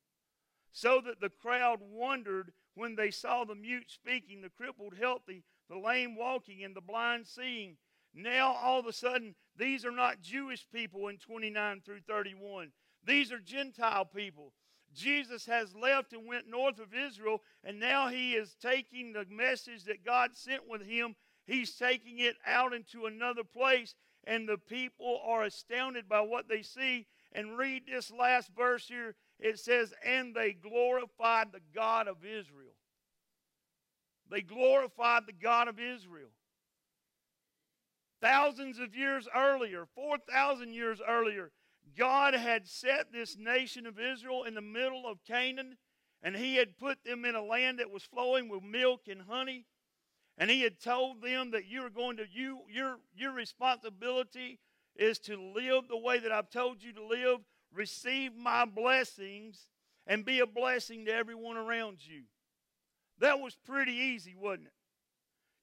So 0.72 1.02
that 1.06 1.22
the 1.22 1.30
crowd 1.30 1.80
wondered 1.82 2.52
when 2.76 2.96
they 2.96 3.12
saw 3.12 3.44
the 3.44 3.56
mute 3.56 3.90
speaking, 3.90 4.42
the 4.42 4.50
crippled 4.50 4.96
healthy, 5.00 5.44
the 5.70 5.78
lame 5.78 6.16
walking, 6.16 6.64
and 6.64 6.76
the 6.76 6.82
blind 6.82 7.26
seeing. 7.28 7.78
Now, 8.14 8.54
all 8.54 8.80
of 8.80 8.86
a 8.86 8.94
sudden, 8.94 9.36
these 9.58 9.86
are 9.86 9.92
not 9.92 10.22
Jewish 10.22 10.68
people 10.72 11.08
in 11.08 11.18
29 11.18 11.82
through 11.84 12.02
31. 12.08 12.72
These 13.06 13.32
are 13.32 13.40
Gentile 13.40 14.06
people. 14.06 14.54
Jesus 14.94 15.46
has 15.46 15.76
left 15.76 16.14
and 16.14 16.28
went 16.28 16.50
north 16.50 16.80
of 16.80 16.94
Israel, 16.94 17.42
and 17.64 17.80
now 17.80 18.08
he 18.08 18.34
is 18.34 18.56
taking 18.62 19.14
the 19.14 19.26
message 19.30 19.84
that 19.86 20.06
God 20.06 20.32
sent 20.36 20.68
with 20.68 20.82
him, 20.82 21.16
he's 21.46 21.76
taking 21.76 22.20
it 22.20 22.36
out 22.46 22.74
into 22.74 23.06
another 23.06 23.44
place, 23.44 23.96
and 24.24 24.48
the 24.48 24.58
people 24.58 25.22
are 25.26 25.44
astounded 25.44 26.10
by 26.10 26.22
what 26.22 26.48
they 26.48 26.62
see. 26.62 27.06
And 27.38 27.56
read 27.56 27.84
this 27.86 28.12
last 28.12 28.50
verse 28.58 28.88
here. 28.88 29.16
It 29.40 29.60
says, 29.60 29.94
And 30.04 30.36
they 30.36 30.54
glorified 30.54 31.50
the 31.54 31.62
God 31.74 32.08
of 32.08 32.26
Israel. 32.26 32.74
They 34.32 34.42
glorified 34.42 35.28
the 35.28 35.34
God 35.34 35.68
of 35.68 35.80
Israel. 35.80 36.32
Thousands 38.20 38.80
of 38.80 38.96
years 38.96 39.28
earlier, 39.36 39.86
4,000 39.94 40.74
years 40.74 41.00
earlier, 41.08 41.52
God 41.96 42.34
had 42.34 42.68
set 42.68 43.14
this 43.14 43.38
nation 43.38 43.86
of 43.86 44.00
Israel 44.00 44.44
in 44.44 44.56
the 44.56 44.62
middle 44.62 45.06
of 45.06 45.24
Canaan, 45.24 45.78
and 46.24 46.36
He 46.36 46.56
had 46.56 46.80
put 46.80 47.04
them 47.04 47.24
in 47.24 47.36
a 47.36 47.44
land 47.44 47.78
that 47.78 47.92
was 47.92 48.02
flowing 48.02 48.50
with 48.50 48.64
milk 48.64 49.02
and 49.08 49.22
honey. 49.30 49.68
And 50.40 50.50
He 50.50 50.62
had 50.62 50.80
told 50.80 51.22
them 51.22 51.52
that 51.52 51.68
you 51.68 51.86
are 51.86 51.92
going 51.92 52.18
to, 52.18 52.26
you, 52.34 52.62
your, 52.68 52.98
your 53.16 53.32
responsibility 53.32 54.60
is 54.98 55.20
to 55.20 55.38
live 55.38 55.88
the 55.88 55.98
way 55.98 56.20
that 56.20 56.32
I've 56.32 56.50
told 56.50 56.84
you 56.84 56.92
to 56.94 57.06
live, 57.06 57.40
receive 57.74 58.36
my 58.36 58.66
blessings, 58.66 59.68
and 60.06 60.26
be 60.26 60.40
a 60.40 60.48
blessing 60.48 61.06
to 61.06 61.14
everyone 61.14 61.58
around 61.58 61.98
you. 62.00 62.24
That 63.20 63.40
was 63.40 63.56
pretty 63.66 63.94
easy, 63.94 64.36
wasn't 64.36 64.68
it? 64.68 64.74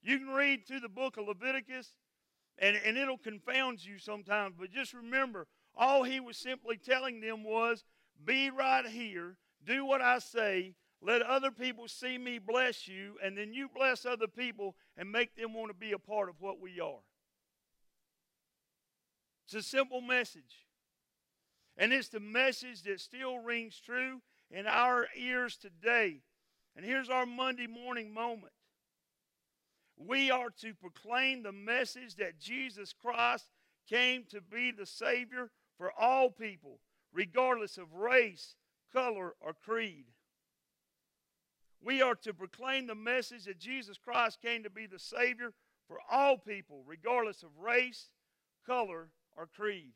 You 0.03 0.19
can 0.19 0.29
read 0.29 0.67
through 0.67 0.81
the 0.81 0.89
book 0.89 1.17
of 1.17 1.27
Leviticus, 1.27 1.89
and, 2.59 2.77
and 2.85 2.97
it'll 2.97 3.19
confound 3.19 3.85
you 3.85 3.99
sometimes, 3.99 4.55
but 4.59 4.71
just 4.71 4.93
remember 4.93 5.47
all 5.77 6.05
he 6.05 6.21
was 6.21 6.37
simply 6.37 6.77
telling 6.77 7.21
them 7.21 7.43
was, 7.43 7.85
Be 8.25 8.51
right 8.51 8.87
here, 8.87 9.37
do 9.67 9.85
what 9.85 10.03
I 10.03 10.19
say, 10.19 10.75
let 11.01 11.23
other 11.23 11.51
people 11.51 11.89
see 11.89 12.17
me 12.19 12.39
bless 12.39 12.87
you, 12.87 13.17
and 13.23 13.37
then 13.37 13.53
you 13.53 13.69
bless 13.75 14.07
other 14.07 14.29
people 14.29 14.77
and 14.97 15.11
make 15.11 15.37
them 15.37 15.53
want 15.53 15.71
to 15.71 15.75
be 15.75 15.93
a 15.93 15.99
part 15.99 16.29
of 16.29 16.37
what 16.41 16.61
we 16.61 16.81
are. 16.81 17.01
It's 19.45 19.55
a 19.55 19.63
simple 19.63 20.01
message. 20.01 20.67
And 21.77 21.93
it's 21.93 22.09
the 22.09 22.21
message 22.21 22.83
that 22.83 23.01
still 23.01 23.39
rings 23.39 23.81
true 23.85 24.21
in 24.51 24.67
our 24.67 25.07
ears 25.17 25.57
today. 25.57 26.21
And 26.77 26.85
here's 26.85 27.11
our 27.11 27.27
Monday 27.27 27.67
morning 27.67 28.13
moment. 28.13 28.53
We 29.97 30.31
are 30.31 30.51
to 30.61 30.75
proclaim 30.75 31.43
the 31.43 31.53
message 31.53 32.17
that 32.17 32.39
Jesus 32.39 32.93
Christ 32.93 33.49
came 33.89 34.25
to 34.31 34.41
be 34.41 34.73
the 34.73 34.87
Savior 34.87 35.51
for 35.79 35.93
all 35.99 36.31
people, 36.31 36.81
regardless 37.13 37.79
of 37.79 37.93
race, 37.93 38.57
color, 38.93 39.35
or 39.41 39.53
creed. 39.53 40.07
We 41.83 42.01
are 42.03 42.15
to 42.17 42.33
proclaim 42.33 42.87
the 42.87 42.95
message 42.95 43.45
that 43.45 43.59
Jesus 43.59 43.99
Christ 43.99 44.41
came 44.41 44.63
to 44.63 44.71
be 44.71 44.87
the 44.87 44.99
Savior 44.99 45.53
for 45.87 45.99
all 46.11 46.39
people, 46.39 46.83
regardless 46.87 47.43
of 47.43 47.51
race, 47.59 48.09
color, 48.67 49.11
or 49.37 49.47
creed. 49.47 49.93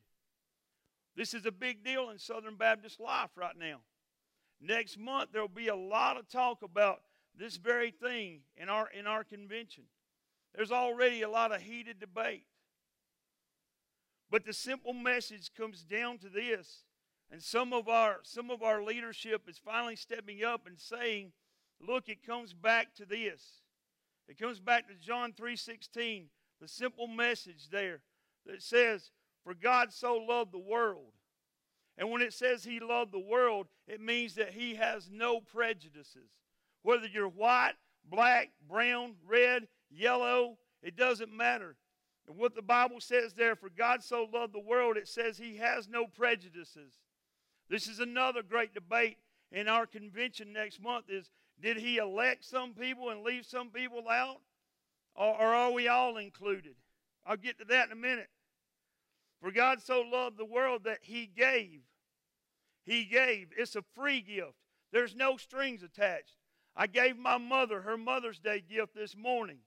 This 1.17 1.35
is 1.35 1.47
a 1.47 1.53
big 1.53 1.85
deal 1.85 2.11
in 2.11 2.19
Southern 2.19 2.57
Baptist 2.57 3.01
life 3.01 3.31
right 3.37 3.57
now. 3.59 3.81
Next 4.61 4.99
month, 4.99 5.31
there 5.33 5.43
will 5.43 5.49
be 5.49 5.69
a 5.69 5.77
lot 5.77 6.17
of 6.17 6.29
talk 6.29 6.63
about 6.63 7.01
this 7.37 7.57
very 7.57 7.91
thing 7.91 8.41
in 8.57 8.69
our, 8.69 8.89
in 8.97 9.07
our 9.07 9.25
convention. 9.25 9.85
There's 10.55 10.73
already 10.73 11.23
a 11.23 11.29
lot 11.29 11.53
of 11.53 11.61
heated 11.61 12.01
debate. 12.01 12.45
But 14.31 14.45
the 14.45 14.53
simple 14.53 14.93
message 14.93 15.51
comes 15.57 15.83
down 15.83 16.19
to 16.19 16.29
this. 16.29 16.85
And 17.31 17.43
some 17.43 17.73
of 17.73 17.89
our 17.89 18.21
some 18.23 18.51
of 18.51 18.63
our 18.63 18.83
leadership 18.83 19.49
is 19.49 19.59
finally 19.59 19.97
stepping 19.97 20.45
up 20.45 20.67
and 20.67 20.79
saying, 20.79 21.33
look, 21.81 22.09
it 22.09 22.27
comes 22.27 22.55
back 22.55 22.95
to 22.95 23.05
this. 23.05 23.63
It 24.29 24.39
comes 24.39 24.61
back 24.61 24.89
to 24.89 24.95
John 24.95 25.33
3:16, 25.33 26.29
the 26.61 26.69
simple 26.69 27.07
message 27.07 27.69
there 27.71 28.01
that 28.47 28.63
says, 28.63 29.11
"For 29.49 29.55
God 29.55 29.95
so 29.95 30.15
loved 30.15 30.53
the 30.53 30.59
world." 30.59 31.15
And 31.97 32.11
when 32.11 32.21
it 32.21 32.35
says 32.35 32.65
he 32.65 32.81
loved 32.81 33.13
the 33.13 33.19
world, 33.19 33.67
it 33.87 33.99
means 33.99 34.35
that 34.35 34.53
he 34.53 34.75
has 34.75 35.09
no 35.09 35.41
prejudices. 35.41 36.29
Whether 36.83 37.07
you're 37.07 37.31
white, 37.31 37.77
black, 38.05 38.53
brown, 38.61 39.17
red, 39.25 39.67
yellow, 39.89 40.59
It 40.83 40.97
doesn't 40.97 41.35
matter. 41.35 41.79
And 42.27 42.37
what 42.37 42.55
the 42.55 42.61
Bible 42.61 43.01
says 43.01 43.33
there, 43.33 43.57
for 43.57 43.71
God 43.71 44.05
so 44.05 44.29
loved 44.31 44.53
the 44.53 44.61
world, 44.61 44.99
it 44.99 45.09
says 45.09 45.39
he 45.39 45.57
has 45.57 45.89
no 45.89 46.07
prejudices. 46.07 47.01
This 47.71 47.89
is 47.89 48.01
another 48.01 48.43
great 48.43 48.75
debate 48.75 49.17
in 49.51 49.67
our 49.67 49.87
convention 49.87 50.53
next 50.53 50.79
month 50.79 51.09
is 51.09 51.31
did 51.59 51.79
he 51.79 51.97
elect 51.97 52.45
some 52.45 52.75
people 52.75 53.09
and 53.09 53.23
leave 53.23 53.47
some 53.47 53.71
people 53.71 54.11
out? 54.11 54.43
Or, 55.15 55.41
or 55.41 55.55
are 55.55 55.73
we 55.73 55.89
all 55.89 56.19
included? 56.19 56.77
I'll 57.25 57.39
get 57.39 57.59
to 57.61 57.65
that 57.65 57.87
in 57.87 57.93
a 57.93 57.97
minute. 57.97 58.29
For 59.41 59.51
God 59.51 59.81
so 59.83 60.01
loved 60.01 60.37
the 60.37 60.45
world 60.45 60.85
that 60.85 60.99
he 61.03 61.27
gave. 61.27 61.81
He 62.85 63.05
gave. 63.05 63.49
It's 63.57 63.77
a 63.77 63.85
free 63.95 64.21
gift. 64.21 64.55
There's 64.93 65.15
no 65.15 65.37
strings 65.37 65.83
attached. 65.83 66.35
I 66.75 66.87
gave 66.87 67.17
my 67.19 67.39
mother 67.39 67.83
her 67.83 67.97
Mother's 67.97 68.39
Day 68.39 68.63
gift 68.69 68.95
this 68.95 69.17
morning. 69.17 69.59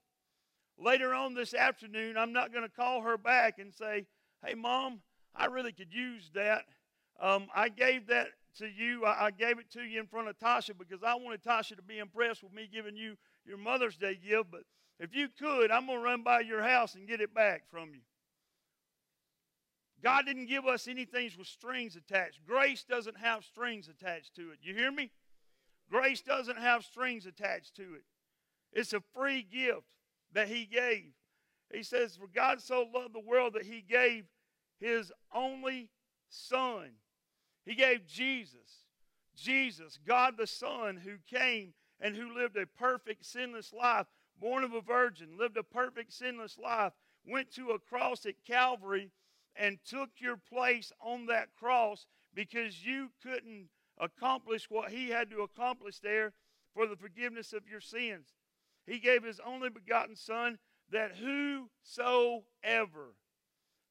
Later 0.77 1.13
on 1.13 1.33
this 1.33 1.53
afternoon, 1.53 2.17
I'm 2.17 2.33
not 2.33 2.51
going 2.51 2.63
to 2.63 2.73
call 2.73 3.01
her 3.01 3.17
back 3.17 3.59
and 3.59 3.73
say, 3.73 4.07
Hey, 4.45 4.55
Mom, 4.55 5.01
I 5.35 5.45
really 5.45 5.71
could 5.71 5.93
use 5.93 6.31
that. 6.33 6.63
Um, 7.19 7.47
I 7.53 7.69
gave 7.69 8.07
that 8.07 8.27
to 8.57 8.65
you. 8.65 9.05
I, 9.05 9.27
I, 9.27 9.31
gave 9.31 9.59
it 9.59 9.69
to 9.73 9.81
you 9.81 9.99
in 9.99 10.07
front 10.07 10.27
of 10.27 10.37
Tasha 10.39 10.71
because 10.77 11.03
I 11.03 11.15
wanted 11.15 11.43
Tasha 11.43 11.75
to 11.75 11.81
be 11.81 11.99
impressed 11.99 12.43
with 12.43 12.53
me 12.53 12.67
giving 12.71 12.95
you 12.95 13.15
your 13.45 13.57
Mother's 13.57 13.97
Day 13.97 14.15
gift. 14.15 14.49
But 14.51 14.63
if 14.99 15.15
you 15.15 15.27
could, 15.39 15.69
I'm 15.69 15.85
going 15.85 15.99
to 15.99 16.03
run 16.03 16.23
by 16.23 16.39
your 16.41 16.63
house 16.63 16.95
and 16.95 17.07
get 17.07 17.21
it 17.21 17.33
back 17.33 17.63
from 17.69 17.89
you. 17.93 18.01
God 20.03 20.25
didn't 20.25 20.47
give 20.47 20.65
us 20.65 20.87
anything 20.87 21.29
with 21.37 21.47
strings 21.47 21.95
attached. 21.95 22.39
Grace 22.47 22.83
doesn't 22.83 23.17
have 23.17 23.43
strings 23.43 23.87
attached 23.87 24.35
to 24.35 24.51
it. 24.51 24.59
You 24.61 24.73
hear 24.73 24.91
me? 24.91 25.11
Grace 25.89 26.21
doesn't 26.21 26.57
have 26.57 26.83
strings 26.83 27.25
attached 27.25 27.75
to 27.75 27.83
it. 27.83 28.03
It's 28.73 28.93
a 28.93 29.01
free 29.13 29.43
gift 29.43 29.85
that 30.33 30.47
He 30.47 30.65
gave. 30.65 31.11
He 31.71 31.83
says, 31.83 32.15
For 32.15 32.27
God 32.27 32.61
so 32.61 32.87
loved 32.93 33.13
the 33.13 33.19
world 33.19 33.53
that 33.53 33.65
He 33.65 33.81
gave 33.81 34.25
His 34.79 35.11
only 35.33 35.89
Son. 36.29 36.91
He 37.65 37.75
gave 37.75 38.07
Jesus. 38.07 38.85
Jesus, 39.35 39.99
God 40.05 40.35
the 40.37 40.47
Son, 40.47 40.97
who 40.97 41.17
came 41.29 41.73
and 41.99 42.15
who 42.15 42.35
lived 42.35 42.57
a 42.57 42.65
perfect, 42.65 43.25
sinless 43.25 43.71
life, 43.73 44.07
born 44.39 44.63
of 44.63 44.73
a 44.73 44.81
virgin, 44.81 45.37
lived 45.37 45.57
a 45.57 45.63
perfect, 45.63 46.11
sinless 46.13 46.57
life, 46.57 46.93
went 47.25 47.51
to 47.51 47.69
a 47.69 47.79
cross 47.79 48.25
at 48.25 48.43
Calvary 48.45 49.11
and 49.55 49.79
took 49.85 50.09
your 50.19 50.37
place 50.37 50.91
on 51.01 51.25
that 51.27 51.49
cross 51.57 52.05
because 52.33 52.85
you 52.85 53.09
couldn't 53.21 53.69
accomplish 53.97 54.69
what 54.69 54.91
he 54.91 55.09
had 55.09 55.29
to 55.29 55.41
accomplish 55.41 55.99
there 55.99 56.33
for 56.73 56.87
the 56.87 56.95
forgiveness 56.95 57.53
of 57.53 57.67
your 57.69 57.81
sins. 57.81 58.33
He 58.85 58.99
gave 58.99 59.23
his 59.23 59.39
only 59.45 59.69
begotten 59.69 60.15
Son 60.15 60.57
that 60.91 61.17
whosoever, 61.17 62.43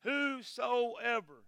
whosoever, 0.03 1.45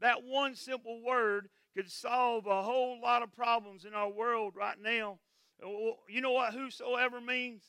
that 0.00 0.22
one 0.22 0.54
simple 0.54 1.02
word 1.02 1.48
could 1.74 1.90
solve 1.90 2.46
a 2.46 2.62
whole 2.62 3.00
lot 3.00 3.22
of 3.22 3.34
problems 3.34 3.84
in 3.84 3.94
our 3.94 4.10
world 4.10 4.54
right 4.56 4.78
now. 4.80 5.18
You 5.60 6.20
know 6.20 6.32
what 6.32 6.54
whosoever 6.54 7.20
means? 7.20 7.64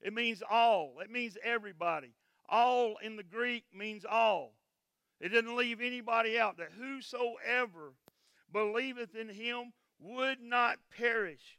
It 0.00 0.12
means 0.12 0.42
all, 0.48 0.94
it 1.00 1.10
means 1.10 1.38
everybody. 1.44 2.14
All 2.48 2.96
in 3.02 3.16
the 3.16 3.22
Greek 3.22 3.64
means 3.72 4.04
all. 4.04 4.54
It 5.22 5.28
didn't 5.28 5.56
leave 5.56 5.80
anybody 5.80 6.36
out. 6.36 6.56
That 6.56 6.72
whosoever 6.76 7.94
believeth 8.52 9.14
in 9.14 9.28
him 9.28 9.72
would 10.00 10.40
not 10.42 10.78
perish. 10.94 11.58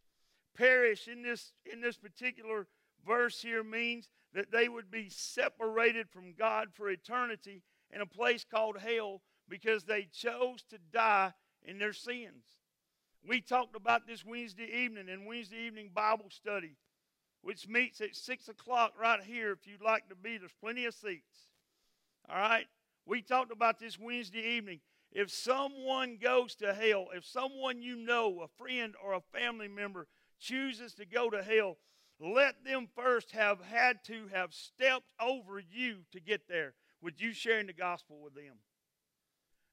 Perish 0.55 1.07
in 1.07 1.24
this 1.24 1.53
in 1.72 1.80
this 1.80 1.97
particular 1.97 2.68
verse 3.07 3.41
here 3.41 3.64
means 3.64 4.09
that 4.34 4.51
they 4.51 4.68
would 4.68 4.91
be 4.91 5.07
separated 5.09 6.09
from 6.09 6.34
God 6.38 6.74
for 6.74 6.89
eternity 6.89 7.64
in 7.89 8.01
a 8.01 8.05
place 8.05 8.43
called 8.43 8.80
hell 8.80 9.22
because 9.47 9.86
they 9.86 10.09
chose 10.11 10.64
to 10.70 10.78
die 10.91 11.32
in 11.64 11.80
their 11.80 11.93
sins. 11.93 12.43
We 13.26 13.39
talked 13.39 13.78
about 13.78 14.05
this 14.05 14.26
Wednesday 14.26 14.70
evening 14.84 15.07
in 15.07 15.26
Wednesday 15.26 15.66
evening 15.66 15.91
Bible 15.93 16.30
study, 16.30 16.76
which 17.41 17.70
meets 17.70 18.01
at 18.01 18.16
6 18.16 18.49
o'clock 18.49 18.93
right 18.99 19.22
here 19.24 19.53
if 19.53 19.66
you'd 19.66 19.82
like 19.82 20.09
to 20.09 20.16
be. 20.16 20.38
There's 20.38 20.51
plenty 20.59 20.84
of 20.86 20.93
seats. 20.93 21.47
All 22.30 22.36
right? 22.36 22.66
We 23.05 23.21
talked 23.21 23.51
about 23.51 23.79
this 23.79 23.99
Wednesday 23.99 24.41
evening. 24.41 24.79
If 25.11 25.29
someone 25.29 26.17
goes 26.21 26.55
to 26.55 26.73
hell, 26.73 27.07
if 27.15 27.25
someone 27.25 27.81
you 27.81 27.95
know, 27.95 28.41
a 28.41 28.63
friend 28.63 28.95
or 29.03 29.13
a 29.13 29.21
family 29.37 29.67
member, 29.67 30.07
chooses 30.39 30.93
to 30.95 31.05
go 31.05 31.29
to 31.29 31.43
hell, 31.43 31.77
let 32.19 32.63
them 32.65 32.87
first 32.95 33.31
have 33.31 33.61
had 33.61 34.03
to 34.05 34.27
have 34.33 34.53
stepped 34.53 35.11
over 35.19 35.59
you 35.59 35.99
to 36.11 36.19
get 36.19 36.47
there 36.47 36.73
with 37.01 37.21
you 37.21 37.33
sharing 37.33 37.67
the 37.67 37.73
gospel 37.73 38.19
with 38.23 38.33
them. 38.33 38.55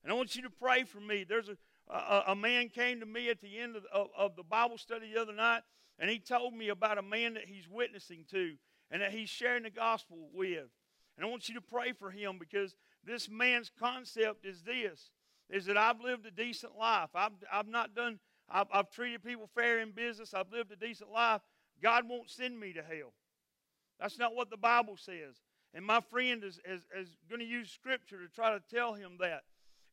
And 0.03 0.13
I 0.13 0.17
want 0.17 0.35
you 0.35 0.43
to 0.43 0.51
pray 0.51 0.85
for 0.85 1.01
me. 1.01 1.25
There's 1.25 1.49
a, 1.49 1.57
a, 1.89 2.25
a 2.29 2.37
man 2.37 2.69
came 2.69 3.01
to 3.01 3.07
me 3.07 3.31
at 3.31 3.41
the 3.41 3.59
end 3.59 3.77
of, 3.77 3.85
of, 3.93 4.09
of 4.17 4.37
the 4.37 4.43
Bible 4.43 4.79
study 4.79 5.13
the 5.13 5.21
other 5.21 5.35
night, 5.35 5.63
and 5.99 6.11
he 6.11 6.19
told 6.19 6.55
me 6.55 6.69
about 6.69 6.99
a 6.99 7.03
man 7.03 7.35
that 7.35 7.47
he's 7.47 7.69
witnessing 7.69 8.25
to 8.31 8.55
and 8.91 9.03
that 9.03 9.13
he's 9.13 9.29
sharing 9.29 9.63
the 9.63 9.71
gospel 9.71 10.29
with. 10.35 10.69
And 11.17 11.27
I 11.27 11.31
want 11.31 11.49
you 11.49 11.55
to 11.55 11.61
pray 11.61 11.93
for 11.93 12.11
him 12.11 12.39
because 12.39 12.75
this 13.05 13.29
man's 13.29 13.71
concept 13.79 14.45
is 14.45 14.63
this 14.63 15.11
is 15.49 15.67
that 15.67 15.77
I've 15.77 16.01
lived 16.01 16.27
a 16.27 16.31
decent 16.31 16.77
life. 16.79 17.11
I've, 17.15 17.33
I've 17.53 17.67
not 17.67 17.95
done, 17.95 18.21
I've, 18.49 18.69
I've 18.73 18.91
treated 18.91 19.25
people 19.25 19.49
fair 19.55 19.81
in 19.81 19.91
business. 19.91 20.33
I've 20.33 20.53
lived 20.53 20.71
a 20.71 20.77
decent 20.77 21.11
life. 21.11 21.41
God 21.83 22.09
won't 22.09 22.31
send 22.31 22.59
me 22.59 22.73
to 22.73 22.83
hell. 22.83 23.13
That's 23.99 24.19
not 24.19 24.35
what 24.35 24.51
the 24.51 24.57
Bible 24.57 24.97
says. 24.97 25.43
And 25.75 25.85
my 25.85 26.01
friend 26.01 26.43
is, 26.45 26.61
is, 26.65 26.83
is 26.97 27.17
going 27.29 27.41
to 27.41 27.47
use 27.47 27.71
Scripture 27.71 28.19
to 28.19 28.29
try 28.33 28.53
to 28.53 28.63
tell 28.73 28.95
him 28.95 29.17
that. 29.21 29.43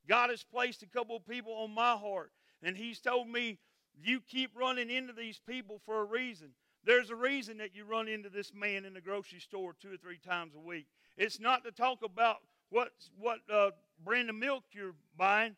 God 0.08 0.30
has 0.30 0.44
placed 0.44 0.84
a 0.84 0.88
couple 0.88 1.16
of 1.16 1.28
people 1.28 1.54
on 1.54 1.74
my 1.74 1.94
heart, 1.94 2.32
and 2.64 2.78
He's 2.78 3.02
told 3.02 3.28
me, 3.28 3.60
you 4.00 4.22
keep 4.22 4.52
running 4.56 4.90
into 4.90 5.12
these 5.12 5.40
people 5.48 5.82
for 5.86 6.02
a 6.02 6.06
reason. 6.06 6.50
There's 6.86 7.10
a 7.10 7.16
reason 7.16 7.58
that 7.58 7.76
you 7.76 7.84
run 7.84 8.08
into 8.08 8.30
this 8.30 8.54
man 8.54 8.86
in 8.86 8.94
the 8.94 9.02
grocery 9.02 9.40
store 9.40 9.76
two 9.80 9.94
or 9.94 9.98
three 9.98 10.20
times 10.20 10.54
a 10.56 10.60
week. 10.60 10.86
It's 11.18 11.40
not 11.40 11.64
to 11.66 11.72
talk 11.72 12.00
about 12.04 12.38
what, 12.70 12.92
what 13.18 13.40
uh, 13.52 13.72
brand 14.04 14.30
of 14.30 14.36
milk 14.36 14.64
you're 14.72 14.96
buying, 15.18 15.56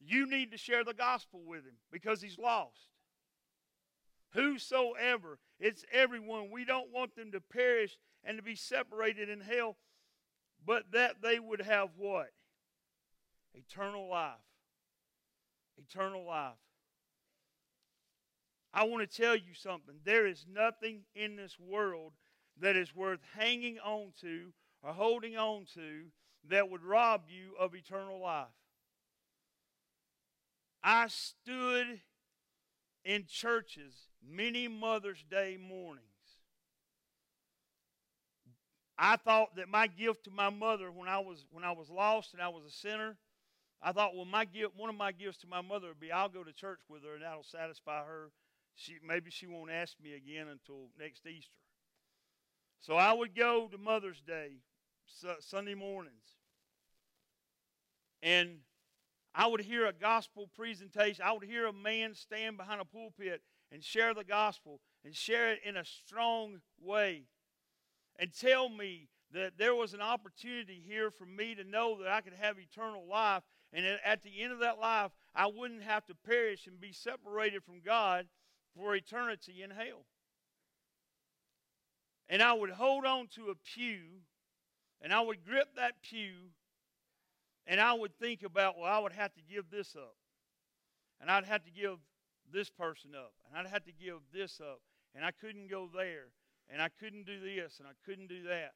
you 0.00 0.28
need 0.28 0.52
to 0.52 0.58
share 0.58 0.84
the 0.84 0.94
gospel 0.94 1.40
with 1.46 1.64
him 1.64 1.76
because 1.90 2.22
he's 2.22 2.38
lost. 2.38 2.88
Whosoever, 4.34 5.38
it's 5.60 5.84
everyone. 5.92 6.50
We 6.50 6.64
don't 6.64 6.92
want 6.92 7.16
them 7.16 7.32
to 7.32 7.40
perish 7.40 7.98
and 8.24 8.38
to 8.38 8.42
be 8.42 8.56
separated 8.56 9.28
in 9.28 9.40
hell, 9.40 9.76
but 10.64 10.84
that 10.92 11.16
they 11.22 11.38
would 11.38 11.60
have 11.60 11.90
what? 11.96 12.30
Eternal 13.54 14.08
life. 14.08 14.32
Eternal 15.76 16.24
life. 16.24 16.54
I 18.72 18.84
want 18.84 19.08
to 19.08 19.16
tell 19.22 19.36
you 19.36 19.52
something. 19.54 19.96
There 20.04 20.26
is 20.26 20.46
nothing 20.50 21.02
in 21.14 21.36
this 21.36 21.58
world 21.58 22.12
that 22.58 22.74
is 22.74 22.94
worth 22.94 23.20
hanging 23.36 23.78
on 23.80 24.12
to 24.22 24.52
or 24.82 24.92
holding 24.92 25.36
on 25.36 25.66
to 25.74 26.06
that 26.48 26.70
would 26.70 26.82
rob 26.82 27.22
you 27.28 27.54
of 27.58 27.74
eternal 27.74 28.20
life. 28.20 28.46
I 30.82 31.08
stood 31.08 32.00
in 33.04 33.24
churches 33.28 33.94
many 34.26 34.68
Mother's 34.68 35.22
Day 35.30 35.56
mornings. 35.60 36.06
I 38.98 39.16
thought 39.16 39.56
that 39.56 39.68
my 39.68 39.86
gift 39.86 40.24
to 40.24 40.30
my 40.30 40.50
mother 40.50 40.90
when 40.90 41.08
I 41.08 41.18
was 41.18 41.44
when 41.50 41.64
I 41.64 41.72
was 41.72 41.90
lost 41.90 42.34
and 42.34 42.42
I 42.42 42.48
was 42.48 42.64
a 42.64 42.70
sinner, 42.70 43.16
I 43.82 43.92
thought, 43.92 44.14
well, 44.14 44.24
my 44.24 44.44
gift, 44.44 44.76
one 44.76 44.90
of 44.90 44.96
my 44.96 45.10
gifts 45.10 45.38
to 45.38 45.48
my 45.48 45.60
mother 45.60 45.88
would 45.88 46.00
be 46.00 46.12
I'll 46.12 46.28
go 46.28 46.44
to 46.44 46.52
church 46.52 46.80
with 46.88 47.02
her 47.04 47.14
and 47.14 47.22
that'll 47.22 47.42
satisfy 47.42 48.04
her. 48.04 48.30
She 48.74 48.98
maybe 49.06 49.30
she 49.30 49.46
won't 49.46 49.70
ask 49.70 49.94
me 50.02 50.14
again 50.14 50.46
until 50.48 50.88
next 50.98 51.26
Easter. 51.26 51.50
So 52.80 52.94
I 52.94 53.12
would 53.12 53.34
go 53.34 53.68
to 53.68 53.78
Mother's 53.78 54.20
Day 54.26 54.58
Sunday 55.40 55.74
mornings. 55.74 56.36
And 58.22 58.58
I 59.34 59.46
would 59.46 59.60
hear 59.60 59.86
a 59.86 59.92
gospel 59.92 60.48
presentation. 60.54 61.24
I 61.24 61.32
would 61.32 61.44
hear 61.44 61.66
a 61.66 61.72
man 61.72 62.14
stand 62.14 62.56
behind 62.56 62.80
a 62.80 62.84
pulpit 62.84 63.42
and 63.70 63.82
share 63.82 64.14
the 64.14 64.24
gospel 64.24 64.80
and 65.04 65.14
share 65.14 65.52
it 65.52 65.60
in 65.64 65.76
a 65.76 65.84
strong 65.84 66.60
way 66.80 67.24
and 68.18 68.32
tell 68.32 68.68
me 68.68 69.08
that 69.32 69.56
there 69.56 69.74
was 69.74 69.94
an 69.94 70.02
opportunity 70.02 70.82
here 70.86 71.10
for 71.10 71.24
me 71.24 71.54
to 71.54 71.64
know 71.64 71.98
that 71.98 72.08
I 72.08 72.20
could 72.20 72.34
have 72.34 72.58
eternal 72.58 73.06
life. 73.08 73.42
And 73.72 73.86
at 74.04 74.22
the 74.22 74.42
end 74.42 74.52
of 74.52 74.58
that 74.58 74.78
life, 74.78 75.10
I 75.34 75.46
wouldn't 75.46 75.82
have 75.82 76.04
to 76.06 76.14
perish 76.14 76.66
and 76.66 76.78
be 76.78 76.92
separated 76.92 77.64
from 77.64 77.80
God 77.84 78.26
for 78.76 78.94
eternity 78.94 79.62
in 79.62 79.70
hell. 79.70 80.04
And 82.28 82.42
I 82.42 82.52
would 82.52 82.70
hold 82.70 83.06
on 83.06 83.28
to 83.34 83.50
a 83.50 83.54
pew 83.54 84.20
and 85.02 85.12
I 85.12 85.20
would 85.20 85.44
grip 85.44 85.74
that 85.76 85.94
pew 86.02 86.52
and 87.66 87.80
I 87.80 87.92
would 87.92 88.18
think 88.18 88.42
about, 88.42 88.78
well, 88.78 88.92
I 88.92 88.98
would 88.98 89.12
have 89.12 89.32
to 89.34 89.40
give 89.42 89.70
this 89.70 89.94
up. 89.96 90.16
And 91.20 91.30
I'd 91.30 91.44
have 91.44 91.64
to 91.64 91.70
give 91.70 91.98
this 92.52 92.70
person 92.70 93.10
up. 93.16 93.32
And 93.46 93.56
I'd 93.56 93.70
have 93.70 93.84
to 93.84 93.92
give 93.92 94.18
this 94.32 94.60
up. 94.60 94.80
And 95.14 95.24
I 95.24 95.30
couldn't 95.30 95.70
go 95.70 95.88
there. 95.94 96.26
And 96.68 96.82
I 96.82 96.88
couldn't 96.88 97.26
do 97.26 97.38
this. 97.40 97.78
And 97.78 97.86
I 97.86 97.92
couldn't 98.04 98.28
do 98.28 98.42
that. 98.44 98.72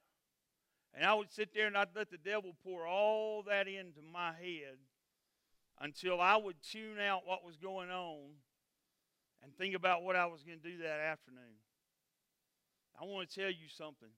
And 0.95 1.05
I 1.05 1.15
would 1.15 1.33
sit 1.33 1.53
there 1.53 1.67
and 1.67 1.77
I'd 1.77 1.95
let 1.95 2.11
the 2.11 2.19
devil 2.19 2.55
pour 2.65 2.87
all 2.87 3.43
that 3.49 3.67
into 3.67 4.01
my 4.13 4.29
head 4.29 4.79
until 5.81 6.21
I 6.21 6.37
would 6.37 6.57
tune 6.63 6.99
out 6.99 7.27
what 7.27 7.45
was 7.45 7.57
going 7.57 7.91
on 7.91 8.31
and 9.43 9.55
think 9.57 9.75
about 9.75 10.03
what 10.05 10.17
I 10.17 10.27
was 10.27 10.43
going 10.43 10.59
to 10.59 10.71
do 10.71 10.79
that 10.79 11.01
afternoon. 11.01 11.61
I 12.99 13.05
want 13.05 13.29
to 13.29 13.41
tell 13.41 13.51
you 13.51 13.69
something. 13.69 14.09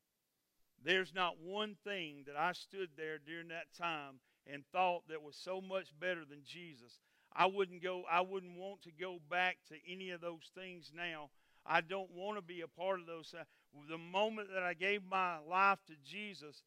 There's 0.84 1.14
not 1.14 1.40
one 1.40 1.76
thing 1.84 2.24
that 2.26 2.36
I 2.36 2.52
stood 2.52 2.90
there 2.96 3.18
during 3.18 3.48
that 3.48 3.74
time 3.76 4.20
and 4.46 4.64
thought 4.72 5.08
that 5.08 5.22
was 5.22 5.36
so 5.36 5.60
much 5.60 5.88
better 6.00 6.24
than 6.28 6.42
Jesus. 6.44 6.98
I 7.34 7.46
wouldn't 7.46 7.82
go 7.82 8.04
I 8.10 8.20
wouldn't 8.22 8.56
want 8.56 8.82
to 8.82 8.92
go 8.92 9.18
back 9.30 9.58
to 9.68 9.74
any 9.90 10.10
of 10.10 10.20
those 10.20 10.50
things 10.54 10.92
now. 10.94 11.30
I 11.66 11.80
don't 11.82 12.10
want 12.12 12.38
to 12.38 12.42
be 12.42 12.62
a 12.62 12.68
part 12.68 13.00
of 13.00 13.06
those. 13.06 13.34
Uh, 13.38 13.44
the 13.88 13.98
moment 13.98 14.48
that 14.54 14.62
I 14.62 14.74
gave 14.74 15.02
my 15.04 15.38
life 15.38 15.78
to 15.86 15.94
Jesus, 16.04 16.62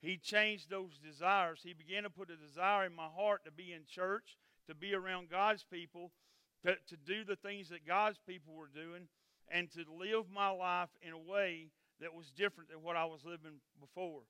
he 0.00 0.16
changed 0.16 0.70
those 0.70 0.98
desires. 1.04 1.60
He 1.62 1.72
began 1.72 2.04
to 2.04 2.10
put 2.10 2.30
a 2.30 2.36
desire 2.36 2.86
in 2.86 2.94
my 2.94 3.08
heart 3.08 3.44
to 3.44 3.50
be 3.50 3.72
in 3.72 3.82
church, 3.88 4.36
to 4.68 4.74
be 4.74 4.94
around 4.94 5.30
God's 5.30 5.64
people, 5.64 6.12
to, 6.64 6.76
to 6.88 6.96
do 6.96 7.24
the 7.24 7.36
things 7.36 7.70
that 7.70 7.86
God's 7.86 8.18
people 8.26 8.54
were 8.54 8.70
doing, 8.72 9.08
and 9.50 9.70
to 9.72 9.84
live 9.98 10.26
my 10.32 10.50
life 10.50 10.90
in 11.02 11.12
a 11.12 11.18
way 11.18 11.70
that 12.00 12.14
was 12.14 12.30
different 12.30 12.70
than 12.70 12.82
what 12.82 12.96
I 12.96 13.04
was 13.04 13.24
living 13.24 13.60
before. 13.80 14.22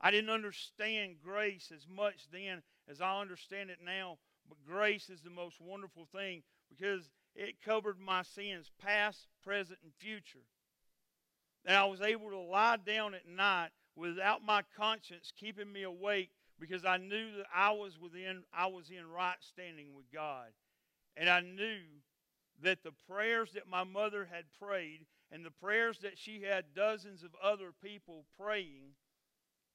I 0.00 0.10
didn't 0.10 0.30
understand 0.30 1.16
grace 1.22 1.70
as 1.74 1.86
much 1.88 2.28
then 2.32 2.62
as 2.88 3.00
I 3.00 3.20
understand 3.20 3.70
it 3.70 3.78
now, 3.84 4.18
but 4.48 4.58
grace 4.66 5.10
is 5.10 5.20
the 5.20 5.30
most 5.30 5.60
wonderful 5.60 6.06
thing 6.12 6.42
because 6.68 7.10
it 7.34 7.62
covered 7.64 7.98
my 8.00 8.22
sins, 8.22 8.70
past, 8.82 9.26
present, 9.44 9.78
and 9.82 9.92
future. 9.98 10.44
And 11.66 11.76
I 11.76 11.84
was 11.84 12.00
able 12.00 12.30
to 12.30 12.38
lie 12.38 12.78
down 12.78 13.14
at 13.14 13.28
night 13.28 13.70
without 13.94 14.44
my 14.44 14.62
conscience 14.76 15.32
keeping 15.38 15.70
me 15.70 15.82
awake 15.82 16.30
because 16.58 16.84
I 16.84 16.96
knew 16.96 17.36
that 17.36 17.46
I 17.54 17.72
was 17.72 17.98
within 17.98 18.42
I 18.52 18.66
was 18.66 18.90
in 18.90 19.06
right 19.10 19.36
standing 19.40 19.94
with 19.94 20.10
God. 20.12 20.48
And 21.16 21.28
I 21.28 21.40
knew 21.40 21.80
that 22.62 22.82
the 22.82 22.92
prayers 23.08 23.52
that 23.54 23.68
my 23.68 23.84
mother 23.84 24.28
had 24.30 24.44
prayed 24.60 25.06
and 25.32 25.44
the 25.44 25.50
prayers 25.50 25.98
that 26.02 26.18
she 26.18 26.42
had 26.42 26.74
dozens 26.74 27.22
of 27.22 27.30
other 27.42 27.70
people 27.82 28.24
praying 28.38 28.94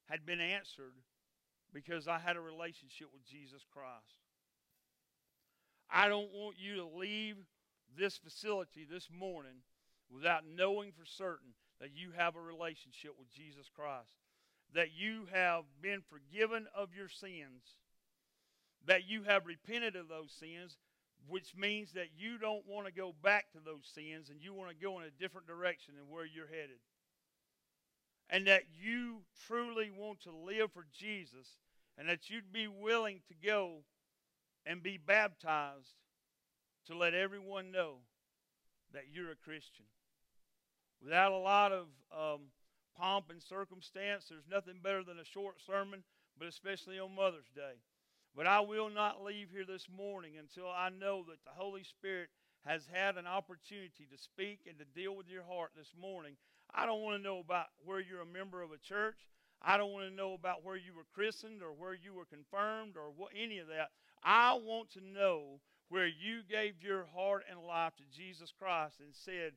had 0.10 0.26
been 0.26 0.42
answered 0.42 0.94
because 1.74 2.08
I 2.08 2.20
had 2.20 2.36
a 2.36 2.42
relationship 2.42 3.08
with 3.14 3.26
Jesus 3.26 3.64
Christ. 3.72 4.20
I 5.90 6.08
don't 6.08 6.32
want 6.32 6.58
you 6.58 6.78
to 6.78 6.98
leave 6.98 7.38
this 7.98 8.18
facility 8.18 8.86
this 8.90 9.10
morning 9.12 9.64
without 10.10 10.44
knowing 10.46 10.92
for 10.92 11.06
certain 11.06 11.54
that 11.80 11.92
you 11.94 12.12
have 12.16 12.36
a 12.36 12.42
relationship 12.42 13.12
with 13.18 13.32
Jesus 13.32 13.70
Christ, 13.74 14.12
that 14.74 14.90
you 14.96 15.28
have 15.32 15.64
been 15.82 16.02
forgiven 16.10 16.68
of 16.76 16.90
your 16.96 17.10
sins, 17.10 17.64
that 18.86 19.08
you 19.08 19.24
have 19.24 19.46
repented 19.46 19.96
of 19.96 20.08
those 20.08 20.32
sins, 20.32 20.78
which 21.28 21.56
means 21.56 21.94
that 21.94 22.10
you 22.18 22.38
don't 22.38 22.68
want 22.68 22.88
to 22.88 22.94
go 22.94 23.14
back 23.24 23.52
to 23.52 23.60
those 23.64 23.90
sins 23.94 24.30
and 24.30 24.42
you 24.42 24.54
want 24.54 24.70
to 24.70 24.76
go 24.76 25.00
in 25.00 25.06
a 25.06 25.22
different 25.22 25.48
direction 25.48 25.96
than 25.96 26.14
where 26.14 26.26
you're 26.26 26.48
headed. 26.48 26.80
And 28.30 28.48
that 28.48 28.64
you 28.82 29.22
truly 29.48 29.92
want 29.96 30.22
to 30.22 30.32
live 30.32 30.72
for 30.74 30.86
Jesus 30.94 31.58
and 31.98 32.10
that 32.10 32.30
you'd 32.30 32.52
be 32.52 32.68
willing 32.68 33.22
to 33.28 33.48
go 33.48 33.84
and 34.66 34.82
be 34.82 34.98
baptized 34.98 35.94
to 36.88 36.98
let 36.98 37.14
everyone 37.14 37.72
know 37.72 37.98
that 38.94 39.04
you're 39.12 39.32
a 39.32 39.36
Christian. 39.36 39.86
Without 41.04 41.32
a 41.32 41.38
lot 41.38 41.72
of 41.72 41.86
um, 42.12 42.42
pomp 42.98 43.26
and 43.30 43.42
circumstance, 43.42 44.26
there's 44.30 44.48
nothing 44.50 44.80
better 44.82 45.04
than 45.04 45.20
a 45.20 45.26
short 45.26 45.58
sermon, 45.66 46.04
but 46.38 46.48
especially 46.48 47.00
on 47.00 47.16
Mother's 47.16 47.50
Day. 47.56 47.76
But 48.36 48.48
I 48.48 48.60
will 48.60 48.90
not 48.90 49.24
leave 49.24 49.48
here 49.52 49.66
this 49.66 49.88
morning 49.90 50.34
until 50.38 50.68
I 50.68 50.90
know 50.90 51.24
that 51.30 51.44
the 51.46 51.56
Holy 51.56 51.84
Spirit 51.84 52.28
has 52.66 52.84
had 52.92 53.16
an 53.16 53.28
opportunity 53.28 54.08
to 54.12 54.18
speak 54.18 54.60
and 54.68 54.78
to 54.78 54.86
deal 55.00 55.16
with 55.16 55.30
your 55.30 55.44
heart 55.44 55.72
this 55.78 55.94
morning. 56.00 56.36
I 56.74 56.86
don't 56.86 57.02
want 57.02 57.18
to 57.18 57.24
know 57.24 57.40
about 57.40 57.68
where 57.86 58.02
you're 58.02 58.24
a 58.24 58.26
member 58.26 58.62
of 58.62 58.72
a 58.72 58.78
church. 58.78 59.16
I 59.62 59.78
don't 59.78 59.94
want 59.94 60.10
to 60.10 60.16
know 60.16 60.34
about 60.34 60.66
where 60.66 60.76
you 60.76 60.94
were 60.94 61.08
christened 61.14 61.62
or 61.62 61.72
where 61.72 61.94
you 61.94 62.14
were 62.14 62.26
confirmed 62.26 62.98
or 62.98 63.14
what, 63.16 63.32
any 63.36 63.60
of 63.60 63.68
that. 63.68 63.92
I 64.22 64.54
want 64.54 64.92
to 64.94 65.02
know 65.02 65.62
where 65.88 66.08
you 66.08 66.42
gave 66.50 66.84
your 66.84 67.06
heart 67.16 67.46
and 67.50 67.60
life 67.62 67.96
to 67.98 68.04
Jesus 68.12 68.52
Christ 68.52 69.00
and 69.00 69.14
said, 69.14 69.54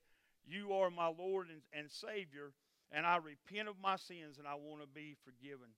You 0.47 0.73
are 0.75 0.91
my 0.91 1.09
Lord 1.09 1.49
and, 1.49 1.63
and 1.73 1.91
Savior, 1.91 2.53
and 2.93 3.05
I 3.05 3.17
repent 3.17 3.69
of 3.69 3.81
my 3.83 3.97
sins 3.97 4.39
and 4.39 4.47
I 4.47 4.55
want 4.55 4.83
to 4.83 4.89
be 4.89 5.17
forgiven. 5.25 5.69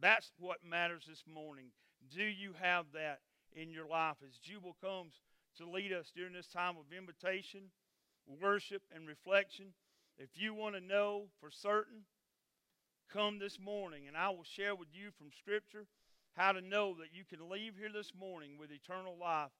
That's 0.00 0.30
what 0.38 0.58
matters 0.68 1.04
this 1.08 1.24
morning. 1.32 1.66
Do 2.08 2.22
you 2.22 2.52
have 2.60 2.86
that 2.94 3.20
in 3.54 3.70
your 3.70 3.86
life 3.86 4.16
as 4.26 4.38
Jubal 4.38 4.76
comes 4.80 5.14
to 5.58 5.68
lead 5.68 5.92
us 5.92 6.12
during 6.14 6.32
this 6.32 6.48
time 6.48 6.76
of 6.76 6.96
invitation, 6.96 7.70
worship, 8.40 8.82
and 8.94 9.06
reflection? 9.06 9.66
If 10.18 10.30
you 10.34 10.54
want 10.54 10.74
to 10.74 10.80
know 10.80 11.24
for 11.40 11.50
certain, 11.50 12.02
come 13.12 13.38
this 13.38 13.58
morning 13.58 14.06
and 14.06 14.16
I 14.16 14.30
will 14.30 14.44
share 14.44 14.74
with 14.74 14.88
you 14.92 15.10
from 15.18 15.28
Scripture 15.38 15.86
how 16.34 16.52
to 16.52 16.60
know 16.60 16.94
that 16.94 17.12
you 17.12 17.24
can 17.24 17.50
leave 17.50 17.74
here 17.76 17.92
this 17.92 18.12
morning 18.18 18.56
with 18.58 18.70
eternal 18.70 19.16
life 19.20 19.50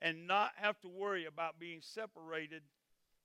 and 0.00 0.26
not 0.26 0.50
have 0.56 0.80
to 0.80 0.88
worry 0.88 1.26
about 1.26 1.58
being 1.58 1.80
separated 1.80 2.62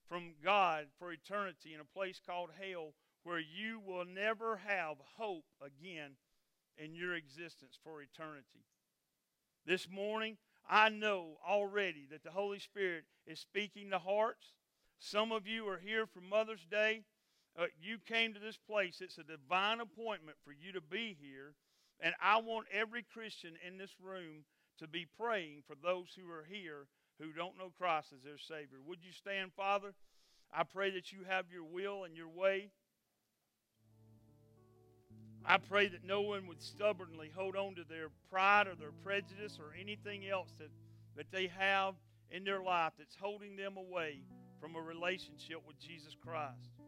from 0.10 0.34
God 0.44 0.86
for 0.98 1.12
eternity 1.12 1.74
in 1.74 1.80
a 1.80 1.98
place 1.98 2.20
called 2.26 2.50
hell 2.60 2.94
where 3.24 3.40
you 3.40 3.82
will 3.86 4.06
never 4.06 4.62
have 4.66 4.98
hope 5.18 5.46
again 5.62 6.12
in 6.78 6.96
your 6.96 7.16
existence 7.16 7.78
for 7.84 8.02
eternity. 8.02 8.66
This 9.66 9.90
morning, 9.90 10.38
I 10.70 10.90
know 10.90 11.38
already 11.48 12.08
that 12.12 12.24
the 12.24 12.32
Holy 12.32 12.60
Spirit 12.60 13.06
is 13.26 13.40
speaking 13.40 13.90
to 13.90 14.00
hearts. 14.00 14.54
Some 15.00 15.32
of 15.32 15.48
you 15.48 15.68
are 15.68 15.80
here 15.80 16.06
for 16.06 16.22
Mother's 16.22 16.66
Day. 16.70 17.04
Uh, 17.58 17.66
you 17.82 17.98
came 18.06 18.34
to 18.34 18.40
this 18.40 18.58
place. 18.58 19.02
It's 19.02 19.18
a 19.18 19.24
divine 19.24 19.80
appointment 19.80 20.38
for 20.44 20.52
you 20.52 20.72
to 20.74 20.82
be 20.82 21.18
here. 21.20 21.54
And 22.00 22.14
I 22.22 22.38
want 22.38 22.68
every 22.72 23.04
Christian 23.04 23.54
in 23.66 23.78
this 23.78 23.96
room 24.02 24.46
to 24.80 24.88
be 24.88 25.08
praying 25.20 25.64
for 25.68 25.76
those 25.76 26.10
who 26.16 26.30
are 26.32 26.46
here 26.50 26.88
who 27.20 27.34
don't 27.34 27.58
know 27.58 27.72
Christ 27.76 28.14
as 28.14 28.24
their 28.24 28.38
Savior. 28.38 28.78
Would 28.86 29.04
you 29.04 29.12
stand, 29.12 29.52
Father? 29.54 29.94
I 30.54 30.64
pray 30.64 30.92
that 30.92 31.12
you 31.12 31.20
have 31.28 31.46
your 31.52 31.64
will 31.64 32.04
and 32.04 32.16
your 32.16 32.30
way. 32.30 32.70
I 35.50 35.58
pray 35.58 35.88
that 35.88 36.04
no 36.04 36.20
one 36.20 36.46
would 36.48 36.62
stubbornly 36.62 37.32
hold 37.34 37.56
on 37.56 37.76
to 37.76 37.86
their 37.88 38.08
pride 38.30 38.68
or 38.68 38.76
their 38.76 38.92
prejudice 39.02 39.58
or 39.60 39.74
anything 39.80 40.28
else 40.28 40.52
that, 40.60 40.70
that 41.16 41.32
they 41.32 41.48
have 41.58 41.96
in 42.30 42.44
their 42.44 42.62
life 42.62 42.92
that's 42.98 43.16
holding 43.16 43.56
them 43.56 43.78
away 43.78 44.24
from 44.60 44.76
a 44.76 44.82
relationship 44.82 45.62
with 45.66 45.80
Jesus 45.80 46.18
Christ. 46.22 46.82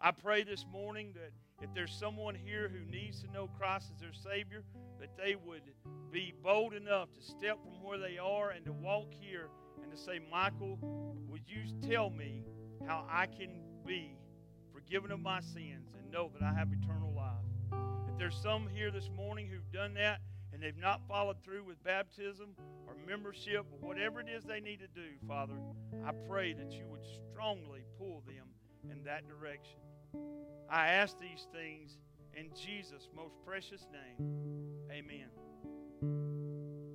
I 0.00 0.12
pray 0.12 0.44
this 0.44 0.64
morning 0.72 1.12
that 1.12 1.32
if 1.62 1.74
there's 1.74 1.92
someone 1.92 2.34
here 2.34 2.70
who 2.70 2.90
needs 2.90 3.20
to 3.20 3.30
know 3.30 3.50
Christ 3.58 3.90
as 3.94 4.00
their 4.00 4.14
Savior, 4.14 4.64
that 4.98 5.14
they 5.18 5.36
would 5.36 5.62
be 6.10 6.32
bold 6.42 6.72
enough 6.72 7.12
to 7.12 7.22
step 7.22 7.58
from 7.62 7.82
where 7.82 7.98
they 7.98 8.16
are 8.16 8.48
and 8.48 8.64
to 8.64 8.72
walk 8.72 9.12
here 9.12 9.48
and 9.82 9.92
to 9.92 9.98
say, 9.98 10.20
Michael, 10.30 10.78
would 11.28 11.42
you 11.46 11.64
tell 11.86 12.08
me 12.08 12.44
how 12.86 13.04
I 13.10 13.26
can 13.26 13.60
be 13.84 14.16
forgiven 14.72 15.10
of 15.10 15.20
my 15.20 15.40
sins 15.40 15.92
and 15.98 16.10
know 16.10 16.30
that 16.32 16.42
I 16.42 16.54
have 16.54 16.68
eternal 16.72 17.12
life? 17.14 17.59
There's 18.20 18.36
some 18.36 18.68
here 18.68 18.90
this 18.90 19.08
morning 19.16 19.48
who've 19.48 19.72
done 19.72 19.94
that 19.94 20.20
and 20.52 20.62
they've 20.62 20.76
not 20.76 21.00
followed 21.08 21.42
through 21.42 21.64
with 21.64 21.82
baptism 21.82 22.50
or 22.86 22.94
membership 23.08 23.64
or 23.72 23.88
whatever 23.88 24.20
it 24.20 24.28
is 24.28 24.44
they 24.44 24.60
need 24.60 24.80
to 24.80 24.88
do, 24.88 25.06
Father, 25.26 25.54
I 26.04 26.12
pray 26.28 26.52
that 26.52 26.70
you 26.70 26.84
would 26.90 27.00
strongly 27.32 27.80
pull 27.96 28.22
them 28.26 28.46
in 28.90 29.02
that 29.04 29.22
direction. 29.26 29.78
I 30.70 30.88
ask 30.88 31.18
these 31.18 31.48
things 31.50 31.96
in 32.36 32.50
Jesus' 32.54 33.08
most 33.16 33.36
precious 33.42 33.86
name. 33.90 34.28
Amen. 34.92 36.49